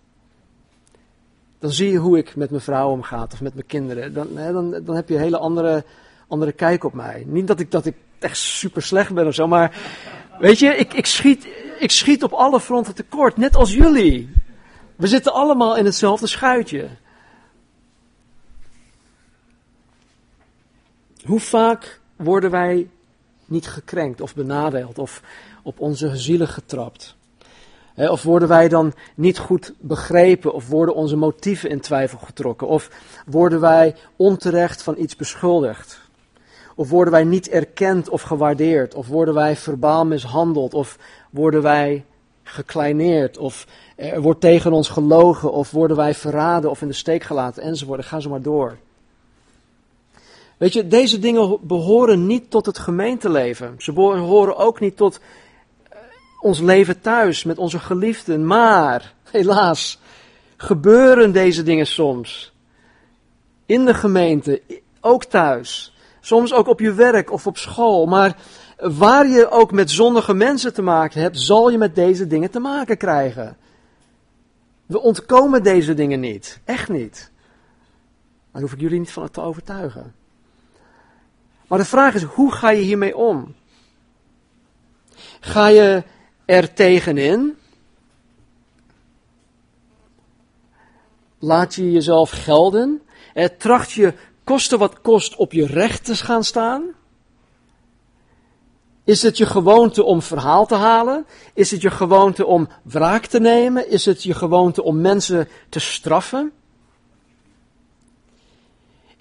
Dan 1.59 1.71
zie 1.71 1.91
je 1.91 1.97
hoe 1.97 2.17
ik 2.17 2.35
met 2.35 2.49
mijn 2.49 2.61
vrouw 2.61 2.89
omgaat 2.89 3.33
of 3.33 3.41
met 3.41 3.53
mijn 3.53 3.65
kinderen. 3.65 4.13
Dan, 4.13 4.37
hè, 4.37 4.51
dan, 4.51 4.83
dan 4.83 4.95
heb 4.95 5.09
je 5.09 5.15
een 5.15 5.21
hele 5.21 5.37
andere, 5.37 5.83
andere 6.27 6.51
kijk 6.51 6.83
op 6.83 6.93
mij. 6.93 7.23
Niet 7.27 7.47
dat 7.47 7.59
ik, 7.59 7.71
dat 7.71 7.85
ik 7.85 7.95
echt 8.19 8.37
super 8.37 8.81
slecht 8.81 9.13
ben 9.13 9.27
of 9.27 9.33
zo, 9.33 9.47
maar 9.47 9.77
weet 10.39 10.59
je, 10.59 10.67
ik, 10.75 10.93
ik, 10.93 11.05
schiet, 11.05 11.47
ik 11.79 11.91
schiet 11.91 12.23
op 12.23 12.31
alle 12.31 12.59
fronten 12.59 12.95
tekort, 12.95 13.37
net 13.37 13.55
als 13.55 13.73
jullie. 13.73 14.29
We 14.95 15.07
zitten 15.07 15.33
allemaal 15.33 15.77
in 15.77 15.85
hetzelfde 15.85 16.27
schuitje. 16.27 16.89
Hoe 21.25 21.39
vaak 21.39 21.99
worden 22.15 22.51
wij 22.51 22.89
niet 23.53 23.67
gekrenkt 23.67 24.21
of 24.21 24.35
benadeeld 24.35 24.99
of 24.99 25.21
op 25.63 25.79
onze 25.79 26.17
zielen 26.17 26.47
getrapt? 26.47 27.15
Of 27.95 28.23
worden 28.23 28.47
wij 28.47 28.67
dan 28.67 28.93
niet 29.15 29.37
goed 29.37 29.73
begrepen 29.79 30.53
of 30.53 30.67
worden 30.67 30.95
onze 30.95 31.15
motieven 31.15 31.69
in 31.69 31.79
twijfel 31.79 32.17
getrokken? 32.17 32.67
Of 32.67 32.89
worden 33.25 33.59
wij 33.59 33.95
onterecht 34.15 34.83
van 34.83 34.95
iets 34.97 35.15
beschuldigd? 35.15 36.01
Of 36.75 36.89
worden 36.89 37.13
wij 37.13 37.23
niet 37.23 37.49
erkend 37.49 38.09
of 38.09 38.21
gewaardeerd? 38.21 38.95
Of 38.95 39.07
worden 39.07 39.33
wij 39.33 39.55
verbaal 39.55 40.05
mishandeld? 40.05 40.73
Of 40.73 40.97
worden 41.29 41.61
wij 41.61 42.05
gekleineerd? 42.43 43.37
Of 43.37 43.67
er 43.95 44.21
wordt 44.21 44.41
tegen 44.41 44.71
ons 44.71 44.89
gelogen? 44.89 45.51
Of 45.51 45.71
worden 45.71 45.97
wij 45.97 46.13
verraden 46.13 46.69
of 46.69 46.81
in 46.81 46.87
de 46.87 46.93
steek 46.93 47.23
gelaten? 47.23 47.63
Enzovoort. 47.63 48.05
Ga 48.05 48.19
zo 48.19 48.29
maar 48.29 48.41
door. 48.41 48.77
Weet 50.63 50.73
je, 50.73 50.87
deze 50.87 51.19
dingen 51.19 51.57
behoren 51.61 52.25
niet 52.25 52.49
tot 52.49 52.65
het 52.65 52.77
gemeenteleven. 52.79 53.75
Ze 53.77 53.93
behoren 53.93 54.57
ook 54.57 54.79
niet 54.79 54.97
tot 54.97 55.19
eh, 55.89 55.99
ons 56.39 56.59
leven 56.59 57.01
thuis 57.01 57.43
met 57.43 57.57
onze 57.57 57.79
geliefden. 57.79 58.45
Maar, 58.47 59.13
helaas, 59.31 59.99
gebeuren 60.57 61.31
deze 61.31 61.63
dingen 61.63 61.87
soms. 61.87 62.53
In 63.65 63.85
de 63.85 63.93
gemeente, 63.93 64.61
ook 65.01 65.25
thuis. 65.25 65.95
Soms 66.21 66.53
ook 66.53 66.67
op 66.67 66.79
je 66.79 66.93
werk 66.93 67.31
of 67.31 67.47
op 67.47 67.57
school. 67.57 68.05
Maar 68.05 68.37
waar 68.77 69.27
je 69.27 69.49
ook 69.49 69.71
met 69.71 69.91
zondige 69.91 70.33
mensen 70.33 70.73
te 70.73 70.81
maken 70.81 71.21
hebt, 71.21 71.39
zal 71.39 71.69
je 71.69 71.77
met 71.77 71.95
deze 71.95 72.27
dingen 72.27 72.51
te 72.51 72.59
maken 72.59 72.97
krijgen. 72.97 73.57
We 74.85 75.01
ontkomen 75.01 75.63
deze 75.63 75.93
dingen 75.93 76.19
niet. 76.19 76.59
Echt 76.65 76.89
niet. 76.89 77.31
Daar 78.51 78.61
hoef 78.61 78.73
ik 78.73 78.79
jullie 78.79 78.99
niet 78.99 79.11
van 79.11 79.29
te 79.29 79.41
overtuigen. 79.41 80.21
Maar 81.73 81.81
de 81.81 81.87
vraag 81.87 82.13
is, 82.13 82.23
hoe 82.23 82.51
ga 82.51 82.69
je 82.69 82.81
hiermee 82.81 83.17
om? 83.17 83.55
Ga 85.39 85.67
je 85.67 86.03
er 86.45 86.73
tegenin? 86.73 87.57
Laat 91.39 91.75
je 91.75 91.91
jezelf 91.91 92.29
gelden? 92.29 93.01
Eh, 93.33 93.45
tracht 93.57 93.91
je 93.91 94.13
koste 94.43 94.77
wat 94.77 95.01
kost 95.01 95.35
op 95.35 95.51
je 95.51 95.65
recht 95.65 96.05
te 96.05 96.15
gaan 96.15 96.43
staan? 96.43 96.83
Is 99.03 99.21
het 99.21 99.37
je 99.37 99.45
gewoonte 99.45 100.03
om 100.03 100.21
verhaal 100.21 100.65
te 100.65 100.75
halen? 100.75 101.25
Is 101.53 101.71
het 101.71 101.81
je 101.81 101.91
gewoonte 101.91 102.45
om 102.45 102.67
wraak 102.83 103.25
te 103.25 103.39
nemen? 103.39 103.89
Is 103.89 104.05
het 104.05 104.23
je 104.23 104.33
gewoonte 104.33 104.83
om 104.83 105.01
mensen 105.01 105.47
te 105.69 105.79
straffen? 105.79 106.51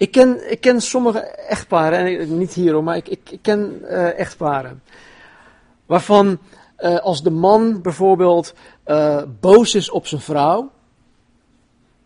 Ik 0.03 0.11
ken, 0.11 0.51
ik 0.51 0.61
ken 0.61 0.81
sommige 0.81 1.19
echtparen, 1.19 2.19
en 2.19 2.37
niet 2.37 2.53
hierom, 2.53 2.83
maar 2.83 2.95
ik, 2.95 3.07
ik, 3.07 3.39
ken 3.41 3.79
uh, 3.81 4.19
echtparen. 4.19 4.83
Waarvan 5.85 6.39
uh, 6.79 6.99
als 6.99 7.23
de 7.23 7.29
man 7.29 7.81
bijvoorbeeld 7.81 8.53
uh, 8.85 9.21
boos 9.39 9.75
is 9.75 9.89
op 9.89 10.07
zijn 10.07 10.21
vrouw, 10.21 10.71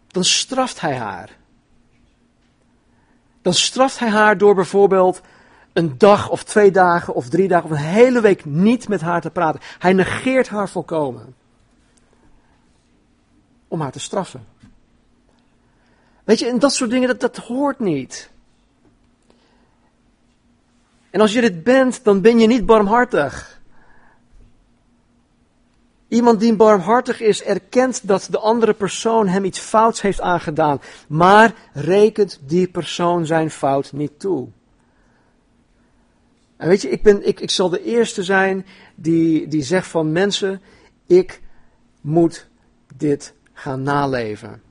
dan 0.07 0.23
straft 0.23 0.81
hij 0.81 0.95
haar. 0.95 1.37
Dan 3.41 3.53
straft 3.53 3.99
hij 3.99 4.09
haar 4.09 4.37
door 4.37 4.55
bijvoorbeeld 4.55 5.21
een 5.73 5.97
dag 5.97 6.29
of 6.29 6.43
twee 6.43 6.71
dagen 6.71 7.13
of 7.13 7.29
drie 7.29 7.47
dagen 7.47 7.69
of 7.69 7.77
een 7.77 7.83
hele 7.83 8.21
week 8.21 8.45
niet 8.45 8.87
met 8.87 9.01
haar 9.01 9.21
te 9.21 9.31
praten. 9.31 9.61
Hij 9.79 9.93
negeert 9.93 10.49
haar 10.49 10.69
volkomen. 10.69 11.35
Om 13.67 13.81
haar 13.81 13.91
te 13.91 13.99
straffen. 13.99 14.45
Weet 16.27 16.39
je, 16.39 16.47
en 16.47 16.59
dat 16.59 16.73
soort 16.73 16.89
dingen, 16.89 17.07
dat, 17.07 17.19
dat 17.19 17.37
hoort 17.37 17.79
niet. 17.79 18.29
En 21.09 21.21
als 21.21 21.33
je 21.33 21.41
dit 21.41 21.63
bent, 21.63 22.03
dan 22.03 22.21
ben 22.21 22.39
je 22.39 22.47
niet 22.47 22.65
barmhartig. 22.65 23.61
Iemand 26.07 26.39
die 26.39 26.55
barmhartig 26.55 27.21
is, 27.21 27.43
erkent 27.43 28.07
dat 28.07 28.27
de 28.31 28.39
andere 28.39 28.73
persoon 28.73 29.27
hem 29.27 29.43
iets 29.43 29.59
fouts 29.59 30.01
heeft 30.01 30.21
aangedaan, 30.21 30.81
maar 31.07 31.53
rekent 31.73 32.39
die 32.41 32.67
persoon 32.67 33.25
zijn 33.25 33.51
fout 33.51 33.91
niet 33.91 34.19
toe. 34.19 34.47
En 36.57 36.67
weet 36.67 36.81
je, 36.81 36.89
ik, 36.89 37.03
ben, 37.03 37.27
ik, 37.27 37.39
ik 37.39 37.49
zal 37.49 37.69
de 37.69 37.83
eerste 37.83 38.23
zijn 38.23 38.65
die, 38.95 39.47
die 39.47 39.63
zegt 39.63 39.87
van 39.87 40.11
mensen, 40.11 40.61
ik 41.05 41.41
moet 42.01 42.47
dit 42.95 43.33
gaan 43.53 43.81
naleven. 43.81 44.65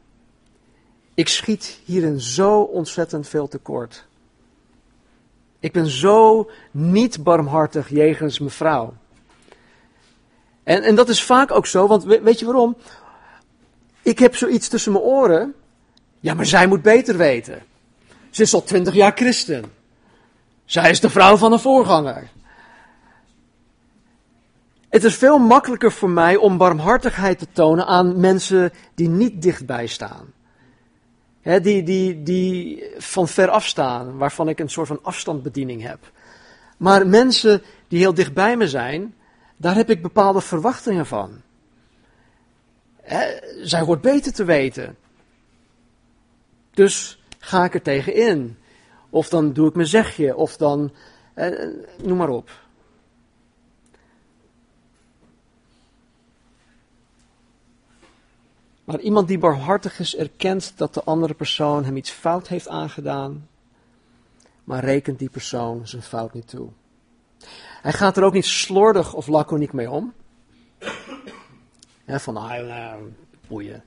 Ik 1.16 1.28
schiet 1.28 1.80
hierin 1.84 2.20
zo 2.20 2.60
ontzettend 2.60 3.28
veel 3.28 3.48
tekort. 3.48 4.06
Ik 5.60 5.72
ben 5.72 5.86
zo 5.86 6.50
niet 6.70 7.22
barmhartig 7.22 7.88
jegens 7.88 8.38
mevrouw. 8.38 8.94
En, 10.62 10.82
en 10.82 10.94
dat 10.94 11.08
is 11.08 11.22
vaak 11.22 11.50
ook 11.50 11.66
zo, 11.66 11.86
want 11.86 12.04
weet 12.04 12.38
je 12.38 12.44
waarom? 12.44 12.76
Ik 14.02 14.18
heb 14.18 14.36
zoiets 14.36 14.68
tussen 14.68 14.92
mijn 14.92 15.04
oren. 15.04 15.54
Ja, 16.20 16.34
maar 16.34 16.46
zij 16.46 16.66
moet 16.66 16.82
beter 16.82 17.16
weten. 17.16 17.62
Ze 18.30 18.42
is 18.42 18.54
al 18.54 18.62
twintig 18.62 18.94
jaar 18.94 19.12
christen. 19.14 19.64
Zij 20.64 20.90
is 20.90 21.00
de 21.00 21.10
vrouw 21.10 21.36
van 21.36 21.52
een 21.52 21.58
voorganger. 21.58 22.30
Het 24.88 25.04
is 25.04 25.16
veel 25.16 25.38
makkelijker 25.38 25.92
voor 25.92 26.10
mij 26.10 26.36
om 26.36 26.56
barmhartigheid 26.56 27.38
te 27.38 27.46
tonen 27.52 27.86
aan 27.86 28.20
mensen 28.20 28.72
die 28.94 29.08
niet 29.08 29.42
dichtbij 29.42 29.86
staan 29.86 30.34
die, 31.46 31.82
die, 31.82 32.22
die 32.22 32.84
van 32.98 33.28
ver 33.28 33.48
afstaan, 33.48 34.16
waarvan 34.16 34.48
ik 34.48 34.58
een 34.58 34.70
soort 34.70 34.86
van 34.88 34.98
afstandbediening 35.02 35.82
heb. 35.82 36.12
Maar 36.76 37.06
mensen 37.06 37.62
die 37.88 37.98
heel 37.98 38.14
dichtbij 38.14 38.56
me 38.56 38.68
zijn, 38.68 39.14
daar 39.56 39.74
heb 39.74 39.90
ik 39.90 40.02
bepaalde 40.02 40.40
verwachtingen 40.40 41.06
van. 41.06 41.42
zij 43.62 43.80
hoort 43.80 44.00
beter 44.00 44.32
te 44.32 44.44
weten. 44.44 44.96
Dus 46.70 47.22
ga 47.38 47.64
ik 47.64 47.74
er 47.74 47.82
tegen 47.82 48.14
in. 48.14 48.56
Of 49.10 49.28
dan 49.28 49.52
doe 49.52 49.68
ik 49.68 49.74
mijn 49.74 49.88
zegje, 49.88 50.36
of 50.36 50.56
dan, 50.56 50.92
noem 52.02 52.16
maar 52.16 52.28
op. 52.28 52.65
Maar 58.86 59.00
iemand 59.00 59.28
die 59.28 59.38
barmhartig 59.38 59.98
is, 59.98 60.16
erkent 60.16 60.72
dat 60.76 60.94
de 60.94 61.04
andere 61.04 61.34
persoon 61.34 61.84
hem 61.84 61.96
iets 61.96 62.10
fout 62.10 62.48
heeft 62.48 62.68
aangedaan, 62.68 63.48
maar 64.64 64.84
rekent 64.84 65.18
die 65.18 65.30
persoon 65.30 65.88
zijn 65.88 66.02
fout 66.02 66.32
niet 66.32 66.48
toe. 66.48 66.68
Hij 67.82 67.92
gaat 67.92 68.16
er 68.16 68.22
ook 68.22 68.32
niet 68.32 68.44
slordig 68.44 69.14
of 69.14 69.26
laconiek 69.26 69.72
mee 69.72 69.90
om. 69.90 70.12
Ja, 72.04 72.18
van, 72.18 72.36
ah, 72.36 72.66
nou, 72.66 73.12
boeien. 73.46 73.84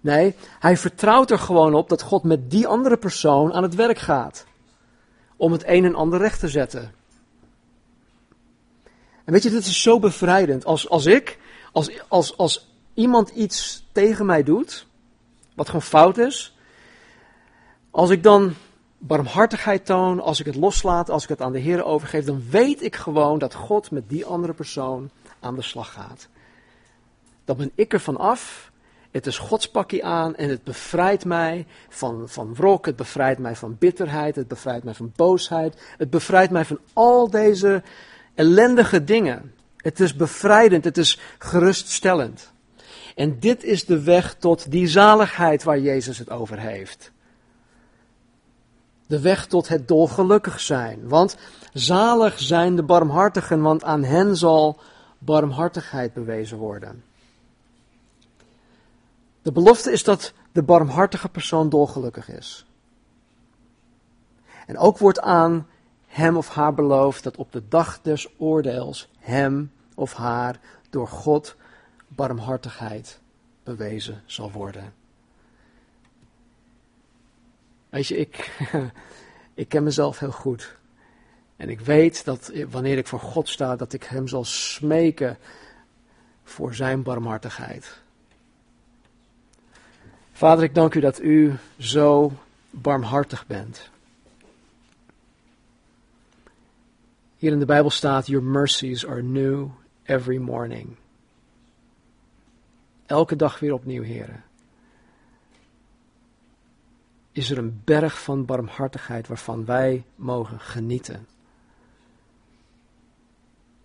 Nee, 0.00 0.34
hij 0.58 0.76
vertrouwt 0.76 1.30
er 1.30 1.38
gewoon 1.38 1.74
op 1.74 1.88
dat 1.88 2.02
God 2.02 2.22
met 2.22 2.50
die 2.50 2.66
andere 2.66 2.96
persoon 2.96 3.52
aan 3.52 3.62
het 3.62 3.74
werk 3.74 3.98
gaat. 3.98 4.46
Om 5.36 5.52
het 5.52 5.62
een 5.66 5.84
en 5.84 5.94
ander 5.94 6.18
recht 6.18 6.40
te 6.40 6.48
zetten. 6.48 6.94
En 9.24 9.32
weet 9.32 9.42
je, 9.42 9.50
dit 9.50 9.66
is 9.66 9.82
zo 9.82 9.98
bevrijdend. 9.98 10.64
Als, 10.64 10.88
als 10.88 11.06
ik, 11.06 11.38
als, 11.72 11.90
als, 12.08 12.36
als 12.36 12.73
iemand 12.94 13.30
iets 13.30 13.86
tegen 13.92 14.26
mij 14.26 14.42
doet, 14.42 14.86
wat 15.54 15.66
gewoon 15.66 15.82
fout 15.82 16.18
is, 16.18 16.56
als 17.90 18.10
ik 18.10 18.22
dan 18.22 18.54
barmhartigheid 18.98 19.86
toon, 19.86 20.20
als 20.20 20.40
ik 20.40 20.46
het 20.46 20.54
loslaat, 20.54 21.10
als 21.10 21.22
ik 21.22 21.28
het 21.28 21.40
aan 21.40 21.52
de 21.52 21.58
Heer 21.58 21.84
overgeef, 21.84 22.24
dan 22.24 22.42
weet 22.50 22.82
ik 22.82 22.96
gewoon 22.96 23.38
dat 23.38 23.54
God 23.54 23.90
met 23.90 24.08
die 24.08 24.26
andere 24.26 24.52
persoon 24.52 25.10
aan 25.40 25.54
de 25.54 25.62
slag 25.62 25.92
gaat. 25.92 26.28
Dan 27.44 27.56
ben 27.56 27.70
ik 27.74 27.92
er 27.92 28.00
van 28.00 28.16
af. 28.16 28.72
Het 29.10 29.26
is 29.26 29.38
Gods 29.38 29.70
pakje 29.70 30.02
aan 30.02 30.36
en 30.36 30.48
het 30.48 30.64
bevrijdt 30.64 31.24
mij 31.24 31.66
van, 31.88 32.28
van 32.28 32.54
wrok, 32.54 32.86
het 32.86 32.96
bevrijdt 32.96 33.40
mij 33.40 33.56
van 33.56 33.76
bitterheid, 33.78 34.36
het 34.36 34.48
bevrijdt 34.48 34.84
mij 34.84 34.94
van 34.94 35.12
boosheid, 35.16 35.94
het 35.96 36.10
bevrijdt 36.10 36.52
mij 36.52 36.64
van 36.64 36.78
al 36.92 37.30
deze 37.30 37.82
ellendige 38.34 39.04
dingen. 39.04 39.54
Het 39.76 40.00
is 40.00 40.16
bevrijdend, 40.16 40.84
het 40.84 40.98
is 40.98 41.20
geruststellend. 41.38 42.52
En 43.14 43.38
dit 43.38 43.64
is 43.64 43.84
de 43.84 44.02
weg 44.02 44.34
tot 44.34 44.70
die 44.70 44.88
zaligheid 44.88 45.62
waar 45.62 45.78
Jezus 45.78 46.18
het 46.18 46.30
over 46.30 46.58
heeft. 46.58 47.12
De 49.06 49.20
weg 49.20 49.46
tot 49.46 49.68
het 49.68 49.88
dolgelukkig 49.88 50.60
zijn. 50.60 51.08
Want 51.08 51.36
zalig 51.72 52.40
zijn 52.40 52.76
de 52.76 52.82
barmhartigen, 52.82 53.60
want 53.60 53.84
aan 53.84 54.04
hen 54.04 54.36
zal 54.36 54.80
barmhartigheid 55.18 56.12
bewezen 56.12 56.58
worden. 56.58 57.04
De 59.42 59.52
belofte 59.52 59.92
is 59.92 60.04
dat 60.04 60.32
de 60.52 60.62
barmhartige 60.62 61.28
persoon 61.28 61.68
dolgelukkig 61.68 62.28
is. 62.28 62.66
En 64.66 64.78
ook 64.78 64.98
wordt 64.98 65.20
aan 65.20 65.66
hem 66.06 66.36
of 66.36 66.48
haar 66.48 66.74
beloofd 66.74 67.22
dat 67.22 67.36
op 67.36 67.52
de 67.52 67.68
dag 67.68 68.00
des 68.02 68.28
oordeels 68.38 69.08
hem 69.18 69.72
of 69.94 70.12
haar 70.14 70.60
door 70.90 71.08
God 71.08 71.56
barmhartigheid 72.14 73.20
bewezen 73.62 74.22
zal 74.26 74.50
worden. 74.50 74.94
Weet 77.88 78.06
je, 78.06 78.16
ik, 78.16 78.60
ik 79.54 79.68
ken 79.68 79.82
mezelf 79.82 80.18
heel 80.18 80.32
goed. 80.32 80.76
En 81.56 81.68
ik 81.68 81.80
weet 81.80 82.24
dat 82.24 82.52
wanneer 82.70 82.98
ik 82.98 83.06
voor 83.06 83.20
God 83.20 83.48
sta, 83.48 83.76
dat 83.76 83.92
ik 83.92 84.04
Hem 84.04 84.28
zal 84.28 84.44
smeken 84.44 85.38
voor 86.44 86.74
Zijn 86.74 87.02
barmhartigheid. 87.02 88.02
Vader, 90.32 90.64
ik 90.64 90.74
dank 90.74 90.94
u 90.94 91.00
dat 91.00 91.20
u 91.20 91.54
zo 91.78 92.32
barmhartig 92.70 93.46
bent. 93.46 93.90
Hier 97.36 97.52
in 97.52 97.58
de 97.58 97.64
Bijbel 97.64 97.90
staat: 97.90 98.26
Your 98.26 98.44
mercies 98.44 99.06
are 99.06 99.22
new 99.22 99.68
every 100.02 100.38
morning. 100.38 100.96
Elke 103.06 103.36
dag 103.36 103.58
weer 103.58 103.72
opnieuw, 103.72 104.02
heren. 104.02 104.44
Is 107.32 107.50
er 107.50 107.58
een 107.58 107.80
berg 107.84 108.22
van 108.22 108.44
barmhartigheid 108.44 109.28
waarvan 109.28 109.64
wij 109.64 110.04
mogen 110.14 110.60
genieten? 110.60 111.26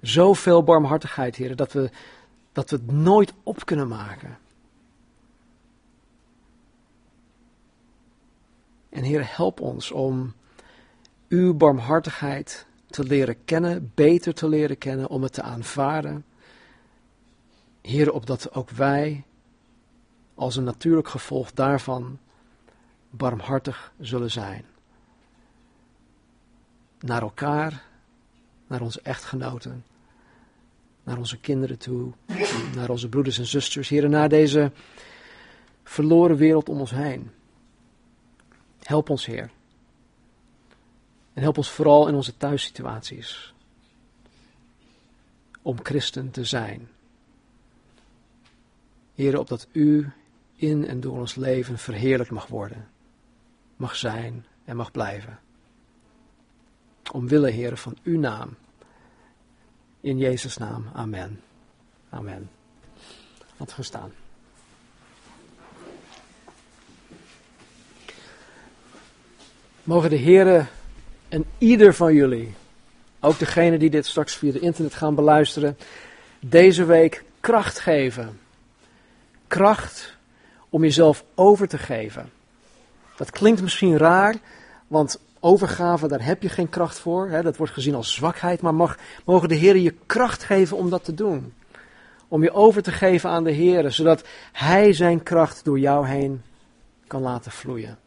Zoveel 0.01 0.63
barmhartigheid, 0.63 1.35
heren, 1.35 1.57
dat 1.57 1.71
we, 1.73 1.89
dat 2.51 2.69
we 2.69 2.75
het 2.75 2.91
nooit 2.91 3.33
op 3.43 3.65
kunnen 3.65 3.87
maken. 3.87 4.37
En 8.89 9.03
Heer, 9.03 9.35
help 9.35 9.59
ons 9.59 9.91
om 9.91 10.33
uw 11.27 11.53
barmhartigheid 11.53 12.65
te 12.87 13.03
leren 13.03 13.45
kennen, 13.45 13.91
beter 13.95 14.33
te 14.33 14.47
leren 14.47 14.77
kennen, 14.77 15.09
om 15.09 15.23
het 15.23 15.33
te 15.33 15.41
aanvaarden. 15.41 16.25
Heer, 17.81 18.11
opdat 18.11 18.53
ook 18.53 18.69
wij 18.69 19.23
als 20.35 20.55
een 20.55 20.63
natuurlijk 20.63 21.07
gevolg 21.07 21.51
daarvan 21.51 22.19
barmhartig 23.09 23.93
zullen 23.99 24.31
zijn. 24.31 24.65
Naar 26.99 27.21
elkaar, 27.21 27.83
naar 28.67 28.81
onze 28.81 29.01
echtgenoten, 29.01 29.85
naar 31.03 31.17
onze 31.17 31.39
kinderen 31.39 31.77
toe, 31.77 32.11
naar 32.75 32.89
onze 32.89 33.09
broeders 33.09 33.37
en 33.37 33.45
zusters, 33.45 33.89
Heer, 33.89 34.09
naar 34.09 34.29
deze 34.29 34.71
verloren 35.83 36.35
wereld 36.35 36.69
om 36.69 36.79
ons 36.79 36.91
heen. 36.91 37.31
Help 38.83 39.09
ons, 39.09 39.25
Heer. 39.25 39.51
En 41.33 41.41
help 41.41 41.57
ons 41.57 41.69
vooral 41.69 42.07
in 42.07 42.15
onze 42.15 42.37
thuissituaties. 42.37 43.53
Om 45.61 45.77
christen 45.83 46.31
te 46.31 46.43
zijn. 46.43 46.89
Heer, 49.19 49.39
opdat 49.39 49.67
U 49.71 50.11
in 50.55 50.87
en 50.87 50.99
door 50.99 51.19
ons 51.19 51.35
leven 51.35 51.77
verheerlijk 51.77 52.29
mag 52.29 52.47
worden. 52.47 52.87
Mag 53.75 53.95
zijn 53.95 54.45
en 54.65 54.75
mag 54.75 54.91
blijven. 54.91 55.39
Omwille, 57.11 57.49
Heer, 57.49 57.77
van 57.77 57.97
Uw 58.03 58.19
naam. 58.19 58.55
In 60.01 60.17
Jezus' 60.17 60.57
naam. 60.57 60.85
Amen. 60.93 61.41
Amen. 62.09 62.49
Wat 63.57 63.71
gestaan. 63.71 64.11
Mogen 69.83 70.09
de 70.09 70.15
Heren 70.15 70.67
en 71.29 71.45
ieder 71.57 71.93
van 71.93 72.13
jullie, 72.13 72.53
ook 73.19 73.39
degene 73.39 73.77
die 73.77 73.89
dit 73.89 74.05
straks 74.05 74.35
via 74.35 74.51
de 74.51 74.59
internet 74.59 74.93
gaan 74.93 75.15
beluisteren, 75.15 75.77
deze 76.39 76.85
week 76.85 77.23
kracht 77.39 77.79
geven. 77.79 78.39
Kracht 79.49 80.17
om 80.69 80.83
jezelf 80.83 81.23
over 81.35 81.67
te 81.67 81.77
geven. 81.77 82.29
Dat 83.15 83.31
klinkt 83.31 83.61
misschien 83.61 83.97
raar, 83.97 84.35
want 84.87 85.19
overgave, 85.39 86.07
daar 86.07 86.25
heb 86.25 86.41
je 86.41 86.49
geen 86.49 86.69
kracht 86.69 86.99
voor. 86.99 87.29
Hè? 87.29 87.41
Dat 87.41 87.57
wordt 87.57 87.73
gezien 87.73 87.95
als 87.95 88.13
zwakheid, 88.13 88.61
maar 88.61 88.75
mag, 88.75 88.97
mogen 89.25 89.49
de 89.49 89.55
Heren 89.55 89.81
je 89.81 89.95
kracht 90.05 90.43
geven 90.43 90.77
om 90.77 90.89
dat 90.89 91.03
te 91.03 91.13
doen. 91.13 91.53
Om 92.27 92.43
je 92.43 92.51
over 92.51 92.83
te 92.83 92.91
geven 92.91 93.29
aan 93.29 93.43
de 93.43 93.51
Heren, 93.51 93.93
zodat 93.93 94.23
Hij 94.51 94.93
zijn 94.93 95.23
kracht 95.23 95.65
door 95.65 95.79
jou 95.79 96.07
heen 96.07 96.41
kan 97.07 97.21
laten 97.21 97.51
vloeien. 97.51 97.97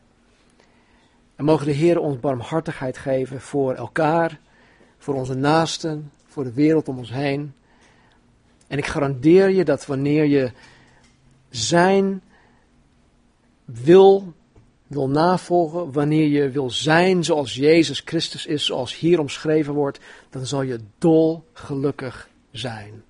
En 1.37 1.45
mogen 1.45 1.67
de 1.67 1.73
Heer 1.73 1.99
ons 1.99 2.21
barmhartigheid 2.21 2.99
geven 2.99 3.41
voor 3.41 3.75
elkaar, 3.75 4.39
voor 4.99 5.15
onze 5.15 5.35
naasten, 5.35 6.11
voor 6.27 6.45
de 6.45 6.53
wereld 6.53 6.89
om 6.89 6.99
ons 6.99 7.11
heen. 7.11 7.55
En 8.67 8.79
ik 8.79 8.87
garandeer 8.87 9.51
je 9.51 9.65
dat 9.65 9.87
wanneer 9.87 10.25
je 10.25 10.53
zijn 11.53 12.23
wil, 13.65 14.33
wil 14.87 15.09
navolgen, 15.09 15.93
wanneer 15.93 16.27
je 16.27 16.51
wil 16.51 16.71
zijn 16.71 17.25
zoals 17.25 17.55
Jezus 17.55 18.03
Christus 18.05 18.47
is, 18.47 18.65
zoals 18.65 18.99
hier 18.99 19.21
omschreven 19.21 19.75
wordt, 19.75 20.01
dan 20.31 20.47
zal 20.47 20.63
je 20.63 20.81
dol 20.99 21.45
gelukkig 21.53 22.29
zijn. 22.51 23.03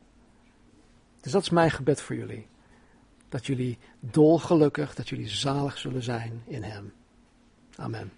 Dus 1.20 1.32
dat 1.32 1.42
is 1.42 1.50
mijn 1.50 1.70
gebed 1.70 2.00
voor 2.00 2.16
jullie. 2.16 2.46
Dat 3.28 3.46
jullie 3.46 3.78
dolgelukkig, 4.00 4.94
dat 4.94 5.08
jullie 5.08 5.28
zalig 5.28 5.78
zullen 5.78 6.02
zijn 6.02 6.42
in 6.46 6.62
Hem. 6.62 6.92
Amen. 7.76 8.12